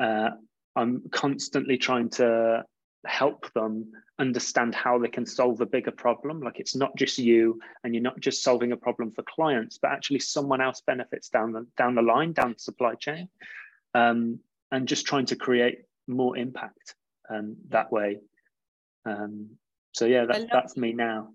uh, 0.00 0.30
I'm 0.74 1.02
constantly 1.12 1.76
trying 1.76 2.08
to 2.12 2.64
help 3.06 3.52
them 3.52 3.92
understand 4.18 4.74
how 4.74 4.98
they 4.98 5.08
can 5.08 5.24
solve 5.24 5.60
a 5.60 5.66
bigger 5.66 5.90
problem. 5.90 6.40
Like 6.40 6.60
it's 6.60 6.74
not 6.74 6.96
just 6.96 7.18
you, 7.18 7.60
and 7.84 7.94
you're 7.94 8.02
not 8.02 8.20
just 8.20 8.42
solving 8.42 8.72
a 8.72 8.76
problem 8.76 9.12
for 9.12 9.22
clients, 9.22 9.78
but 9.78 9.92
actually 9.92 10.20
someone 10.20 10.60
else 10.60 10.82
benefits 10.86 11.28
down 11.28 11.52
the 11.52 11.66
down 11.76 11.94
the 11.94 12.02
line, 12.02 12.32
down 12.32 12.54
the 12.54 12.58
supply 12.58 12.94
chain, 12.94 13.28
um, 13.94 14.40
and 14.72 14.88
just 14.88 15.06
trying 15.06 15.26
to 15.26 15.36
create 15.36 15.80
more 16.06 16.36
impact 16.36 16.94
um, 17.30 17.56
that 17.68 17.92
way. 17.92 18.18
Um, 19.04 19.50
so 19.92 20.04
yeah, 20.04 20.26
that, 20.26 20.48
that's 20.52 20.76
me 20.76 20.92
now. 20.92 21.30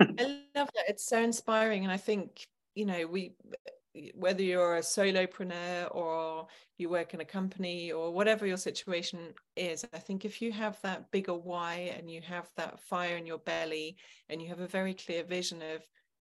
I 0.00 0.42
love 0.54 0.70
that. 0.74 0.88
It's 0.88 1.06
so 1.06 1.20
inspiring, 1.20 1.84
and 1.84 1.92
I 1.92 1.98
think 1.98 2.46
you 2.74 2.86
know 2.86 3.06
we 3.06 3.32
whether 4.14 4.42
you're 4.42 4.76
a 4.76 4.80
solopreneur 4.80 5.94
or 5.94 6.46
you 6.78 6.88
work 6.88 7.14
in 7.14 7.20
a 7.20 7.24
company 7.24 7.92
or 7.92 8.10
whatever 8.12 8.46
your 8.46 8.56
situation 8.56 9.18
is 9.56 9.84
i 9.94 9.98
think 9.98 10.24
if 10.24 10.42
you 10.42 10.52
have 10.52 10.80
that 10.82 11.10
bigger 11.10 11.34
why 11.34 11.92
and 11.96 12.10
you 12.10 12.20
have 12.20 12.48
that 12.56 12.80
fire 12.80 13.16
in 13.16 13.26
your 13.26 13.38
belly 13.38 13.96
and 14.28 14.40
you 14.40 14.48
have 14.48 14.60
a 14.60 14.66
very 14.66 14.94
clear 14.94 15.24
vision 15.24 15.62
of 15.74 15.82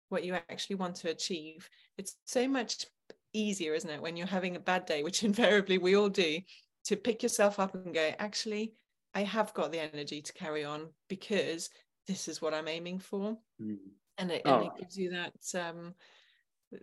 what 0.08 0.24
you 0.24 0.34
actually 0.34 0.76
want 0.76 0.94
to 0.94 1.10
achieve 1.10 1.68
it's 1.96 2.16
so 2.24 2.46
much 2.46 2.86
easier 3.32 3.74
isn't 3.74 3.90
it 3.90 4.02
when 4.02 4.16
you're 4.16 4.26
having 4.26 4.56
a 4.56 4.60
bad 4.60 4.84
day 4.84 5.02
which 5.02 5.24
invariably 5.24 5.78
we 5.78 5.96
all 5.96 6.08
do 6.08 6.38
to 6.84 6.96
pick 6.96 7.22
yourself 7.22 7.58
up 7.58 7.74
and 7.74 7.94
go 7.94 8.10
actually 8.18 8.74
i 9.14 9.22
have 9.22 9.54
got 9.54 9.72
the 9.72 9.80
energy 9.80 10.20
to 10.20 10.32
carry 10.32 10.64
on 10.64 10.88
because 11.08 11.70
this 12.06 12.28
is 12.28 12.42
what 12.42 12.52
i'm 12.52 12.68
aiming 12.68 12.98
for 12.98 13.38
mm. 13.60 13.76
and, 14.18 14.30
it, 14.30 14.42
oh. 14.44 14.56
and 14.56 14.66
it 14.66 14.72
gives 14.78 14.96
you 14.96 15.10
that 15.10 15.32
um 15.54 15.94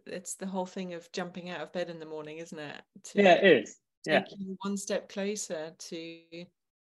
it's 0.06 0.36
the 0.36 0.45
whole 0.45 0.65
thing 0.65 0.93
of 0.93 1.12
jumping 1.12 1.49
out 1.49 1.62
of 1.62 1.73
bed 1.73 1.89
in 1.89 1.99
the 1.99 2.06
morning 2.06 2.38
isn't 2.38 2.60
it? 2.60 2.82
To 3.06 3.21
yeah 3.21 3.34
it 3.36 3.63
is. 3.63 3.78
Yeah. 4.06 4.23
one 4.62 4.78
step 4.78 5.10
closer 5.10 5.71
to 5.78 6.19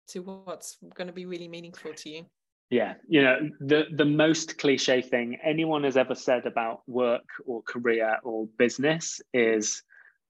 to 0.08 0.22
what's 0.22 0.78
going 0.94 1.06
to 1.06 1.12
be 1.12 1.26
really 1.26 1.48
meaningful 1.48 1.92
to 1.94 2.10
you. 2.10 2.26
Yeah 2.70 2.94
you 3.08 3.22
know 3.22 3.50
the 3.60 3.86
the 3.96 4.04
most 4.04 4.58
cliche 4.58 5.02
thing 5.02 5.38
anyone 5.42 5.84
has 5.84 5.96
ever 5.96 6.14
said 6.14 6.46
about 6.46 6.82
work 6.86 7.28
or 7.44 7.62
career 7.62 8.18
or 8.22 8.46
business 8.58 9.20
is 9.34 9.82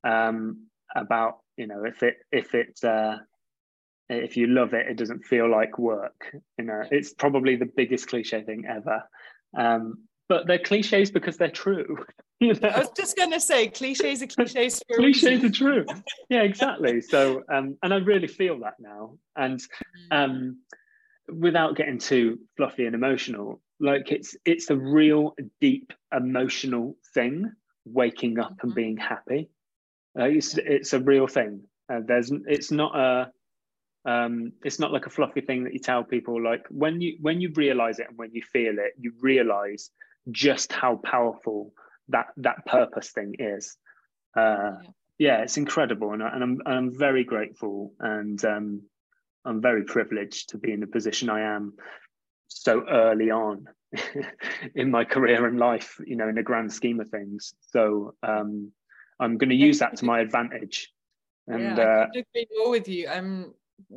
um 0.05 0.67
about 0.97 1.41
you 1.57 1.67
know 1.67 1.85
if 1.85 2.03
it 2.03 2.17
if 2.33 2.55
it 2.55 2.81
uh 2.83 3.19
if 4.09 4.37
you 4.37 4.47
love 4.47 4.73
it 4.75 4.87
it 4.89 4.97
doesn't 4.97 5.25
feel 5.25 5.49
like 5.51 5.79
work 5.79 6.35
you 6.59 6.65
know. 6.65 6.83
It's 6.91 7.13
probably 7.13 7.57
the 7.57 7.71
biggest 7.77 8.09
cliche 8.09 8.43
thing 8.43 8.65
ever. 8.67 9.03
Um 9.57 10.09
but 10.31 10.47
they're 10.47 10.61
cliches 10.61 11.11
because 11.11 11.37
they're 11.37 11.51
true. 11.51 11.99
You 12.43 12.55
know? 12.55 12.71
I 12.71 12.79
was 12.79 12.90
just 12.97 13.19
going 13.19 13.33
to 13.33 13.38
say 13.38 13.69
cliches 13.69 14.23
are 14.23 14.27
cliches. 14.27 14.83
cliches 14.90 15.45
are 15.45 15.51
true. 15.51 15.85
Yeah, 16.31 16.40
exactly. 16.40 17.03
So, 17.03 17.43
um, 17.53 17.77
and 17.83 17.93
I 17.93 17.99
really 17.99 18.29
feel 18.29 18.61
that 18.61 18.77
now. 18.81 19.19
And 19.37 19.61
mm. 19.61 19.66
um, 20.11 20.61
without 21.29 21.77
getting 21.77 21.99
too 21.99 22.38
fluffy 22.57 22.87
and 22.87 22.95
emotional, 22.95 23.61
like 23.79 24.11
it's 24.11 24.38
it's 24.47 24.71
a 24.71 24.77
real 24.77 25.35
deep 25.61 25.93
emotional 26.16 26.97
thing. 27.12 27.53
Waking 27.85 28.38
up 28.38 28.53
mm-hmm. 28.53 28.69
and 28.69 28.75
being 28.75 28.97
happy. 28.97 29.51
Uh, 30.19 30.25
it's 30.25 30.57
it's 30.57 30.95
a 30.95 31.01
real 31.01 31.27
thing. 31.27 31.64
Uh, 31.93 32.01
there's 32.07 32.33
it's 32.47 32.71
not 32.71 32.97
a 32.97 33.31
um, 34.07 34.53
it's 34.64 34.79
not 34.79 34.93
like 34.93 35.05
a 35.05 35.11
fluffy 35.11 35.43
thing 35.43 35.64
that 35.64 35.75
you 35.75 35.79
tell 35.79 36.05
people 36.05 36.43
like 36.43 36.64
when 36.71 37.03
you 37.03 37.19
when 37.21 37.43
you 37.43 37.53
realize 37.55 37.99
it 37.99 38.07
and 38.09 38.16
when 38.16 38.33
you 38.33 38.43
feel 38.43 38.79
it 38.79 38.95
you 38.99 39.12
realize 39.21 39.90
just 40.31 40.73
how 40.73 40.97
powerful 40.97 41.73
that 42.09 42.27
that 42.39 42.67
purpose 42.67 43.11
thing 43.11 43.37
is. 43.39 43.77
Uh, 44.37 44.77
yeah. 44.83 44.91
yeah. 45.19 45.43
it's 45.43 45.57
incredible, 45.57 46.13
and, 46.13 46.23
I, 46.23 46.29
and 46.35 46.43
I'm 46.43 46.59
I'm 46.67 46.99
very 46.99 47.25
grateful, 47.25 47.93
and 48.01 48.43
um, 48.45 48.83
I'm 49.45 49.61
very 49.61 49.85
privileged 49.85 50.51
to 50.51 50.59
be 50.59 50.73
in 50.73 50.81
the 50.81 50.87
position 50.87 51.31
I 51.31 51.55
am 51.57 51.75
so 52.49 52.85
early 52.89 53.31
on 53.31 53.67
in 54.75 54.91
my 54.91 55.05
career 55.05 55.47
and 55.47 55.59
life. 55.59 56.01
You 56.05 56.17
know, 56.17 56.29
in 56.29 56.35
the 56.35 56.43
grand 56.43 56.73
scheme 56.73 57.01
of 57.01 57.09
things. 57.09 57.55
So 57.73 58.14
um, 58.23 58.73
I'm 59.18 59.39
going 59.39 59.51
to 59.51 59.57
use 59.57 59.79
that 59.81 59.97
to 59.99 60.05
my 60.05 60.21
advantage. 60.21 60.91
And 61.47 61.77
yeah, 61.77 61.85
I 61.85 62.03
uh, 62.03 62.07
agree 62.14 62.47
more 62.59 62.71
with 62.71 62.89
you. 62.89 63.09
I'm 63.09 63.55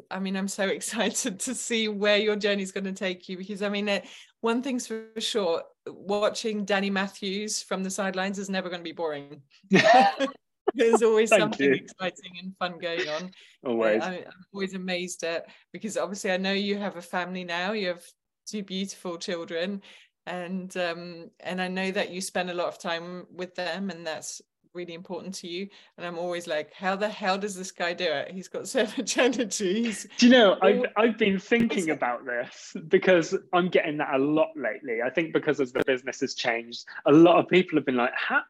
I 0.10 0.20
mean, 0.20 0.36
I'm 0.36 0.48
so 0.48 0.68
excited 0.68 1.40
to 1.42 1.56
see 1.56 1.88
where 1.88 2.18
your 2.18 2.36
journey 2.36 2.64
is 2.64 2.72
going 2.72 2.86
to 2.86 2.94
take 2.94 3.28
you 3.30 3.38
because 3.38 3.62
I 3.62 3.70
mean, 3.70 3.90
uh, 3.90 4.02
one 4.42 4.62
thing's 4.62 4.88
for 4.88 5.06
sure 5.18 5.64
watching 5.88 6.66
Danny 6.66 6.90
Matthews 6.90 7.62
from 7.62 7.84
the 7.84 7.90
sidelines 7.90 8.40
is 8.40 8.50
never 8.50 8.70
going 8.70 8.82
to 8.82 8.84
be 8.84 8.92
boring. 8.92 9.42
There's 10.76 11.04
always 11.04 11.30
something 11.30 11.70
you. 11.70 11.76
exciting 11.76 12.34
and 12.42 12.56
fun 12.58 12.80
going 12.80 13.08
on. 13.08 13.32
Always. 13.66 14.02
I, 14.02 14.16
am 14.16 14.24
always 14.54 14.74
amazed 14.74 15.24
at 15.24 15.46
because 15.72 15.98
obviously 15.98 16.32
I 16.32 16.38
know 16.38 16.54
you 16.54 16.78
have 16.78 16.96
a 16.96 17.02
family 17.02 17.44
now. 17.44 17.74
You 17.74 17.90
have 17.90 18.04
two 18.48 18.64
beautiful 18.64 19.18
children, 19.18 19.82
and 20.26 20.76
um, 20.78 21.30
and 21.42 21.62
I 21.62 21.68
know 21.68 21.92
that 21.92 22.12
you 22.12 22.22
spend 22.22 22.50
a 22.50 22.54
lot 22.54 22.68
of 22.68 22.80
time 22.80 23.26
with 23.32 23.56
them, 23.56 23.90
and 23.90 24.08
that's 24.08 24.42
really 24.74 24.94
important 24.94 25.36
to 25.36 25.48
you 25.48 25.68
and 25.98 26.06
i'm 26.06 26.18
always 26.18 26.48
like 26.48 26.74
how 26.74 26.96
the 26.96 27.08
hell 27.08 27.38
does 27.38 27.56
this 27.56 27.72
guy 27.72 27.94
do 27.94 28.06
it? 28.06 28.32
He's 28.32 28.48
got 28.48 28.68
so 28.68 28.88
much 28.98 29.18
energy. 29.18 29.84
He's 29.84 30.08
do 30.18 30.26
you 30.26 30.32
know 30.32 30.58
i've, 30.62 30.86
I've 30.98 31.18
been 31.18 31.40
thinking 31.54 31.92
about 31.92 32.26
this 32.26 32.76
because 32.88 33.38
i'm 33.54 33.70
getting 33.70 33.98
that 33.98 34.14
a 34.14 34.18
lot 34.18 34.50
lately. 34.56 35.02
I 35.04 35.10
think 35.10 35.34
because 35.34 35.60
as 35.60 35.72
the 35.72 35.84
business 35.86 36.22
has 36.22 36.34
changed 36.34 36.86
a 37.06 37.12
lot 37.12 37.40
of 37.40 37.48
people 37.48 37.78
have 37.78 37.86
been 37.86 37.98
like 37.98 38.14
how, 38.16 38.42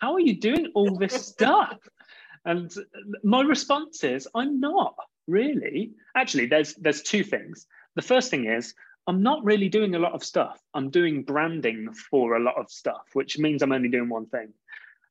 how 0.00 0.14
are 0.14 0.20
you 0.20 0.38
doing 0.38 0.70
all 0.74 0.96
this 0.96 1.26
stuff? 1.26 1.78
And 2.44 2.72
my 3.22 3.42
response 3.42 4.02
is 4.02 4.26
i'm 4.34 4.60
not 4.60 4.96
really. 5.26 5.92
Actually 6.16 6.46
there's 6.46 6.74
there's 6.74 7.02
two 7.02 7.22
things. 7.22 7.66
The 7.94 8.02
first 8.02 8.30
thing 8.30 8.46
is 8.46 8.74
I'm 9.06 9.22
not 9.22 9.42
really 9.44 9.68
doing 9.70 9.94
a 9.94 9.98
lot 9.98 10.12
of 10.12 10.22
stuff. 10.22 10.60
I'm 10.74 10.90
doing 10.90 11.22
branding 11.22 11.92
for 11.92 12.36
a 12.36 12.40
lot 12.40 12.56
of 12.58 12.70
stuff, 12.70 13.06
which 13.14 13.38
means 13.38 13.62
I'm 13.62 13.72
only 13.72 13.88
doing 13.88 14.10
one 14.10 14.26
thing. 14.26 14.52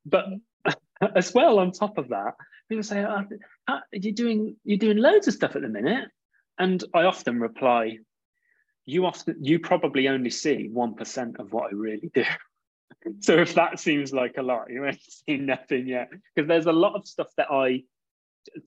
But 0.06 0.30
mm. 0.30 0.42
as 1.16 1.34
well, 1.34 1.60
on 1.60 1.72
top 1.72 1.98
of 1.98 2.10
that, 2.10 2.34
people 2.70 2.84
say, 2.84 3.06
oh, 3.06 3.80
"You're 3.92 4.14
doing 4.14 4.56
you're 4.64 4.78
doing 4.78 4.98
loads 4.98 5.28
of 5.28 5.34
stuff 5.34 5.56
at 5.56 5.62
the 5.62 5.68
minute," 5.68 6.10
and 6.58 6.84
I 6.94 7.04
often 7.04 7.40
reply, 7.40 8.00
"You 8.86 9.06
often 9.06 9.36
you 9.42 9.60
probably 9.60 10.08
only 10.08 10.30
see 10.30 10.70
one 10.72 10.96
percent 10.96 11.38
of 11.40 11.54
what 11.54 11.72
I 11.72 11.76
really 11.76 12.12
do." 12.14 12.24
so 13.20 13.38
if 13.38 13.54
that 13.56 13.80
seems 13.80 14.14
like 14.14 14.36
a 14.38 14.44
lot, 14.44 14.70
you 14.70 14.86
ain't 14.86 15.02
seen 15.02 15.46
nothing 15.46 15.88
yet, 15.88 16.10
because 16.36 16.48
there's 16.48 16.66
a 16.66 16.72
lot 16.72 16.96
of 16.96 17.08
stuff 17.08 17.30
that 17.38 17.48
I 17.52 17.84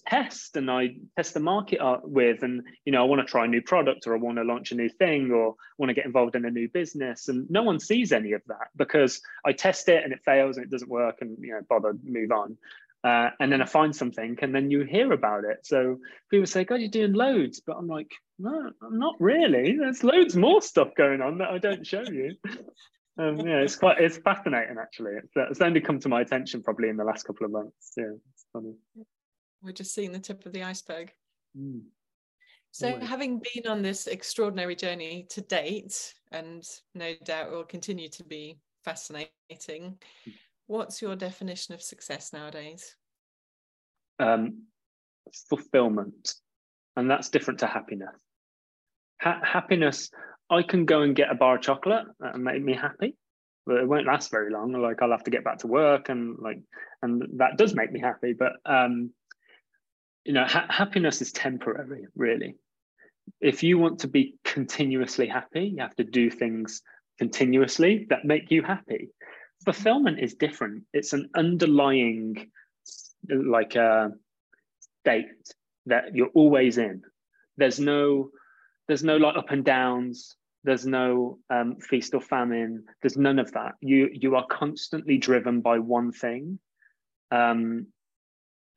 test 0.07 0.57
and 0.57 0.71
I 0.71 0.97
test 1.17 1.35
the 1.35 1.41
market 1.41 1.81
with, 2.03 2.43
and 2.43 2.63
you 2.85 2.93
know, 2.93 3.03
I 3.03 3.05
want 3.05 3.21
to 3.21 3.31
try 3.31 3.45
a 3.45 3.49
new 3.49 3.63
product 3.63 4.07
or 4.07 4.15
I 4.15 4.19
want 4.19 4.39
to 4.39 4.45
launch 4.45 4.73
a 4.73 4.77
new 4.77 4.89
thing 4.89 5.31
or 5.31 5.55
want 5.79 5.91
to 5.91 5.95
get 5.95 6.07
involved 6.07 6.37
in 6.37 6.45
a 6.45 6.51
new 6.51 6.69
business, 6.69 7.29
and 7.29 7.51
no 7.51 7.63
one 7.63 7.81
sees 7.81 8.13
any 8.13 8.33
of 8.33 8.43
that 8.49 8.69
because 8.77 9.21
I 9.45 9.53
test 9.53 9.89
it 9.89 10.05
and 10.05 10.13
it 10.13 10.21
fails 10.25 10.57
and 10.57 10.65
it 10.65 10.71
doesn't 10.71 10.91
work, 10.91 11.19
and 11.21 11.37
you 11.41 11.53
know, 11.53 11.61
bother 11.69 11.95
move 12.05 12.33
on. 12.33 12.57
Uh, 13.03 13.31
and 13.41 13.51
then 13.51 13.63
I 13.63 13.65
find 13.65 13.97
something, 13.97 14.39
and 14.43 14.55
then 14.55 14.71
you 14.71 14.83
hear 14.85 15.13
about 15.13 15.45
it. 15.45 15.65
So 15.65 16.01
people 16.31 16.47
say, 16.47 16.65
"God, 16.65 16.81
you're 16.81 16.91
doing 16.91 17.15
loads," 17.15 17.61
but 17.61 17.77
I'm 17.79 17.87
like, 17.87 18.11
"No, 18.39 18.71
I'm 18.83 18.99
not 18.99 19.15
really. 19.19 19.79
There's 19.79 20.05
loads 20.05 20.37
more 20.37 20.61
stuff 20.61 20.95
going 20.97 21.23
on 21.23 21.39
that 21.39 21.49
I 21.49 21.59
don't 21.59 21.87
show 21.87 22.03
you." 22.03 22.37
um, 23.19 23.39
yeah, 23.41 23.61
it's 23.61 23.77
quite 23.77 24.01
it's 24.01 24.19
fascinating 24.19 24.77
actually. 24.79 25.13
It's, 25.13 25.33
it's 25.35 25.61
only 25.63 25.81
come 25.81 25.99
to 26.01 26.11
my 26.11 26.21
attention 26.21 26.63
probably 26.63 26.91
in 26.91 26.99
the 26.99 27.05
last 27.05 27.25
couple 27.25 27.47
of 27.47 27.53
months. 27.53 27.93
Yeah, 27.97 28.13
it's 28.35 28.45
funny. 28.53 28.75
We're 29.63 29.73
just 29.73 29.95
seeing 29.95 30.13
the 30.13 30.19
tip 30.19 30.47
of 30.47 30.53
the 30.53 30.63
iceberg. 30.63 31.13
Mm. 31.57 31.83
So, 32.73 32.99
having 33.01 33.41
been 33.41 33.67
on 33.67 33.83
this 33.83 34.07
extraordinary 34.07 34.77
journey 34.77 35.27
to 35.31 35.41
date, 35.41 36.15
and 36.31 36.63
no 36.95 37.15
doubt 37.25 37.51
will 37.51 37.65
continue 37.65 38.09
to 38.11 38.25
be 38.25 38.61
fascinating, 38.85 39.99
what's 40.67 41.03
your 41.03 41.17
definition 41.17 41.75
of 41.75 41.83
success 41.83 42.33
nowadays? 42.33 42.95
Um, 44.21 44.67
fulfillment, 45.49 46.35
and 46.97 47.11
that's 47.11 47.29
different 47.29 47.59
to 47.61 47.67
happiness. 47.67 48.15
Ha- 49.21 49.41
happiness, 49.43 50.11
I 50.49 50.63
can 50.63 50.85
go 50.85 51.03
and 51.03 51.17
get 51.17 51.31
a 51.31 51.35
bar 51.35 51.57
of 51.57 51.63
chocolate 51.63 52.07
and 52.21 52.45
make 52.45 52.63
me 52.63 52.75
happy, 52.75 53.17
but 53.67 53.79
it 53.79 53.89
won't 53.89 54.07
last 54.07 54.31
very 54.31 54.53
long. 54.53 54.73
Like 54.73 55.03
I'll 55.03 55.11
have 55.11 55.25
to 55.25 55.31
get 55.31 55.45
back 55.45 55.59
to 55.59 55.67
work, 55.67 56.09
and 56.09 56.39
like, 56.39 56.61
and 57.03 57.23
that 57.39 57.59
does 57.59 57.75
make 57.75 57.91
me 57.91 57.99
happy. 57.99 58.33
But 58.33 58.53
um, 58.65 59.11
you 60.25 60.33
know 60.33 60.45
ha- 60.45 60.67
happiness 60.69 61.21
is 61.23 61.33
temporary 61.33 62.07
really. 62.15 62.57
If 63.41 63.63
you 63.63 63.79
want 63.79 64.01
to 64.01 64.09
be 64.09 64.35
continuously 64.45 65.27
happy 65.27 65.67
you 65.75 65.81
have 65.81 65.97
to 65.97 66.05
do 66.05 66.31
things 66.31 66.83
continuously 67.19 68.07
that 68.11 68.25
make 68.25 68.51
you 68.51 68.63
happy. 68.63 69.11
Fulfillment 69.65 70.19
is 70.21 70.35
different. 70.35 70.85
It's 70.95 71.13
an 71.13 71.29
underlying 71.37 72.51
like 73.29 73.75
a 73.77 73.83
uh, 73.83 74.09
state 75.03 75.27
that 75.87 76.15
you're 76.15 76.35
always 76.35 76.79
in. 76.79 77.03
There's 77.57 77.79
no 77.79 78.31
there's 78.89 79.05
no 79.05 79.19
like 79.19 79.37
up 79.37 79.51
and 79.51 79.65
downs. 79.65 80.35
There's 80.65 80.87
no 80.87 81.39
um, 81.49 81.77
feast 81.77 82.15
or 82.15 82.21
famine. 82.21 82.85
There's 83.01 83.17
none 83.17 83.39
of 83.39 83.53
that. 83.53 83.75
You 83.81 84.09
you 84.13 84.37
are 84.37 84.47
constantly 84.47 85.19
driven 85.19 85.61
by 85.61 85.79
one 85.79 86.13
thing. 86.13 86.59
Um, 87.31 87.87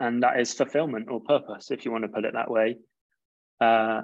and 0.03 0.21
that 0.21 0.37
is 0.37 0.53
fulfillment 0.53 1.07
or 1.09 1.21
purpose, 1.21 1.71
if 1.71 1.85
you 1.85 1.91
want 1.91 2.03
to 2.03 2.09
put 2.09 2.25
it 2.25 2.33
that 2.33 2.51
way. 2.51 2.75
Uh, 3.61 4.01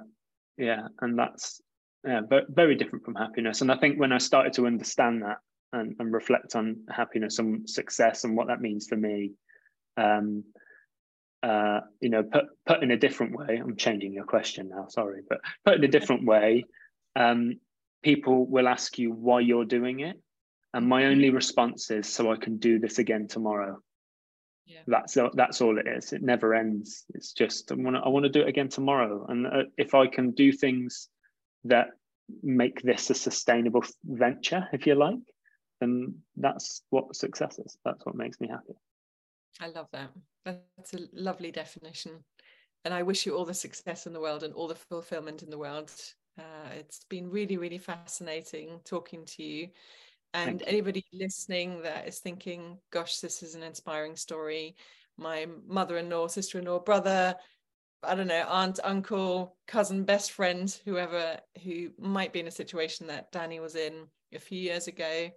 yeah, 0.57 0.87
and 1.01 1.19
that's 1.19 1.61
yeah, 2.07 2.21
very 2.47 2.75
different 2.75 3.03
from 3.03 3.15
happiness. 3.15 3.59
And 3.59 3.69
I 3.69 3.75
think 3.75 3.99
when 3.99 4.13
I 4.13 4.17
started 4.17 4.53
to 4.53 4.65
understand 4.65 5.23
that 5.23 5.39
and, 5.73 5.97
and 5.99 6.13
reflect 6.13 6.55
on 6.55 6.83
happiness 6.89 7.39
and 7.39 7.69
success 7.69 8.23
and 8.23 8.37
what 8.37 8.47
that 8.47 8.61
means 8.61 8.87
for 8.87 8.95
me, 8.95 9.33
um, 9.97 10.45
uh, 11.43 11.81
you 11.99 12.09
know, 12.09 12.23
put 12.23 12.45
put 12.65 12.81
in 12.81 12.91
a 12.91 12.97
different 12.97 13.35
way. 13.35 13.57
I'm 13.61 13.75
changing 13.75 14.13
your 14.13 14.25
question 14.25 14.69
now. 14.69 14.87
Sorry, 14.87 15.21
but 15.27 15.41
put 15.65 15.75
in 15.75 15.83
a 15.83 15.89
different 15.89 16.25
way. 16.25 16.63
Um, 17.17 17.59
people 18.03 18.45
will 18.45 18.69
ask 18.69 18.97
you 18.97 19.11
why 19.11 19.41
you're 19.41 19.65
doing 19.65 19.99
it, 19.99 20.17
and 20.73 20.87
my 20.87 21.07
only 21.07 21.29
response 21.29 21.91
is 21.91 22.07
so 22.07 22.31
I 22.31 22.37
can 22.37 22.55
do 22.57 22.79
this 22.79 22.99
again 22.99 23.27
tomorrow 23.27 23.81
yeah. 24.69 24.81
that's 24.87 25.17
that's 25.33 25.61
all 25.61 25.77
it 25.77 25.87
is. 25.87 26.13
It 26.13 26.21
never 26.21 26.53
ends. 26.53 27.05
It's 27.13 27.33
just 27.33 27.71
i 27.71 27.75
want 27.75 27.95
to 27.95 28.01
i 28.01 28.09
want 28.09 28.23
to 28.23 28.29
do 28.29 28.41
it 28.41 28.47
again 28.47 28.69
tomorrow. 28.69 29.25
And 29.27 29.47
uh, 29.47 29.63
if 29.77 29.93
i 29.93 30.07
can 30.07 30.31
do 30.31 30.51
things 30.51 31.09
that 31.65 31.87
make 32.43 32.81
this 32.83 33.09
a 33.09 33.15
sustainable 33.15 33.83
venture 34.05 34.67
if 34.71 34.85
you 34.85 34.93
like 34.93 35.17
then 35.81 36.13
that's 36.35 36.81
what 36.89 37.15
success 37.15 37.57
is. 37.59 37.77
That's 37.85 38.05
what 38.05 38.15
makes 38.15 38.39
me 38.39 38.49
happy. 38.49 38.73
I 39.61 39.67
love 39.69 39.87
that. 39.93 40.09
That's 40.45 40.93
a 40.93 40.99
lovely 41.13 41.51
definition. 41.51 42.23
And 42.85 42.93
i 42.93 43.03
wish 43.03 43.25
you 43.25 43.35
all 43.35 43.45
the 43.45 43.53
success 43.53 44.07
in 44.07 44.13
the 44.13 44.21
world 44.21 44.43
and 44.43 44.53
all 44.53 44.67
the 44.67 44.75
fulfillment 44.75 45.43
in 45.43 45.49
the 45.49 45.57
world. 45.57 45.91
Uh, 46.37 46.69
it's 46.77 47.03
been 47.09 47.29
really 47.29 47.57
really 47.57 47.77
fascinating 47.77 48.79
talking 48.85 49.25
to 49.25 49.43
you 49.43 49.69
and 50.33 50.63
anybody 50.67 51.03
listening 51.11 51.81
that 51.83 52.07
is 52.07 52.19
thinking, 52.19 52.77
gosh, 52.91 53.19
this 53.19 53.41
is 53.41 53.55
an 53.55 53.63
inspiring 53.63 54.15
story. 54.15 54.75
My 55.17 55.47
mother 55.67 55.97
in 55.97 56.09
law, 56.09 56.27
sister 56.27 56.59
in 56.59 56.65
law, 56.65 56.79
brother, 56.79 57.35
I 58.03 58.15
don't 58.15 58.27
know, 58.27 58.45
aunt, 58.47 58.79
uncle, 58.83 59.57
cousin, 59.67 60.03
best 60.03 60.31
friend, 60.31 60.79
whoever 60.85 61.37
who 61.63 61.89
might 61.99 62.31
be 62.31 62.39
in 62.39 62.47
a 62.47 62.51
situation 62.51 63.07
that 63.07 63.31
Danny 63.31 63.59
was 63.59 63.75
in 63.75 64.05
a 64.33 64.39
few 64.39 64.59
years 64.59 64.87
ago, 64.87 65.29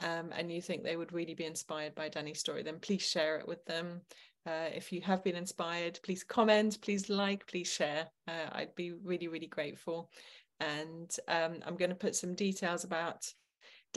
um, 0.00 0.30
and 0.36 0.52
you 0.52 0.62
think 0.62 0.84
they 0.84 0.96
would 0.96 1.12
really 1.12 1.34
be 1.34 1.44
inspired 1.44 1.94
by 1.94 2.08
Danny's 2.08 2.38
story, 2.38 2.62
then 2.62 2.78
please 2.78 3.02
share 3.02 3.36
it 3.38 3.48
with 3.48 3.64
them. 3.64 4.02
Uh, 4.46 4.68
if 4.74 4.92
you 4.92 5.00
have 5.00 5.24
been 5.24 5.36
inspired, 5.36 5.98
please 6.04 6.22
comment, 6.22 6.80
please 6.80 7.10
like, 7.10 7.46
please 7.46 7.68
share. 7.68 8.06
Uh, 8.28 8.48
I'd 8.52 8.74
be 8.76 8.92
really, 8.92 9.28
really 9.28 9.48
grateful. 9.48 10.10
And 10.60 11.14
um, 11.26 11.56
I'm 11.66 11.76
going 11.76 11.90
to 11.90 11.96
put 11.96 12.14
some 12.14 12.34
details 12.34 12.84
about 12.84 13.26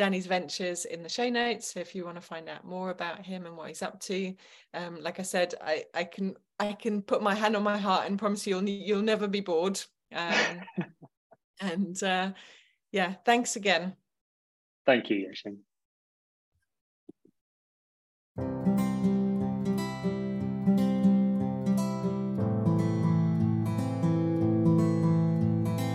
Danny's 0.02 0.26
ventures 0.26 0.86
in 0.86 1.04
the 1.04 1.10
show 1.10 1.30
notes. 1.30 1.72
So 1.72 1.80
if 1.80 1.94
you 1.94 2.06
want 2.06 2.18
to 2.18 2.22
find 2.22 2.50
out 2.50 2.66
more 2.66 2.90
about 2.90 3.24
him 3.24 3.46
and 3.46 3.56
what 3.56 3.68
he's 3.68 3.84
up 3.84 4.00
to, 4.00 4.34
um, 4.74 5.00
like 5.00 5.20
I 5.20 5.22
said, 5.22 5.54
I, 5.62 5.84
I 5.94 6.06
can 6.06 6.36
I 6.60 6.74
can 6.74 7.04
put 7.04 7.22
my 7.22 7.36
hand 7.36 7.56
on 7.56 7.62
my 7.62 7.78
heart 7.78 8.08
and 8.08 8.18
promise 8.18 8.48
you 8.48 8.56
you'll 8.56 8.68
you'll 8.68 9.04
never 9.04 9.28
be 9.28 9.42
bored. 9.42 9.80
Um, 10.12 10.62
and 11.62 12.02
uh, 12.02 12.32
yeah, 12.92 13.14
thanks 13.26 13.58
again. 13.58 13.96
Thank 14.88 15.12
you, 15.12 15.30
Yesim. 15.30 15.60